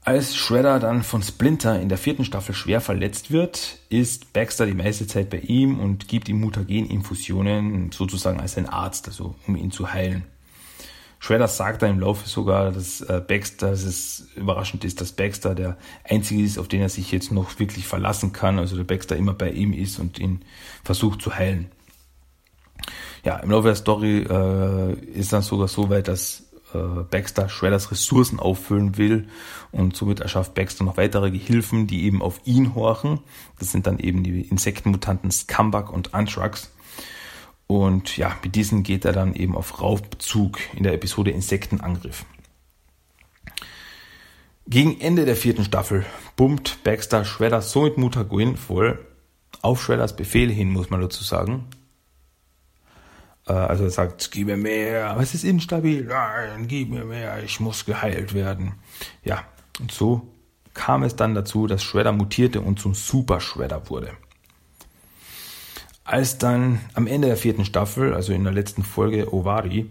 Als 0.01 0.35
Shredder 0.35 0.79
dann 0.79 1.03
von 1.03 1.21
Splinter 1.21 1.79
in 1.79 1.89
der 1.89 1.99
vierten 1.99 2.25
Staffel 2.25 2.55
schwer 2.55 2.81
verletzt 2.81 3.29
wird, 3.29 3.77
ist 3.89 4.33
Baxter 4.33 4.65
die 4.65 4.73
meiste 4.73 5.05
Zeit 5.05 5.29
bei 5.29 5.37
ihm 5.39 5.79
und 5.79 6.07
gibt 6.07 6.29
ihm 6.29 6.39
Mutagen-Infusionen 6.39 7.91
sozusagen 7.91 8.39
als 8.39 8.57
ein 8.57 8.67
Arzt, 8.67 9.07
also 9.07 9.35
um 9.47 9.55
ihn 9.55 9.69
zu 9.69 9.93
heilen. 9.93 10.23
Shredder 11.19 11.47
sagt 11.47 11.81
dann 11.81 11.91
im 11.91 11.99
Laufe 11.99 12.27
sogar, 12.27 12.71
dass 12.71 13.01
äh, 13.01 13.21
Baxter, 13.27 13.71
dass 13.71 13.83
es 13.83 14.29
überraschend 14.35 14.83
ist, 14.83 15.01
dass 15.01 15.11
Baxter 15.11 15.53
der 15.53 15.77
einzige 16.03 16.41
ist, 16.41 16.57
auf 16.57 16.67
den 16.67 16.81
er 16.81 16.89
sich 16.89 17.11
jetzt 17.11 17.31
noch 17.31 17.59
wirklich 17.59 17.85
verlassen 17.85 18.33
kann, 18.33 18.57
also 18.57 18.77
der 18.77 18.83
Baxter 18.83 19.15
immer 19.15 19.33
bei 19.33 19.51
ihm 19.51 19.73
ist 19.73 19.99
und 19.99 20.17
ihn 20.19 20.41
versucht 20.83 21.21
zu 21.21 21.35
heilen. 21.35 21.69
Ja, 23.23 23.37
im 23.37 23.51
Laufe 23.51 23.67
der 23.67 23.75
Story 23.75 24.19
äh, 24.19 24.93
ist 24.93 25.33
dann 25.33 25.41
sogar 25.41 25.67
so 25.67 25.89
weit, 25.89 26.07
dass 26.07 26.47
äh, 26.73 27.03
Baxter 27.09 27.49
Shredders 27.49 27.91
Ressourcen 27.91 28.39
auffüllen 28.39 28.97
will 28.97 29.27
und 29.71 29.95
somit 29.95 30.19
erschafft 30.19 30.53
Baxter 30.53 30.83
noch 30.83 30.97
weitere 30.97 31.31
Gehilfen, 31.31 31.87
die 31.87 32.05
eben 32.05 32.21
auf 32.21 32.41
ihn 32.45 32.75
horchen. 32.75 33.19
Das 33.59 33.71
sind 33.71 33.87
dann 33.87 33.99
eben 33.99 34.23
die 34.23 34.41
Insektenmutanten 34.41 35.31
Scumbag 35.31 35.91
und 35.91 36.13
Anthrax. 36.13 36.71
Und 37.67 38.15
ja, 38.15 38.35
mit 38.43 38.55
diesen 38.55 38.83
geht 38.83 39.03
er 39.03 39.11
dann 39.11 39.33
eben 39.33 39.55
auf 39.55 39.81
Raubzug 39.81 40.59
in 40.75 40.83
der 40.83 40.93
Episode 40.93 41.31
Insektenangriff. 41.31 42.25
Gegen 44.69 44.99
Ende 44.99 45.25
der 45.25 45.35
vierten 45.37 45.63
Staffel 45.63 46.05
pumpt 46.35 46.83
Baxter 46.83 47.23
Shredder 47.23 47.61
somit 47.61 47.97
Mutagen 47.97 48.57
voll. 48.57 49.05
Auf 49.61 49.81
Shredders 49.81 50.15
Befehl 50.15 50.51
hin, 50.51 50.69
muss 50.69 50.89
man 50.89 51.01
dazu 51.01 51.23
sagen. 51.23 51.65
Äh, 53.47 53.53
also 53.53 53.85
er 53.85 53.89
sagt, 53.89 54.31
gib 54.31 54.47
mir 54.47 54.57
mehr, 54.57 55.09
aber 55.09 55.21
es 55.21 55.33
ist 55.33 55.43
instabil. 55.43 56.05
Nein, 56.05 56.67
gib 56.67 56.89
mir 56.89 57.05
mehr, 57.05 57.43
ich 57.43 57.59
muss 57.59 57.85
geheilt 57.85 58.33
werden. 58.33 58.73
Ja, 59.23 59.43
und 59.79 59.91
so 59.91 60.27
kam 60.73 61.03
es 61.03 61.15
dann 61.15 61.33
dazu, 61.33 61.67
dass 61.67 61.83
Shredder 61.83 62.11
mutierte 62.11 62.61
und 62.61 62.79
zum 62.79 62.93
Super 62.93 63.39
Shredder 63.39 63.89
wurde. 63.89 64.11
Als 66.03 66.37
dann 66.37 66.79
am 66.93 67.07
Ende 67.07 67.27
der 67.27 67.37
vierten 67.37 67.65
Staffel, 67.65 68.13
also 68.13 68.31
in 68.31 68.43
der 68.43 68.53
letzten 68.53 68.83
Folge 68.83 69.33
Ovari, 69.33 69.89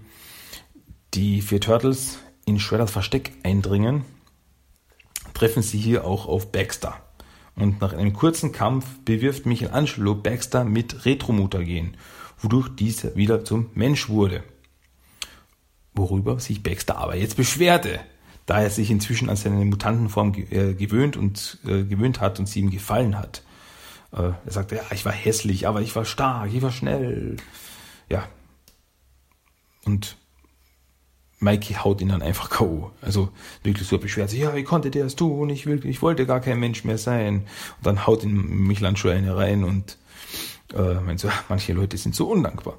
die 1.13 1.43
vier 1.43 1.61
Turtles 1.61 2.19
in 2.47 2.59
Shredders 2.59 2.91
Versteck 2.91 3.33
eindringen, 3.43 4.05
treffen 5.35 5.63
sie 5.63 5.79
hier 5.79 6.07
auch 6.07 6.27
auf 6.27 6.53
Baxter. 6.53 6.95
Und 7.57 7.81
nach 7.81 7.93
einem 7.93 8.13
kurzen 8.13 8.53
Kampf 8.53 8.87
bewirft 9.05 9.45
Michelangelo 9.45 10.15
Baxter 10.15 10.65
mit 10.65 11.05
Retromutagen 11.05 11.97
wodurch 12.39 12.69
dieser 12.69 13.17
wieder 13.17 13.45
zum 13.45 13.71
Mensch 13.75 14.09
wurde. 14.09 14.43
Worüber 15.95 16.39
sich 16.41 16.63
Baxter 16.63 16.99
aber 16.99 17.17
jetzt 17.17 17.37
beschwerte, 17.37 18.01
da 18.45 18.61
er 18.61 18.71
sich 18.71 18.91
inzwischen 18.91 19.31
an 19.31 19.37
seine 19.37 19.65
Mutantenform 19.65 20.35
äh, 20.51 20.75
gewöhnt 20.75 21.17
und 21.17 21.59
äh, 21.65 21.85
gewöhnt 21.85 22.21
hat 22.21 22.39
und 22.39 22.47
sie 22.47 22.61
ihm 22.61 22.71
gefallen 22.71 23.19
hat. 23.19 23.43
Äh, 24.13 24.33
er 24.45 24.53
sagte, 24.53 24.77
ja, 24.77 24.83
ich 24.93 25.05
war 25.05 25.13
hässlich, 25.13 25.67
aber 25.67 25.81
ich 25.81 25.97
war 25.97 26.05
stark, 26.05 26.53
ich 26.53 26.63
war 26.63 26.73
schnell. 26.73 27.37
Ja. 28.09 28.29
Und 29.85 30.17
Mikey 31.39 31.75
haut 31.75 32.01
ihn 32.01 32.09
dann 32.09 32.23
einfach 32.23 32.49
K.O. 32.51 32.93
Also 33.03 33.31
wirklich 33.63 33.87
so 33.87 33.99
beschwert 33.99 34.31
sich, 34.31 34.41
ja, 34.41 34.55
wie 34.55 34.65
konnte 34.65 34.91
der 34.91 35.05
das 35.05 35.17
tun? 35.17 35.51
Ich, 35.51 35.67
will, 35.67 35.85
ich 35.85 36.01
wollte 36.03 36.27
gar 36.27 36.41
kein 36.41 36.59
Mensch 36.59 36.85
mehr 36.85 36.99
sein. 36.99 37.47
Und 37.79 37.87
dann 37.87 38.07
haut 38.07 38.23
ihn 38.23 38.67
Michelangelo 38.67 39.13
eine 39.13 39.37
rein 39.37 39.65
und 39.65 39.99
äh, 40.75 40.95
meinst 40.95 41.25
du, 41.25 41.29
manche 41.49 41.73
Leute 41.73 41.97
sind 41.97 42.15
so 42.15 42.31
undankbar. 42.31 42.79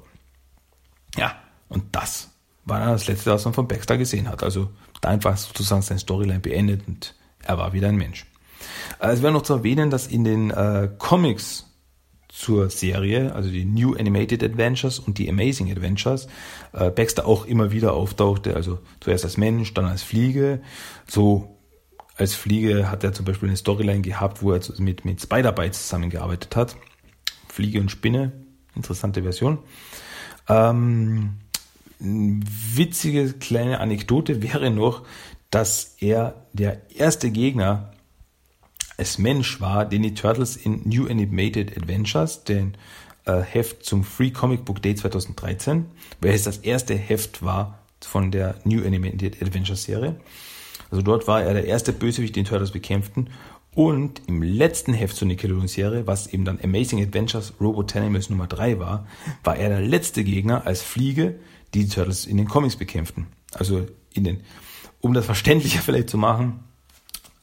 Ja, 1.16 1.34
und 1.68 1.84
das 1.92 2.30
war 2.64 2.80
dann 2.80 2.90
das 2.90 3.06
Letzte, 3.06 3.30
was 3.30 3.44
man 3.44 3.54
von 3.54 3.68
Baxter 3.68 3.96
gesehen 3.96 4.28
hat. 4.28 4.42
Also 4.42 4.70
da 5.00 5.08
einfach 5.08 5.36
sozusagen 5.36 5.82
sein 5.82 5.98
Storyline 5.98 6.40
beendet 6.40 6.86
und 6.86 7.14
er 7.42 7.58
war 7.58 7.72
wieder 7.72 7.88
ein 7.88 7.96
Mensch. 7.96 8.26
Äh, 9.00 9.12
es 9.12 9.22
wäre 9.22 9.32
noch 9.32 9.42
zu 9.42 9.54
erwähnen, 9.54 9.90
dass 9.90 10.06
in 10.06 10.24
den 10.24 10.50
äh, 10.50 10.90
Comics 10.98 11.64
zur 12.28 12.70
Serie, 12.70 13.34
also 13.34 13.50
die 13.50 13.64
New 13.64 13.94
Animated 13.94 14.44
Adventures 14.44 14.98
und 14.98 15.18
die 15.18 15.28
Amazing 15.28 15.72
Adventures, 15.72 16.28
äh, 16.72 16.90
Baxter 16.90 17.26
auch 17.26 17.46
immer 17.46 17.72
wieder 17.72 17.94
auftauchte, 17.94 18.54
also 18.54 18.78
zuerst 19.00 19.24
als 19.24 19.36
Mensch, 19.38 19.74
dann 19.74 19.86
als 19.86 20.02
Fliege. 20.02 20.60
So 21.06 21.56
als 22.16 22.34
Fliege 22.34 22.90
hat 22.90 23.02
er 23.02 23.12
zum 23.12 23.24
Beispiel 23.24 23.48
eine 23.48 23.56
Storyline 23.56 24.02
gehabt, 24.02 24.42
wo 24.42 24.52
er 24.52 24.60
mit, 24.78 25.04
mit 25.04 25.20
Spider-Bytes 25.20 25.84
zusammengearbeitet 25.84 26.54
hat. 26.54 26.76
Fliege 27.58 27.80
und 27.80 27.90
Spinne. 27.90 28.30
Interessante 28.76 29.24
Version. 29.24 29.58
Ähm, 30.48 31.38
witzige 31.98 33.32
kleine 33.32 33.80
Anekdote 33.80 34.42
wäre 34.42 34.70
noch, 34.70 35.02
dass 35.50 35.96
er 35.98 36.46
der 36.52 36.88
erste 36.94 37.32
Gegner 37.32 37.90
als 38.96 39.18
Mensch 39.18 39.60
war, 39.60 39.86
den 39.86 40.04
die 40.04 40.14
Turtles 40.14 40.54
in 40.54 40.88
New 40.88 41.08
Animated 41.08 41.76
Adventures, 41.76 42.44
den 42.44 42.76
äh, 43.24 43.40
Heft 43.40 43.84
zum 43.84 44.04
Free 44.04 44.30
Comic 44.30 44.64
Book 44.64 44.80
Day 44.80 44.94
2013, 44.94 45.86
welches 46.20 46.44
das 46.44 46.58
erste 46.58 46.94
Heft 46.94 47.42
war 47.42 47.80
von 48.00 48.30
der 48.30 48.54
New 48.62 48.86
Animated 48.86 49.42
Adventures 49.42 49.82
Serie. 49.82 50.14
Also 50.92 51.02
dort 51.02 51.26
war 51.26 51.42
er 51.42 51.54
der 51.54 51.64
erste 51.64 51.92
Bösewicht, 51.92 52.36
den 52.36 52.44
Turtles 52.44 52.70
bekämpften 52.70 53.30
und 53.74 54.22
im 54.26 54.42
letzten 54.42 54.92
Heft 54.92 55.16
zur 55.16 55.28
Nickelodeon-Serie, 55.28 56.06
was 56.06 56.26
eben 56.26 56.44
dann 56.44 56.58
Amazing 56.62 57.02
Adventures 57.02 57.54
Robotanimals 57.60 58.30
Nummer 58.30 58.46
3 58.46 58.78
war, 58.78 59.06
war 59.44 59.56
er 59.56 59.68
der 59.68 59.80
letzte 59.80 60.24
Gegner 60.24 60.66
als 60.66 60.82
Fliege, 60.82 61.38
die 61.74 61.84
die 61.84 61.88
Turtles 61.88 62.26
in 62.26 62.36
den 62.36 62.48
Comics 62.48 62.76
bekämpften. 62.76 63.26
Also 63.52 63.86
in 64.12 64.24
den, 64.24 64.40
um 65.00 65.14
das 65.14 65.26
verständlicher 65.26 65.80
vielleicht 65.84 66.10
zu 66.10 66.18
machen, 66.18 66.64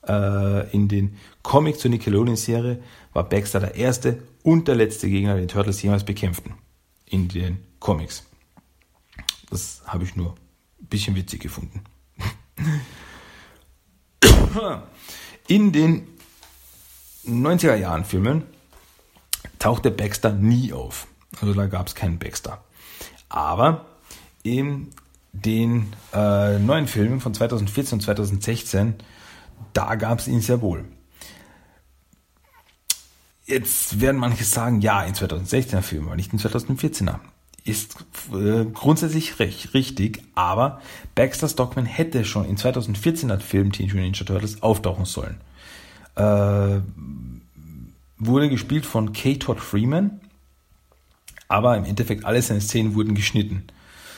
äh, 0.08 0.70
in 0.72 0.88
den 0.88 1.18
Comics 1.42 1.80
zur 1.80 1.92
Nickelodeon-Serie 1.92 2.80
war 3.14 3.30
Baxter 3.30 3.60
der 3.60 3.76
erste 3.76 4.20
und 4.44 4.68
der 4.68 4.76
letzte 4.76 5.10
Gegner, 5.10 5.36
den 5.36 5.48
Turtles 5.48 5.82
jemals 5.82 6.04
bekämpften. 6.04 6.54
In 7.06 7.28
den 7.28 7.60
Comics. 7.80 8.24
Das 9.50 9.84
habe 9.86 10.04
ich 10.04 10.16
nur 10.16 10.36
ein 10.82 10.88
bisschen 10.88 11.16
witzig 11.16 11.42
gefunden. 11.42 11.82
In 15.48 15.72
den 15.72 16.08
90er 17.28 17.76
Jahren 17.76 18.06
Filmen 18.06 18.44
tauchte 19.60 19.92
Baxter 19.92 20.32
nie 20.32 20.74
auf. 20.74 21.08
Also 21.42 21.54
da 21.54 21.66
gab 21.68 21.88
es 21.88 21.96
keinen 21.96 22.20
Baxter. 22.20 22.64
Aber 23.30 23.86
in 24.44 24.92
den 25.34 25.94
äh, 26.14 26.60
neuen 26.60 26.88
Filmen 26.88 27.20
von 27.20 27.34
2014 27.34 27.98
und 27.98 28.02
2016, 28.02 28.96
da 29.74 29.96
gab 29.96 30.20
es 30.20 30.28
ihn 30.28 30.42
sehr 30.42 30.62
wohl. 30.62 30.86
Jetzt 33.46 34.00
werden 34.00 34.18
manche 34.18 34.44
sagen, 34.44 34.82
ja, 34.82 35.04
in 35.04 35.14
2016er 35.14 35.82
Film, 35.82 36.08
aber 36.08 36.16
nicht 36.16 36.34
in 36.34 36.40
2014er. 36.40 37.20
Ist 37.64 37.96
äh, 38.32 38.66
grundsätzlich 38.66 39.40
recht, 39.40 39.74
richtig, 39.74 40.24
aber 40.36 40.82
Baxter 41.16 41.50
Stockman 41.50 41.86
hätte 41.86 42.24
schon 42.24 42.46
in 42.46 42.58
2014er 42.58 43.40
Film 43.40 43.72
Teenage 43.72 43.96
Mutant 43.96 44.20
Ninja 44.20 44.26
Turtles 44.26 44.62
auftauchen 44.62 45.06
sollen 45.06 45.40
äh, 46.16 46.82
wurde 48.18 48.50
gespielt 48.50 48.86
von 48.86 49.14
K. 49.14 49.36
Todd 49.36 49.60
Freeman, 49.60 50.20
aber 51.48 51.78
im 51.78 51.86
Endeffekt 51.86 52.26
alle 52.26 52.42
seine 52.42 52.62
Szenen 52.62 52.96
wurden 52.96 53.16
geschnitten. 53.16 53.64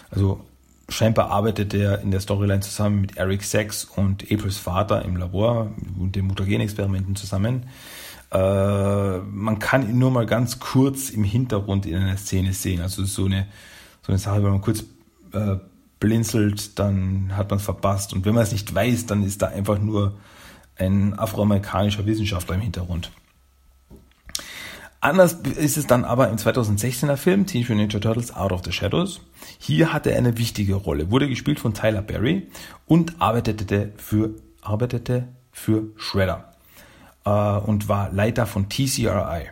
Also 0.09 0.45
scheinbar 0.89 1.29
arbeitet 1.31 1.73
er 1.73 2.01
in 2.01 2.11
der 2.11 2.19
Storyline 2.19 2.61
zusammen 2.61 3.01
mit 3.01 3.17
Eric 3.17 3.43
Sachs 3.43 3.85
und 3.85 4.31
Aprils 4.31 4.57
Vater 4.57 5.03
im 5.03 5.17
Labor 5.17 5.71
und 5.99 6.15
den 6.15 6.27
Mutagenexperimenten 6.27 7.15
zusammen. 7.15 7.65
Äh, 8.31 9.17
man 9.17 9.59
kann 9.59 9.89
ihn 9.89 9.97
nur 9.97 10.11
mal 10.11 10.25
ganz 10.25 10.59
kurz 10.59 11.09
im 11.09 11.23
Hintergrund 11.23 11.85
in 11.85 11.95
einer 11.95 12.17
Szene 12.17 12.53
sehen. 12.53 12.81
Also 12.81 13.03
so 13.05 13.25
eine, 13.25 13.47
so 14.01 14.11
eine 14.11 14.19
Sache, 14.19 14.43
wenn 14.43 14.51
man 14.51 14.61
kurz 14.61 14.83
äh, 15.33 15.57
blinzelt, 15.99 16.77
dann 16.79 17.35
hat 17.35 17.49
man 17.49 17.57
es 17.57 17.65
verpasst. 17.65 18.13
Und 18.13 18.25
wenn 18.25 18.35
man 18.35 18.43
es 18.43 18.51
nicht 18.51 18.73
weiß, 18.73 19.05
dann 19.07 19.23
ist 19.23 19.41
da 19.41 19.47
einfach 19.47 19.79
nur 19.79 20.17
ein 20.79 21.17
afroamerikanischer 21.17 22.05
Wissenschaftler 22.05 22.55
im 22.55 22.61
Hintergrund. 22.61 23.11
Anders 24.99 25.33
ist 25.33 25.77
es 25.77 25.85
dann 25.85 26.05
aber 26.05 26.29
im 26.29 26.37
2016er 26.37 27.17
Film 27.17 27.45
Teenage 27.45 27.73
Mutant 27.73 27.93
Ninja 27.93 27.99
Turtles 27.99 28.35
Out 28.35 28.51
of 28.51 28.63
the 28.65 28.71
Shadows. 28.71 29.21
Hier 29.59 29.93
hatte 29.93 30.11
er 30.11 30.17
eine 30.17 30.37
wichtige 30.37 30.75
Rolle, 30.75 31.11
wurde 31.11 31.29
gespielt 31.29 31.59
von 31.59 31.73
Tyler 31.73 32.01
Berry 32.01 32.47
und 32.87 33.21
arbeitete 33.21 33.93
für, 33.97 34.31
arbeitete 34.61 35.27
für 35.51 35.83
Shredder 35.97 36.53
äh, 37.25 37.29
und 37.29 37.87
war 37.87 38.11
Leiter 38.11 38.47
von 38.47 38.69
TCRI. 38.69 39.49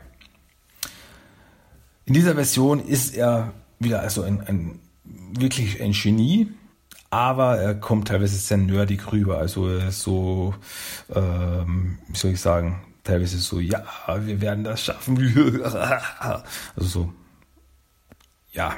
In 2.06 2.14
dieser 2.14 2.36
Version 2.36 2.80
ist 2.80 3.16
er 3.16 3.54
wieder 3.80 4.02
also 4.02 4.24
ein, 4.24 4.42
ein 4.42 4.80
wirklich 5.04 5.82
ein 5.82 5.92
Genie, 5.92 6.48
aber 7.16 7.57
er 7.59 7.76
kommt 7.76 8.09
teilweise 8.09 8.36
sehr 8.36 8.57
nerdig 8.57 9.11
rüber. 9.11 9.38
Also 9.38 9.89
so, 9.89 10.53
ähm, 11.13 11.97
wie 12.09 12.18
soll 12.18 12.32
ich 12.32 12.41
sagen, 12.41 12.82
teilweise 13.03 13.38
so, 13.38 13.59
ja, 13.59 13.86
wir 14.20 14.41
werden 14.41 14.66
das 14.66 14.84
schaffen. 14.84 15.18
also 15.63 16.43
so, 16.78 17.13
ja, 18.51 18.76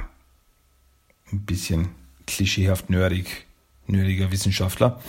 ein 1.31 1.45
bisschen 1.45 1.89
klischeehaft 2.27 2.91
nerdig, 2.91 3.47
nerdiger 3.87 4.31
Wissenschaftler. 4.31 5.01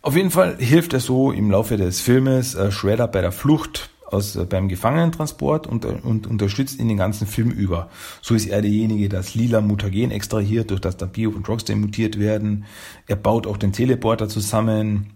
Auf 0.00 0.16
jeden 0.16 0.32
Fall 0.32 0.56
hilft 0.58 0.94
er 0.94 1.00
so 1.00 1.30
im 1.30 1.50
Laufe 1.50 1.76
des 1.76 2.00
Filmes 2.00 2.56
äh, 2.56 2.72
Shredder 2.72 3.06
bei 3.06 3.20
der 3.20 3.30
Flucht 3.30 3.90
aus, 4.12 4.36
äh, 4.36 4.44
beim 4.44 4.68
Gefangenentransport 4.68 5.66
und, 5.66 5.84
und 5.84 6.26
unterstützt 6.26 6.78
ihn 6.78 6.88
den 6.88 6.96
ganzen 6.96 7.26
Film 7.26 7.50
über. 7.50 7.90
So 8.20 8.34
ist 8.34 8.46
er 8.46 8.62
derjenige, 8.62 9.08
das 9.08 9.34
lila 9.34 9.60
Mutagen 9.60 10.10
extrahiert, 10.10 10.70
durch 10.70 10.80
das 10.80 10.96
da 10.96 11.06
Bio 11.06 11.30
und 11.30 11.48
Rocksteady 11.48 11.78
mutiert 11.78 12.18
werden. 12.18 12.64
Er 13.06 13.16
baut 13.16 13.46
auch 13.46 13.56
den 13.56 13.72
Teleporter 13.72 14.28
zusammen, 14.28 15.10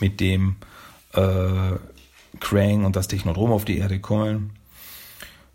mit 0.00 0.20
dem 0.20 0.56
äh, 1.12 1.76
Krang 2.40 2.84
und 2.84 2.96
das 2.96 3.08
Technodrom 3.08 3.52
auf 3.52 3.64
die 3.64 3.78
Erde 3.78 4.00
kommen. 4.00 4.50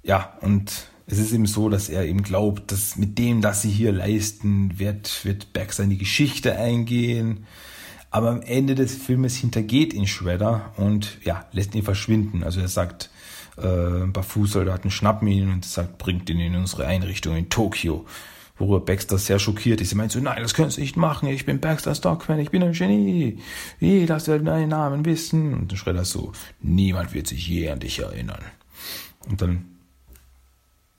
Ja, 0.04 0.38
und 0.42 0.88
es 1.08 1.20
ist 1.20 1.32
eben 1.32 1.46
so, 1.46 1.70
dass 1.70 1.90
er 1.90 2.06
eben 2.06 2.22
glaubt, 2.22 2.72
dass 2.72 2.98
mit 2.98 3.18
dem, 3.18 3.44
was 3.44 3.62
sie 3.62 3.70
hier 3.70 3.92
leisten, 3.92 4.78
wird, 4.78 5.26
wird 5.26 5.48
in 5.80 5.90
die 5.90 5.98
Geschichte 5.98 6.58
eingehen. 6.58 7.46
Aber 8.10 8.30
am 8.30 8.42
Ende 8.42 8.76
des 8.76 8.96
Filmes 8.96 9.36
hintergeht 9.36 9.94
ihn 9.94 10.08
Shredder 10.08 10.72
und 10.78 11.18
ja, 11.24 11.46
lässt 11.52 11.76
ihn 11.76 11.84
verschwinden. 11.84 12.44
Also 12.44 12.62
er 12.62 12.68
sagt, 12.68 13.10
äh, 13.58 14.04
ein 14.04 14.14
paar 14.14 14.24
Fußsoldaten 14.24 14.92
schnappen 14.92 15.28
ihn 15.28 15.52
und 15.52 15.66
sagt, 15.66 15.98
bringt 15.98 16.30
ihn 16.30 16.40
in 16.40 16.56
unsere 16.56 16.86
Einrichtung 16.86 17.36
in 17.36 17.50
Tokio. 17.50 18.06
Worüber 18.58 18.80
Baxter 18.80 19.20
sehr 19.20 19.38
schockiert 19.38 19.82
ist. 19.82 19.92
Er 19.92 19.98
meint 19.98 20.12
so, 20.12 20.20
nein, 20.20 20.42
das 20.42 20.56
können 20.56 20.72
Sie 20.72 20.82
nicht 20.82 20.98
machen. 20.98 21.30
Ich 21.30 21.46
bin 21.46 21.60
Baxter 21.60 21.94
Stockman, 21.94 22.40
ich 22.40 22.50
bin 22.50 22.64
ein 22.64 22.72
Genie. 22.72 23.40
Jeder 23.80 24.20
soll 24.20 24.40
deinen 24.40 24.70
Namen 24.70 25.06
wissen. 25.06 25.54
Und 25.54 25.72
dann 25.72 25.78
Shredder 25.78 26.06
so, 26.06 26.32
niemand 26.60 27.14
wird 27.14 27.28
sich 27.28 27.48
je 27.48 27.70
an 27.70 27.80
dich 27.80 28.00
erinnern. 28.00 28.42
Und 29.30 29.42
dann 29.42 29.66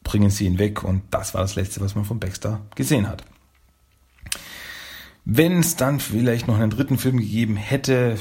bringen 0.04 0.30
sie 0.30 0.46
ihn 0.46 0.59
weg 0.59 0.84
und 0.84 1.02
das 1.11 1.34
war 1.34 1.42
das 1.42 1.54
Letzte, 1.54 1.80
was 1.80 1.94
man 1.94 2.04
von 2.04 2.18
Baxter 2.18 2.62
gesehen 2.74 3.09
hat. 3.09 3.24
Wenn 5.30 5.58
es 5.58 5.76
dann 5.76 6.00
vielleicht 6.00 6.48
noch 6.48 6.58
einen 6.58 6.70
dritten 6.70 6.96
Film 6.96 7.18
gegeben 7.18 7.56
hätte, 7.56 8.16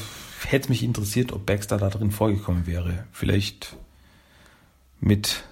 hätte 0.46 0.64
es 0.66 0.70
mich 0.70 0.84
interessiert, 0.84 1.32
ob 1.32 1.46
Baxter 1.46 1.78
da 1.78 1.90
drin 1.90 2.12
vorgekommen 2.12 2.68
wäre. 2.68 3.06
Vielleicht 3.14 3.78
mit 5.00 5.46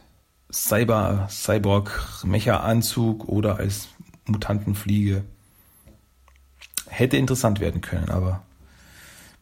Cyber, 0.52 1.30
Cyborg, 1.32 2.26
Mecha-Anzug 2.26 3.30
oder 3.30 3.56
als 3.56 3.88
Mutantenfliege. 4.26 5.24
Hätte 6.88 7.16
interessant 7.16 7.62
werden 7.62 7.80
können, 7.80 8.10
aber 8.10 8.44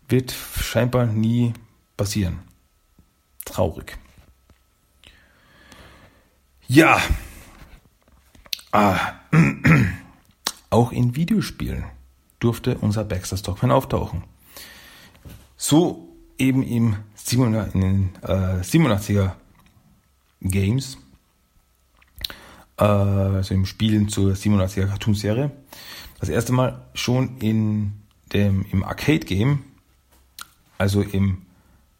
wird 0.07 0.35
scheinbar 0.61 1.07
nie 1.07 1.53
passieren. 1.97 2.41
Traurig. 3.43 3.97
Ja. 6.67 7.01
Ah. 8.71 9.13
Auch 10.69 10.91
in 10.91 11.15
Videospielen 11.15 11.85
durfte 12.43 12.77
unser 12.79 13.03
Baxter 13.03 13.37
Stockman 13.37 13.71
auftauchen. 13.71 14.23
So 15.55 16.09
eben 16.37 16.63
im 16.63 16.97
87, 17.15 17.75
in 17.75 17.81
den 17.81 18.09
äh, 18.23 18.61
87er 18.61 19.31
Games, 20.41 20.97
äh, 22.77 22.83
also 22.83 23.53
im 23.53 23.65
Spielen 23.65 24.09
zur 24.09 24.33
87er 24.33 24.87
Cartoon-Serie. 24.87 25.51
Das 26.19 26.29
erste 26.29 26.53
Mal 26.53 26.85
schon 26.93 27.37
in 27.37 27.93
dem, 28.33 28.65
im 28.71 28.83
Arcade-Game, 28.83 29.59
also 30.77 31.01
im 31.01 31.43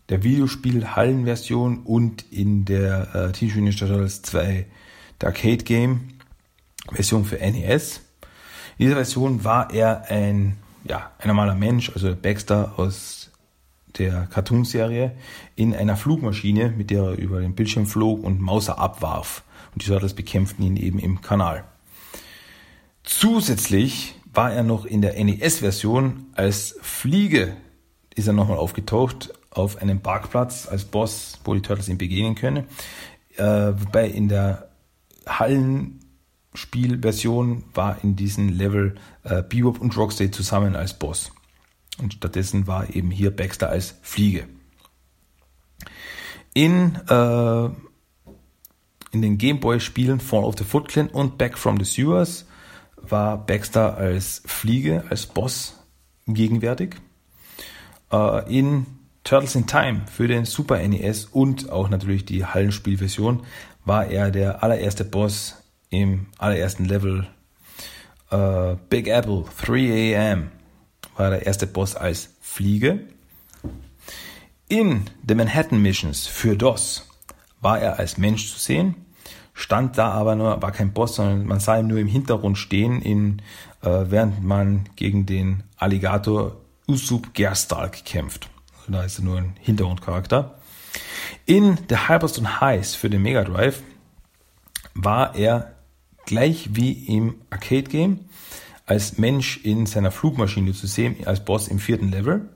der 0.10 0.24
Videospiel-Hallenversion 0.24 1.84
und 1.84 2.26
in 2.32 2.66
der 2.66 3.16
äh, 3.16 3.32
Teenage 3.32 3.60
Mutant 3.60 3.82
Ninja 3.82 3.88
Turtles 3.88 4.22
2 4.24 4.66
der 5.22 5.30
Arcade-Game 5.30 6.10
Version 6.92 7.26
für 7.26 7.38
NES. 7.38 8.02
In 8.78 8.86
dieser 8.86 8.96
Version 8.96 9.44
war 9.44 9.72
er 9.72 10.10
ein, 10.10 10.58
ja, 10.84 11.12
ein 11.20 11.28
normaler 11.28 11.56
Mensch, 11.56 11.92
also 11.94 12.16
Baxter 12.16 12.74
aus 12.78 13.32
der 13.98 14.28
Cartoonserie, 14.28 15.12
in 15.56 15.76
einer 15.76 15.96
Flugmaschine, 15.96 16.70
mit 16.70 16.90
der 16.90 17.04
er 17.04 17.18
über 17.18 17.40
den 17.42 17.56
Bildschirm 17.56 17.86
flog 17.86 18.24
und 18.24 18.42
Mauser 18.42 18.80
abwarf. 18.80 19.44
Und 19.74 19.84
die 19.84 19.88
Turtles 19.88 20.14
bekämpften 20.14 20.66
ihn 20.66 20.78
eben 20.78 21.00
im 21.00 21.22
Kanal. 21.22 21.64
Zusätzlich 23.04 24.16
war 24.34 24.52
er 24.52 24.64
noch 24.64 24.86
in 24.86 25.02
der 25.02 25.22
NES-Version 25.24 26.26
als 26.34 26.76
Fliege 26.82 27.56
ist 28.16 28.28
er 28.28 28.34
nochmal 28.34 28.58
aufgetaucht 28.58 29.34
auf 29.52 29.82
einem 29.82 30.02
Parkplatz 30.02 30.68
als 30.68 30.86
Boss, 30.86 31.40
wo 31.44 31.54
die 31.54 31.62
Turtles 31.62 31.90
ihm 31.90 31.98
begegnen 31.98 32.36
können. 32.36 32.66
Äh, 33.38 33.44
wobei 33.44 34.08
in 34.08 34.30
der 34.30 34.70
Hallen 35.28 36.00
Spielversion 36.54 37.64
war 37.74 38.04
in 38.04 38.16
diesem 38.16 38.50
Level 38.50 38.96
äh, 39.24 39.42
Bebop 39.42 39.80
und 39.82 39.96
Rocksteady 39.98 40.32
zusammen 40.32 40.76
als 40.76 40.94
Boss. 40.94 41.32
Und 42.00 42.14
stattdessen 42.14 42.68
war 42.68 42.96
eben 42.96 43.12
hier 43.12 43.36
Baxter 43.36 43.70
als 43.70 43.96
Fliege. 44.02 44.48
In, 46.54 46.96
äh, 47.10 47.66
in 49.12 49.22
den 49.22 49.38
Gameboy-Spielen 49.38 50.20
Fall 50.20 50.44
of 50.44 50.56
the 50.58 50.64
Foot 50.64 50.88
Clan 50.88 51.08
und 51.08 51.38
Back 51.38 51.58
from 51.58 51.78
the 51.78 51.86
Sewers 51.86 52.46
war 52.98 53.38
Baxter 53.38 53.98
als 53.98 54.42
Fliege, 54.46 55.04
als 55.10 55.26
Boss 55.26 55.80
gegenwärtig. 56.28 56.96
Äh, 58.12 58.60
in 58.60 58.86
Turtles 59.24 59.56
in 59.56 59.68
Time 59.68 60.02
für 60.12 60.28
den 60.28 60.46
Super 60.46 60.86
NES 60.86 61.26
und 61.26 61.70
auch 61.70 61.90
natürlich 61.90 62.26
die 62.26 62.46
Hallenspielversion 62.46 63.44
war 63.86 64.08
er 64.08 64.32
der 64.32 64.64
allererste 64.64 65.06
Boss 65.06 65.63
im 65.94 66.26
allerersten 66.40 66.86
Level 66.86 67.28
äh, 68.32 68.76
Big 68.90 69.08
Apple 69.08 69.46
3 69.64 70.18
AM 70.18 70.52
war 71.16 71.30
der 71.30 71.46
erste 71.46 71.68
Boss 71.68 71.96
als 71.96 72.30
Fliege. 72.42 73.02
In 74.68 75.06
The 75.28 75.36
Manhattan 75.36 75.82
Missions 75.82 76.26
für 76.26 76.58
DOS 76.58 77.08
war 77.62 77.80
er 77.80 78.00
als 78.00 78.18
Mensch 78.18 78.52
zu 78.52 78.60
sehen, 78.60 78.96
stand 79.54 79.98
da 79.98 80.10
aber 80.10 80.36
nur, 80.36 80.62
war 80.62 80.72
kein 80.72 80.94
Boss, 80.94 81.16
sondern 81.16 81.46
man 81.46 81.60
sah 81.60 81.78
ihn 81.78 81.88
nur 81.88 82.00
im 82.00 82.08
Hintergrund 82.08 82.58
stehen, 82.58 83.02
in, 83.02 83.42
äh, 83.84 84.06
während 84.06 84.44
man 84.44 84.90
gegen 84.96 85.28
den 85.28 85.64
Alligator 85.78 86.58
Usup 86.88 87.36
Gerstalk 87.36 88.04
kämpft. 88.04 88.50
Also 88.80 88.92
da 88.92 89.04
ist 89.04 89.20
er 89.20 89.26
nur 89.26 89.38
ein 89.38 89.54
Hintergrundcharakter. 89.60 90.56
In 91.46 91.78
The 91.88 92.08
Hyperstone 92.08 92.62
Heist 92.62 92.98
für 92.98 93.12
den 93.12 93.22
Mega 93.22 93.44
Drive 93.44 93.84
war 94.96 95.36
er 95.36 95.73
gleich 96.26 96.70
wie 96.74 96.92
im 96.92 97.36
Arcade 97.50 97.84
Game 97.84 98.20
als 98.86 99.18
Mensch 99.18 99.58
in 99.64 99.86
seiner 99.86 100.12
Flugmaschine 100.12 100.74
zu 100.74 100.88
sehen, 100.88 101.16
als 101.26 101.44
Boss 101.44 101.68
im 101.68 101.80
vierten 101.80 102.10
Level. 102.10 102.50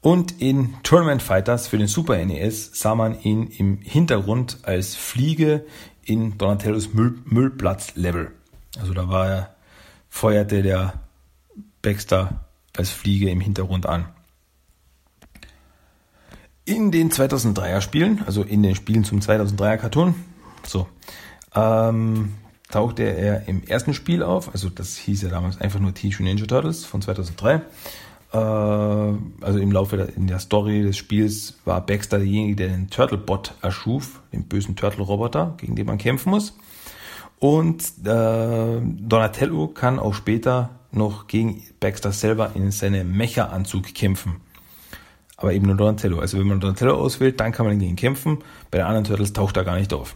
Und 0.00 0.40
in 0.40 0.74
Tournament 0.82 1.22
Fighters 1.22 1.68
für 1.68 1.78
den 1.78 1.86
Super 1.86 2.24
NES 2.24 2.72
sah 2.74 2.96
man 2.96 3.20
ihn 3.20 3.46
im 3.46 3.78
Hintergrund 3.80 4.58
als 4.62 4.96
Fliege 4.96 5.64
in 6.04 6.36
Donatellos 6.38 6.92
Müll 6.92 7.14
Müllplatz 7.24 7.94
Level. 7.94 8.32
Also 8.80 8.94
da 8.94 9.08
war 9.08 9.28
er, 9.28 9.54
feuerte 10.08 10.62
der 10.62 10.94
Baxter 11.82 12.44
als 12.76 12.90
Fliege 12.90 13.30
im 13.30 13.40
Hintergrund 13.40 13.86
an. 13.86 14.06
In 16.64 16.90
den 16.90 17.10
2003er 17.10 17.80
Spielen, 17.80 18.22
also 18.26 18.42
in 18.42 18.62
den 18.62 18.74
Spielen 18.74 19.04
zum 19.04 19.20
2003er 19.20 19.78
Cartoon, 19.78 20.14
so, 20.64 20.88
ähm, 21.54 22.34
tauchte 22.72 23.04
er 23.04 23.46
im 23.46 23.62
ersten 23.62 23.94
Spiel 23.94 24.22
auf, 24.22 24.52
also 24.52 24.68
das 24.68 24.96
hieß 24.96 25.22
ja 25.22 25.28
damals 25.28 25.60
einfach 25.60 25.78
nur 25.78 25.94
Teenage 25.94 26.22
Ninja 26.22 26.46
Turtles 26.46 26.84
von 26.84 27.00
2003. 27.00 27.54
Äh, 28.32 28.36
also 28.36 29.58
im 29.58 29.70
Laufe 29.70 29.96
der, 29.96 30.16
in 30.16 30.26
der 30.26 30.40
Story 30.40 30.82
des 30.82 30.96
Spiels 30.96 31.58
war 31.64 31.84
Baxter 31.84 32.18
derjenige, 32.18 32.56
der 32.56 32.68
den 32.68 32.90
Turtlebot 32.90 33.54
erschuf, 33.62 34.20
den 34.32 34.44
bösen 34.44 34.74
Turtle-Roboter, 34.74 35.54
gegen 35.58 35.76
den 35.76 35.86
man 35.86 35.98
kämpfen 35.98 36.30
muss. 36.30 36.56
Und 37.38 37.82
äh, 38.04 38.80
Donatello 38.80 39.68
kann 39.68 39.98
auch 39.98 40.14
später 40.14 40.70
noch 40.92 41.26
gegen 41.26 41.62
Baxter 41.80 42.12
selber 42.12 42.52
in 42.54 42.70
seinem 42.70 43.12
Mecha-Anzug 43.16 43.94
kämpfen. 43.94 44.36
Aber 45.36 45.52
eben 45.52 45.66
nur 45.66 45.76
Donatello. 45.76 46.20
Also 46.20 46.38
wenn 46.38 46.46
man 46.46 46.60
Donatello 46.60 46.94
auswählt, 46.94 47.40
dann 47.40 47.52
kann 47.52 47.66
man 47.66 47.78
gegen 47.78 47.90
ihn 47.90 47.96
kämpfen. 47.96 48.38
Bei 48.70 48.78
den 48.78 48.86
anderen 48.86 49.04
Turtles 49.04 49.32
taucht 49.32 49.56
er 49.56 49.64
gar 49.64 49.76
nicht 49.76 49.92
auf. 49.92 50.14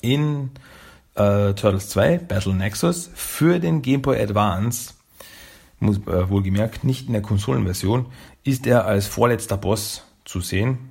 In 0.00 0.50
äh, 1.14 1.54
Turtles 1.54 1.88
2, 1.90 2.18
Battle 2.18 2.54
Nexus, 2.54 3.10
für 3.14 3.58
den 3.58 3.82
Game 3.82 4.02
Boy 4.02 4.20
Advance, 4.20 4.94
muss 5.78 5.98
äh, 5.98 6.28
wohlgemerkt 6.28 6.84
nicht 6.84 7.06
in 7.06 7.12
der 7.12 7.22
Konsolenversion, 7.22 8.06
ist 8.44 8.66
er 8.66 8.84
als 8.84 9.06
vorletzter 9.06 9.56
Boss 9.56 10.04
zu 10.24 10.40
sehen. 10.40 10.90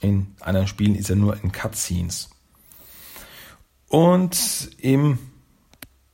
In 0.00 0.34
anderen 0.40 0.66
Spielen 0.66 0.94
ist 0.94 1.10
er 1.10 1.16
nur 1.16 1.42
in 1.42 1.52
Cutscenes. 1.52 2.30
Und 3.88 4.70
im 4.78 5.18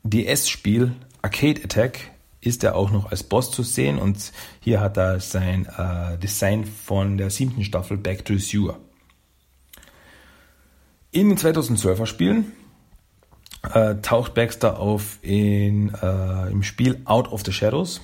DS-Spiel 0.05 0.93
Arcade 1.23 1.63
Attack 1.65 2.11
ist 2.41 2.65
er 2.65 2.75
auch 2.75 2.91
noch 2.91 3.11
als 3.11 3.23
Boss 3.23 3.53
zu 3.53 3.63
sehen 3.63 3.99
und 3.99 4.33
hier 4.61 4.81
hat 4.81 4.97
er 4.97 5.21
sein 5.21 5.67
äh, 5.67 6.19
Design 6.19 6.65
von 6.65 7.17
der 7.17 7.31
siebten 7.31 7.65
Staffel 7.65 7.97
Back 7.97 8.25
to 8.25 8.35
the 8.35 8.41
Sewer. 8.41 8.79
In 11.13 11.29
den 11.29 11.39
2012er 11.39 12.07
Spielen 12.07 12.53
äh, 13.63 13.97
taucht 13.97 14.35
Baxter 14.35 14.79
auf 14.79 15.19
in, 15.23 15.95
äh, 15.95 16.51
im 16.51 16.63
Spiel 16.63 17.01
Out 17.05 17.31
of 17.31 17.43
the 17.45 17.53
Shadows. 17.53 18.01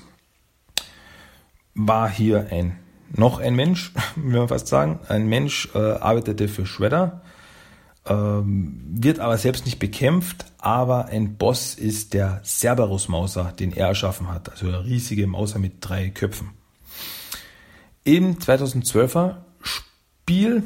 War 1.75 2.09
hier 2.09 2.47
ein 2.51 2.77
noch 3.15 3.39
ein 3.39 3.55
Mensch, 3.55 3.93
will 4.15 4.39
man 4.39 4.47
fast 4.47 4.67
sagen. 4.67 4.99
Ein 5.07 5.27
Mensch 5.27 5.69
äh, 5.73 5.77
arbeitete 5.77 6.47
für 6.47 6.65
Shredder, 6.65 7.21
ähm, 8.05 8.81
wird 8.89 9.19
aber 9.19 9.37
selbst 9.37 9.65
nicht 9.65 9.79
bekämpft, 9.79 10.45
aber 10.57 11.05
ein 11.05 11.35
Boss 11.35 11.75
ist 11.75 12.13
der 12.13 12.41
Cerberus 12.43 13.07
Mauser, 13.07 13.53
den 13.57 13.71
er 13.71 13.87
erschaffen 13.87 14.29
hat. 14.29 14.49
Also 14.49 14.69
der 14.69 14.85
riesige 14.85 15.27
Mauser 15.27 15.59
mit 15.59 15.73
drei 15.81 16.09
Köpfen. 16.09 16.51
Im 18.03 18.37
2012er 18.37 19.37
Spiel, 19.61 20.63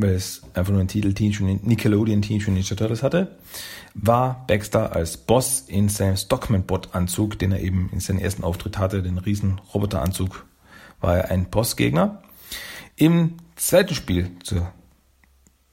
weil 0.00 0.14
es 0.14 0.42
einfach 0.54 0.72
nur 0.72 0.80
einen 0.80 0.88
Titel 0.88 1.14
Nickelodeon 1.62 2.22
Teenage 2.22 2.50
Ninja 2.50 2.76
Turtles 2.76 3.02
hatte, 3.02 3.38
war 3.94 4.44
Baxter 4.46 4.94
als 4.94 5.16
Boss 5.16 5.64
in 5.66 5.88
seinem 5.88 6.16
Stockman-Bot-Anzug, 6.16 7.38
den 7.38 7.52
er 7.52 7.60
eben 7.60 7.90
in 7.92 8.00
seinem 8.00 8.18
ersten 8.20 8.44
Auftritt 8.44 8.78
hatte, 8.78 9.02
den 9.02 9.18
riesen 9.18 9.60
Roboteranzug, 9.74 10.46
war 11.00 11.16
er 11.16 11.30
ein 11.30 11.50
Bossgegner. 11.50 12.22
Im 12.96 13.34
zweiten 13.56 13.94
Spiel, 13.94 14.30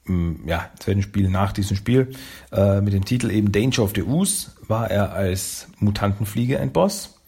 mm, 0.06 0.46
ja, 0.46 0.70
zweiten 0.78 1.02
Spiel 1.02 1.28
nach 1.28 1.52
diesem 1.52 1.76
Spiel, 1.76 2.12
äh, 2.52 2.80
mit 2.80 2.92
dem 2.92 3.04
Titel 3.04 3.30
eben 3.30 3.52
Danger 3.52 3.80
of 3.80 3.92
the 3.94 4.02
Ooze, 4.02 4.52
war 4.66 4.90
er 4.90 5.12
als 5.12 5.68
Mutantenfliege 5.78 6.60
ein 6.60 6.72
Boss. 6.72 7.20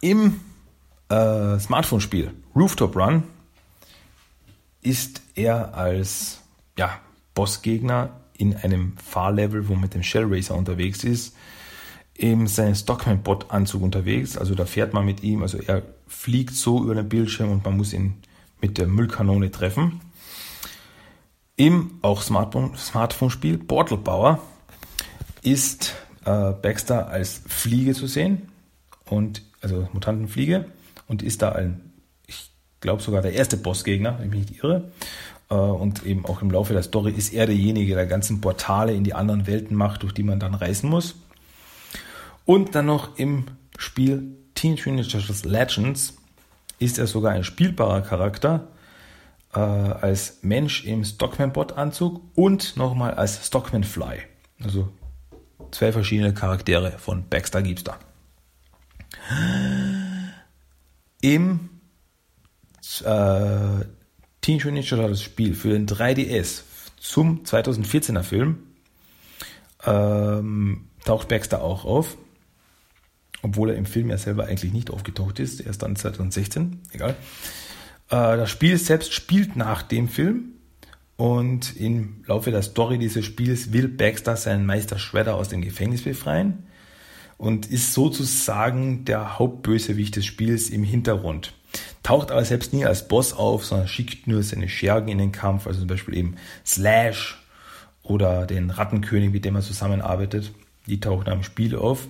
Im 0.00 0.40
äh, 1.08 1.58
Smartphone-Spiel 1.58 2.32
Rooftop 2.54 2.96
Run 2.96 3.24
ist 4.88 5.20
er 5.34 5.74
als 5.74 6.40
ja, 6.78 6.98
Bossgegner 7.34 8.20
in 8.38 8.56
einem 8.56 8.96
Fahrlevel, 8.96 9.68
wo 9.68 9.74
mit 9.74 9.92
dem 9.92 10.02
Shell 10.02 10.24
Racer 10.26 10.54
unterwegs 10.54 11.04
ist, 11.04 11.36
in 12.14 12.46
seinem 12.46 12.74
Stockman-Bot-Anzug 12.74 13.82
unterwegs. 13.82 14.38
Also 14.38 14.54
da 14.54 14.64
fährt 14.64 14.94
man 14.94 15.04
mit 15.04 15.22
ihm, 15.22 15.42
also 15.42 15.58
er 15.58 15.82
fliegt 16.06 16.54
so 16.54 16.82
über 16.82 16.94
den 16.94 17.08
Bildschirm 17.08 17.50
und 17.50 17.64
man 17.64 17.76
muss 17.76 17.92
ihn 17.92 18.14
mit 18.62 18.78
der 18.78 18.86
Müllkanone 18.86 19.50
treffen. 19.50 20.00
Im 21.56 21.98
auch 22.00 22.22
Smartphone-Spiel 22.22 23.58
Portal 23.58 23.98
Power 23.98 24.40
ist 25.42 25.94
äh, 26.24 26.52
Baxter 26.52 27.08
als 27.08 27.42
Fliege 27.46 27.92
zu 27.92 28.06
sehen 28.06 28.48
und 29.04 29.42
also 29.60 29.86
Mutantenfliege 29.92 30.64
und 31.08 31.22
ist 31.22 31.42
da 31.42 31.52
ein, 31.52 31.87
glaube 32.80 33.02
sogar 33.02 33.22
der 33.22 33.32
erste 33.32 33.56
Bossgegner, 33.56 34.18
wenn 34.18 34.26
ich 34.28 34.34
mich 34.38 34.50
nicht 34.50 34.64
irre. 34.64 34.90
Äh, 35.50 35.54
und 35.54 36.04
eben 36.04 36.24
auch 36.26 36.42
im 36.42 36.50
Laufe 36.50 36.72
der 36.72 36.82
Story 36.82 37.12
ist 37.12 37.32
er 37.32 37.46
derjenige, 37.46 37.94
der 37.94 38.06
ganzen 38.06 38.40
Portale 38.40 38.92
in 38.92 39.04
die 39.04 39.14
anderen 39.14 39.46
Welten 39.46 39.76
macht, 39.76 40.02
durch 40.02 40.12
die 40.12 40.22
man 40.22 40.40
dann 40.40 40.54
reisen 40.54 40.90
muss. 40.90 41.16
Und 42.44 42.74
dann 42.74 42.86
noch 42.86 43.18
im 43.18 43.44
Spiel 43.76 44.36
Teenage 44.54 44.90
Mutant 44.90 45.44
Ninja 45.44 45.58
Legends 45.58 46.14
ist 46.78 46.98
er 46.98 47.06
sogar 47.06 47.32
ein 47.32 47.44
spielbarer 47.44 48.02
Charakter 48.02 48.68
äh, 49.54 49.58
als 49.58 50.38
Mensch 50.42 50.84
im 50.84 51.04
Stockman-Bot-Anzug 51.04 52.20
und 52.34 52.76
nochmal 52.76 53.14
als 53.14 53.46
Stockman-Fly. 53.46 54.20
Also 54.62 54.88
zwei 55.70 55.92
verschiedene 55.92 56.34
Charaktere 56.34 56.92
von 56.98 57.28
Baxter 57.28 57.62
gibt's 57.62 57.84
da. 57.84 57.98
Im 61.20 61.68
äh, 63.04 63.84
Teenage 64.40 64.66
Mutant 64.66 64.74
Ninja 64.74 64.96
Turtles 64.96 65.22
Spiel 65.22 65.54
für 65.54 65.70
den 65.70 65.86
3DS 65.86 66.62
zum 67.00 67.42
2014er 67.44 68.22
Film 68.22 68.58
ähm, 69.84 70.86
taucht 71.04 71.28
Baxter 71.28 71.62
auch 71.62 71.84
auf. 71.84 72.16
Obwohl 73.42 73.70
er 73.70 73.76
im 73.76 73.86
Film 73.86 74.10
ja 74.10 74.18
selber 74.18 74.46
eigentlich 74.46 74.72
nicht 74.72 74.90
aufgetaucht 74.90 75.38
ist. 75.38 75.60
Erst 75.60 75.82
dann 75.82 75.94
2016. 75.94 76.80
Egal. 76.92 77.10
Äh, 78.10 78.36
das 78.36 78.50
Spiel 78.50 78.76
selbst 78.78 79.12
spielt 79.12 79.54
nach 79.54 79.82
dem 79.82 80.08
Film. 80.08 80.52
Und 81.16 81.76
im 81.76 82.22
Laufe 82.26 82.50
der 82.50 82.62
Story 82.62 82.98
dieses 82.98 83.24
Spiels 83.24 83.72
will 83.72 83.88
Baxter 83.88 84.36
seinen 84.36 84.66
Meister 84.66 84.98
Shredder 84.98 85.34
aus 85.34 85.48
dem 85.48 85.62
Gefängnis 85.62 86.02
befreien 86.02 86.64
und 87.38 87.66
ist 87.66 87.92
sozusagen 87.92 89.04
der 89.04 89.38
Hauptbösewicht 89.38 90.14
des 90.14 90.26
Spiels 90.26 90.70
im 90.70 90.84
Hintergrund 90.84 91.54
taucht 92.02 92.30
aber 92.30 92.44
selbst 92.44 92.72
nie 92.72 92.84
als 92.84 93.08
Boss 93.08 93.32
auf, 93.32 93.64
sondern 93.64 93.88
schickt 93.88 94.26
nur 94.26 94.42
seine 94.42 94.68
Schergen 94.68 95.08
in 95.08 95.18
den 95.18 95.32
Kampf, 95.32 95.66
also 95.66 95.80
zum 95.80 95.88
Beispiel 95.88 96.16
eben 96.16 96.36
Slash 96.64 97.42
oder 98.02 98.46
den 98.46 98.70
Rattenkönig, 98.70 99.30
mit 99.30 99.44
dem 99.44 99.56
er 99.56 99.62
zusammenarbeitet. 99.62 100.52
Die 100.86 101.00
tauchen 101.00 101.28
am 101.28 101.42
Spiel 101.42 101.76
auf. 101.76 102.08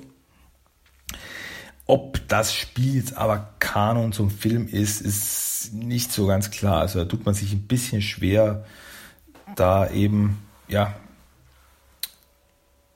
Ob 1.86 2.20
das 2.28 2.54
Spiel 2.54 2.96
jetzt 2.96 3.16
aber 3.16 3.54
Kanon 3.58 4.12
zum 4.12 4.30
Film 4.30 4.68
ist, 4.68 5.00
ist 5.00 5.72
nicht 5.72 6.12
so 6.12 6.26
ganz 6.26 6.50
klar. 6.50 6.80
Also 6.80 7.00
da 7.00 7.04
tut 7.06 7.24
man 7.24 7.34
sich 7.34 7.52
ein 7.52 7.66
bisschen 7.66 8.02
schwer, 8.02 8.64
da 9.56 9.90
eben, 9.90 10.38
ja, 10.68 10.94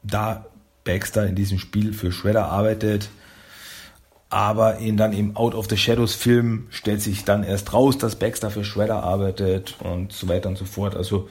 da 0.02 0.46
Baxter 0.84 1.26
in 1.26 1.34
diesem 1.34 1.58
Spiel 1.58 1.92
für 1.92 2.12
Shredder 2.12 2.46
arbeitet, 2.46 3.08
aber 4.32 4.78
in 4.78 4.96
dann 4.96 5.12
im 5.12 5.36
Out 5.36 5.54
of 5.54 5.66
the 5.68 5.76
Shadows 5.76 6.14
Film 6.14 6.66
stellt 6.70 7.02
sich 7.02 7.24
dann 7.24 7.44
erst 7.44 7.74
raus, 7.74 7.98
dass 7.98 8.16
Baxter 8.16 8.50
für 8.50 8.64
Shredder 8.64 9.02
arbeitet 9.02 9.76
und 9.80 10.10
so 10.10 10.26
weiter 10.26 10.48
und 10.48 10.56
so 10.56 10.64
fort. 10.64 10.96
Also 10.96 11.28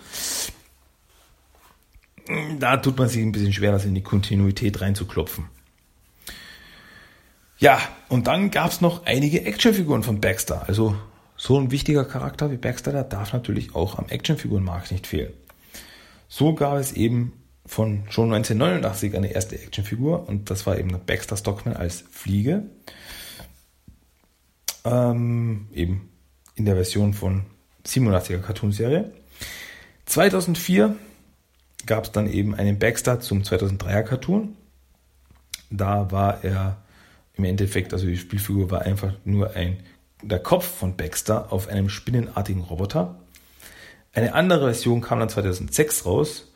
da 2.59 2.77
tut 2.77 2.99
man 2.99 3.09
sich 3.09 3.23
ein 3.23 3.31
bisschen 3.31 3.53
schwer, 3.53 3.71
das 3.71 3.85
in 3.85 3.95
die 3.95 4.03
Kontinuität 4.03 4.81
reinzuklopfen. 4.81 5.45
Ja, 7.57 7.79
und 8.07 8.27
dann 8.27 8.51
gab 8.51 8.69
es 8.69 8.81
noch 8.81 9.03
einige 9.07 9.45
Actionfiguren 9.45 10.03
von 10.03 10.21
Baxter. 10.21 10.67
Also 10.67 10.95
so 11.37 11.59
ein 11.59 11.71
wichtiger 11.71 12.05
Charakter 12.05 12.51
wie 12.51 12.57
Baxter, 12.57 12.91
der 12.91 13.03
darf 13.03 13.33
natürlich 13.33 13.73
auch 13.73 13.97
am 13.97 14.09
Actionfigurenmarkt 14.09 14.91
nicht 14.91 15.07
fehlen. 15.07 15.33
So 16.29 16.53
gab 16.53 16.77
es 16.77 16.91
eben 16.93 17.33
von 17.71 18.03
schon 18.09 18.33
1989 18.33 19.15
eine 19.15 19.31
erste 19.31 19.55
Actionfigur 19.55 20.27
und 20.27 20.49
das 20.49 20.67
war 20.67 20.77
eben 20.77 20.89
Baxter 21.05 21.37
Stockman 21.37 21.73
als 21.73 22.03
Fliege. 22.11 22.63
Ähm, 24.83 25.69
eben 25.73 26.09
in 26.55 26.65
der 26.65 26.75
Version 26.75 27.13
von 27.13 27.45
87er 27.85 28.39
Cartoonserie. 28.39 29.13
2004 30.05 30.97
gab 31.85 32.03
es 32.03 32.11
dann 32.11 32.29
eben 32.29 32.55
einen 32.55 32.77
Baxter 32.77 33.21
zum 33.21 33.41
2003er 33.43 34.03
Cartoon. 34.03 34.57
Da 35.69 36.11
war 36.11 36.43
er 36.43 36.83
im 37.35 37.45
Endeffekt, 37.45 37.93
also 37.93 38.05
die 38.05 38.17
Spielfigur 38.17 38.69
war 38.69 38.81
einfach 38.81 39.13
nur 39.23 39.55
ein, 39.55 39.77
der 40.21 40.39
Kopf 40.39 40.65
von 40.65 40.97
Baxter 40.97 41.53
auf 41.53 41.69
einem 41.69 41.87
spinnenartigen 41.87 42.63
Roboter. 42.63 43.15
Eine 44.11 44.33
andere 44.33 44.65
Version 44.65 44.99
kam 44.99 45.19
dann 45.19 45.29
2006 45.29 46.05
raus 46.05 46.50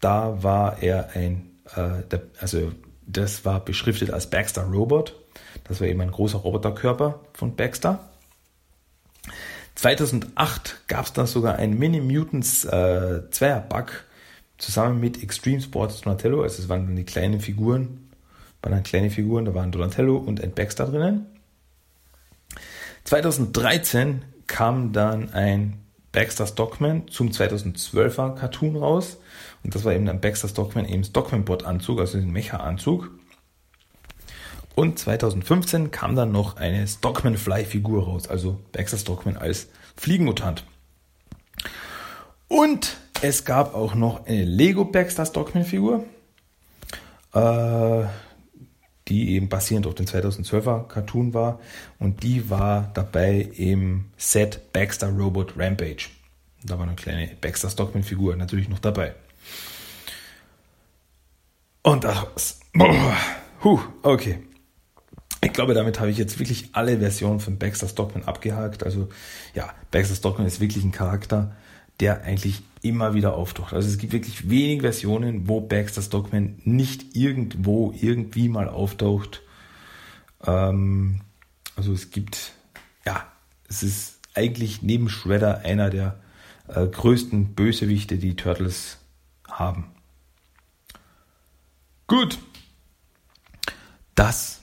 da 0.00 0.42
war 0.42 0.82
er 0.82 1.10
ein, 1.14 1.50
äh, 1.76 2.02
der, 2.10 2.22
also 2.40 2.72
das 3.06 3.44
war 3.44 3.64
beschriftet 3.64 4.10
als 4.10 4.28
Baxter 4.28 4.62
Robot. 4.62 5.14
Das 5.64 5.80
war 5.80 5.88
eben 5.88 6.00
ein 6.00 6.10
großer 6.10 6.38
Roboterkörper 6.38 7.20
von 7.32 7.56
Baxter. 7.56 8.10
2008 9.74 10.88
gab 10.88 11.06
es 11.06 11.12
dann 11.12 11.26
sogar 11.26 11.56
einen 11.56 11.78
Mini 11.78 12.00
Mutants 12.00 12.64
äh, 12.64 13.22
Zweierbug 13.30 14.04
zusammen 14.58 15.00
mit 15.00 15.22
Extreme 15.22 15.60
Sports 15.60 16.02
Donatello. 16.02 16.42
Also 16.42 16.62
es 16.62 16.68
waren 16.68 16.86
dann 16.86 16.96
die 16.96 17.04
kleinen 17.04 17.40
Figuren, 17.40 18.10
waren 18.62 18.72
dann 18.72 18.82
kleine 18.82 19.10
Figuren, 19.10 19.46
da 19.46 19.54
waren 19.54 19.72
Donatello 19.72 20.16
und 20.16 20.42
ein 20.42 20.52
Baxter 20.52 20.86
drinnen. 20.86 21.26
2013 23.04 24.22
kam 24.46 24.92
dann 24.92 25.32
ein 25.32 25.78
Baxter 26.12 26.46
Stockman 26.46 27.08
zum 27.08 27.28
2012er 27.30 28.34
Cartoon 28.34 28.76
raus. 28.76 29.18
Und 29.62 29.74
das 29.74 29.84
war 29.84 29.92
eben 29.92 30.08
ein 30.08 30.20
Baxter 30.20 30.48
Stockman 30.48 30.84
im 30.84 31.04
Stockman-Bot-Anzug, 31.04 32.00
also 32.00 32.18
den 32.18 32.32
Mecha-Anzug. 32.32 33.10
Und 34.74 34.98
2015 34.98 35.90
kam 35.90 36.16
dann 36.16 36.32
noch 36.32 36.56
eine 36.56 36.86
Stockman-Fly-Figur 36.86 38.04
raus, 38.04 38.28
also 38.28 38.60
Baxter 38.72 38.98
Stockman 38.98 39.36
als 39.36 39.68
Fliegenmutant. 39.96 40.64
Und 42.48 42.96
es 43.22 43.44
gab 43.44 43.74
auch 43.74 43.94
noch 43.94 44.26
eine 44.26 44.44
Lego 44.44 44.84
Baxter 44.84 45.26
Stockman-Figur, 45.26 46.04
äh, 47.34 48.04
die 49.10 49.34
eben 49.34 49.48
basierend 49.48 49.86
auf 49.86 49.94
dem 49.94 50.06
2012er 50.06 50.86
Cartoon 50.86 51.34
war. 51.34 51.58
Und 51.98 52.22
die 52.22 52.48
war 52.48 52.90
dabei 52.94 53.40
im 53.56 54.06
Set 54.16 54.72
Baxter 54.72 55.08
Robot 55.10 55.54
Rampage. 55.56 56.08
Da 56.62 56.78
war 56.78 56.86
eine 56.86 56.94
kleine 56.94 57.28
Baxter 57.40 57.68
Stockman-Figur 57.68 58.36
natürlich 58.36 58.68
noch 58.68 58.78
dabei. 58.78 59.14
Und 61.82 62.04
das. 62.04 62.60
Boah, 62.72 63.16
huh, 63.64 63.80
okay. 64.02 64.38
Ich 65.42 65.52
glaube, 65.52 65.74
damit 65.74 65.98
habe 65.98 66.10
ich 66.10 66.18
jetzt 66.18 66.38
wirklich 66.38 66.68
alle 66.72 66.98
Versionen 66.98 67.40
von 67.40 67.58
Baxter 67.58 67.88
Stockman 67.88 68.24
abgehakt. 68.24 68.84
Also 68.84 69.08
ja, 69.54 69.70
Baxter 69.90 70.14
Stockman 70.14 70.46
ist 70.46 70.60
wirklich 70.60 70.84
ein 70.84 70.92
Charakter, 70.92 71.56
der 72.00 72.22
eigentlich 72.22 72.62
immer 72.82 73.14
wieder 73.14 73.34
auftaucht. 73.34 73.74
Also 73.74 73.88
es 73.88 73.98
gibt 73.98 74.12
wirklich 74.12 74.48
wenig 74.48 74.80
Versionen, 74.80 75.48
wo 75.48 75.60
Baxter 75.60 76.02
Stockman 76.02 76.60
nicht 76.64 77.14
irgendwo 77.14 77.92
irgendwie 78.00 78.48
mal 78.48 78.68
auftaucht. 78.68 79.42
Ähm, 80.44 81.20
also 81.76 81.92
es 81.92 82.10
gibt, 82.10 82.52
ja, 83.04 83.30
es 83.68 83.82
ist 83.82 84.18
eigentlich 84.34 84.82
neben 84.82 85.08
Shredder 85.08 85.60
einer 85.64 85.90
der 85.90 86.20
äh, 86.68 86.86
größten 86.86 87.54
Bösewichte, 87.54 88.16
die 88.16 88.36
Turtles 88.36 88.98
haben. 89.48 89.92
Gut. 92.06 92.38
Das 94.14 94.62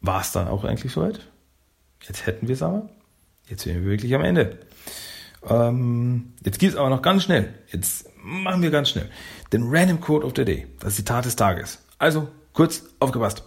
war's 0.00 0.32
dann 0.32 0.48
auch 0.48 0.64
eigentlich 0.64 0.92
soweit. 0.92 1.20
Jetzt 2.06 2.26
hätten 2.26 2.48
wir 2.48 2.54
es 2.54 2.62
aber. 2.62 2.88
Jetzt 3.48 3.62
sind 3.62 3.74
wir 3.74 3.84
wirklich 3.84 4.14
am 4.14 4.22
Ende. 4.22 4.58
Ähm, 5.48 6.34
jetzt 6.44 6.58
geht's 6.58 6.76
aber 6.76 6.90
noch 6.90 7.02
ganz 7.02 7.24
schnell. 7.24 7.54
Jetzt 7.68 8.08
machen 8.22 8.62
wir 8.62 8.70
ganz 8.70 8.90
schnell. 8.90 9.10
Den 9.52 9.64
Random 9.68 10.00
Code 10.00 10.26
of 10.26 10.32
the 10.36 10.44
Day. 10.44 10.66
Das 10.80 10.96
Zitat 10.96 11.24
des 11.24 11.36
Tages. 11.36 11.84
Also, 11.98 12.28
kurz 12.52 12.84
aufgepasst. 13.00 13.44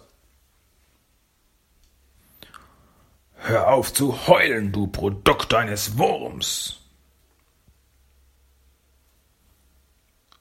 Hör 3.34 3.68
auf 3.68 3.92
zu 3.92 4.26
heulen, 4.26 4.72
du 4.72 4.88
Produkt 4.88 5.54
eines 5.54 5.96
Wurms. 5.96 6.80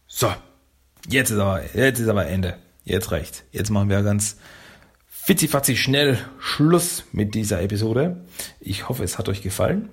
So, 0.08 0.34
jetzt 1.08 1.30
ist 1.30 1.38
aber, 1.38 1.76
jetzt 1.76 2.00
ist 2.00 2.08
aber 2.08 2.28
Ende. 2.28 2.58
Jetzt 2.84 3.12
reicht's. 3.12 3.44
Jetzt 3.52 3.70
machen 3.70 3.90
wir 3.90 4.02
ganz 4.02 4.38
fitzifatzi 5.08 5.76
schnell 5.76 6.18
Schluss 6.40 7.04
mit 7.12 7.36
dieser 7.36 7.62
Episode. 7.62 8.26
Ich 8.60 8.90
hoffe, 8.90 9.04
es 9.04 9.18
hat 9.18 9.30
euch 9.30 9.42
gefallen. 9.42 9.90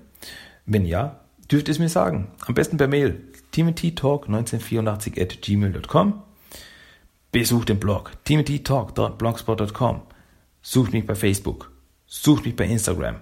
Wenn 0.65 0.87
ja, 0.87 1.24
dürft 1.51 1.69
ihr 1.69 1.73
es 1.73 1.79
mir 1.79 1.89
sagen. 1.89 2.33
Am 2.47 2.55
besten 2.55 2.77
per 2.77 2.89
Mail. 2.89 3.21
timothytalk1984 3.55 5.21
at 5.21 5.43
gmail.com. 5.43 6.23
Besucht 7.33 7.69
den 7.69 7.81
Blog 7.81 8.13
timothytalk.blogspot.com. 8.25 10.03
Sucht 10.63 10.93
mich 10.93 11.07
bei 11.07 11.15
Facebook. 11.15 11.71
Sucht 12.07 12.45
mich 12.45 12.57
bei 12.57 12.65
Instagram. 12.65 13.17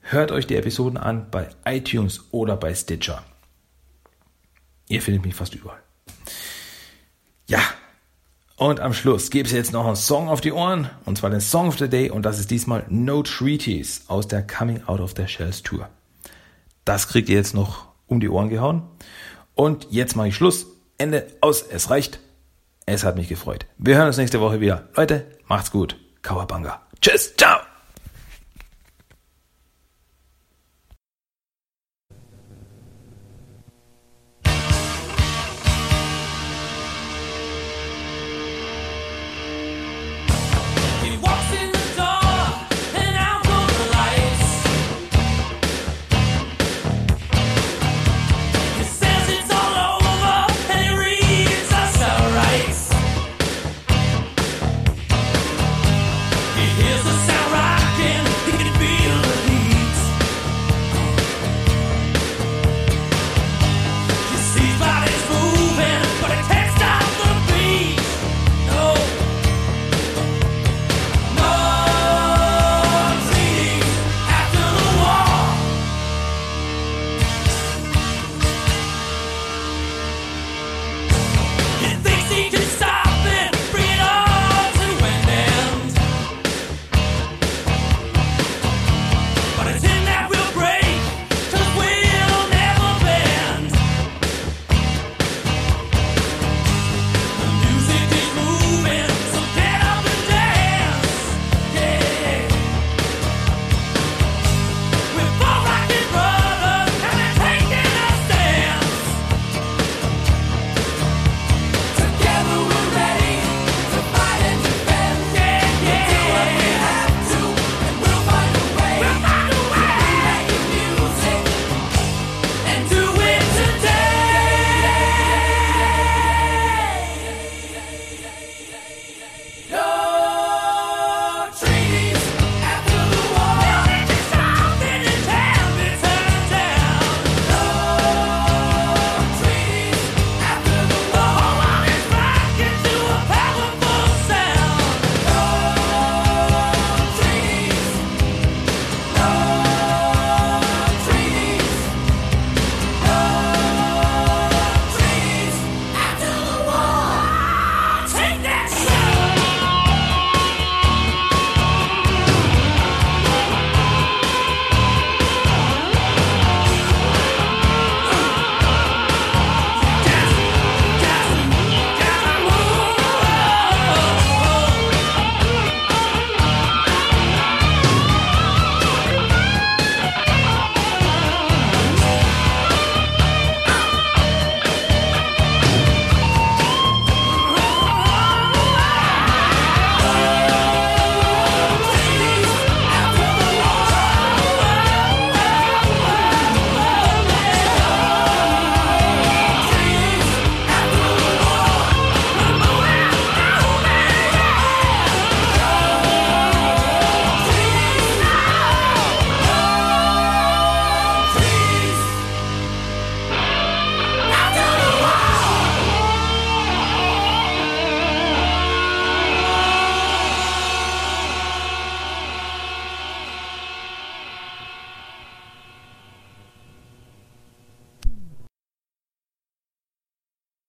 Hört 0.00 0.32
euch 0.32 0.46
die 0.46 0.56
Episoden 0.56 0.96
an 0.96 1.30
bei 1.30 1.48
iTunes 1.64 2.24
oder 2.30 2.56
bei 2.56 2.74
Stitcher. 2.74 3.22
Ihr 4.88 5.02
findet 5.02 5.24
mich 5.24 5.34
fast 5.34 5.54
überall. 5.54 5.82
Ja, 7.46 7.60
und 8.56 8.80
am 8.80 8.92
Schluss 8.92 9.30
gibt 9.30 9.46
es 9.46 9.52
jetzt 9.52 9.72
noch 9.72 9.86
einen 9.86 9.96
Song 9.96 10.28
auf 10.28 10.40
die 10.40 10.52
Ohren, 10.52 10.90
und 11.04 11.16
zwar 11.16 11.30
den 11.30 11.40
Song 11.40 11.68
of 11.68 11.78
the 11.78 11.88
Day, 11.88 12.10
und 12.10 12.22
das 12.22 12.40
ist 12.40 12.50
diesmal 12.50 12.84
No 12.88 13.22
Treaties 13.22 14.02
aus 14.08 14.26
der 14.26 14.44
Coming 14.44 14.82
Out 14.84 15.00
of 15.00 15.14
the 15.16 15.28
Shells 15.28 15.62
Tour. 15.62 15.88
Das 16.88 17.06
kriegt 17.06 17.28
ihr 17.28 17.36
jetzt 17.36 17.54
noch 17.54 17.88
um 18.06 18.18
die 18.18 18.30
Ohren 18.30 18.48
gehauen. 18.48 18.82
Und 19.54 19.88
jetzt 19.90 20.16
mache 20.16 20.28
ich 20.28 20.34
Schluss. 20.34 20.68
Ende 20.96 21.26
aus. 21.42 21.60
Es 21.60 21.90
reicht. 21.90 22.18
Es 22.86 23.04
hat 23.04 23.16
mich 23.16 23.28
gefreut. 23.28 23.66
Wir 23.76 23.98
hören 23.98 24.06
uns 24.06 24.16
nächste 24.16 24.40
Woche 24.40 24.60
wieder. 24.60 24.88
Leute, 24.96 25.26
macht's 25.48 25.70
gut. 25.70 25.96
Kawabanga. 26.22 26.80
Tschüss. 27.02 27.36
Ciao. 27.36 27.58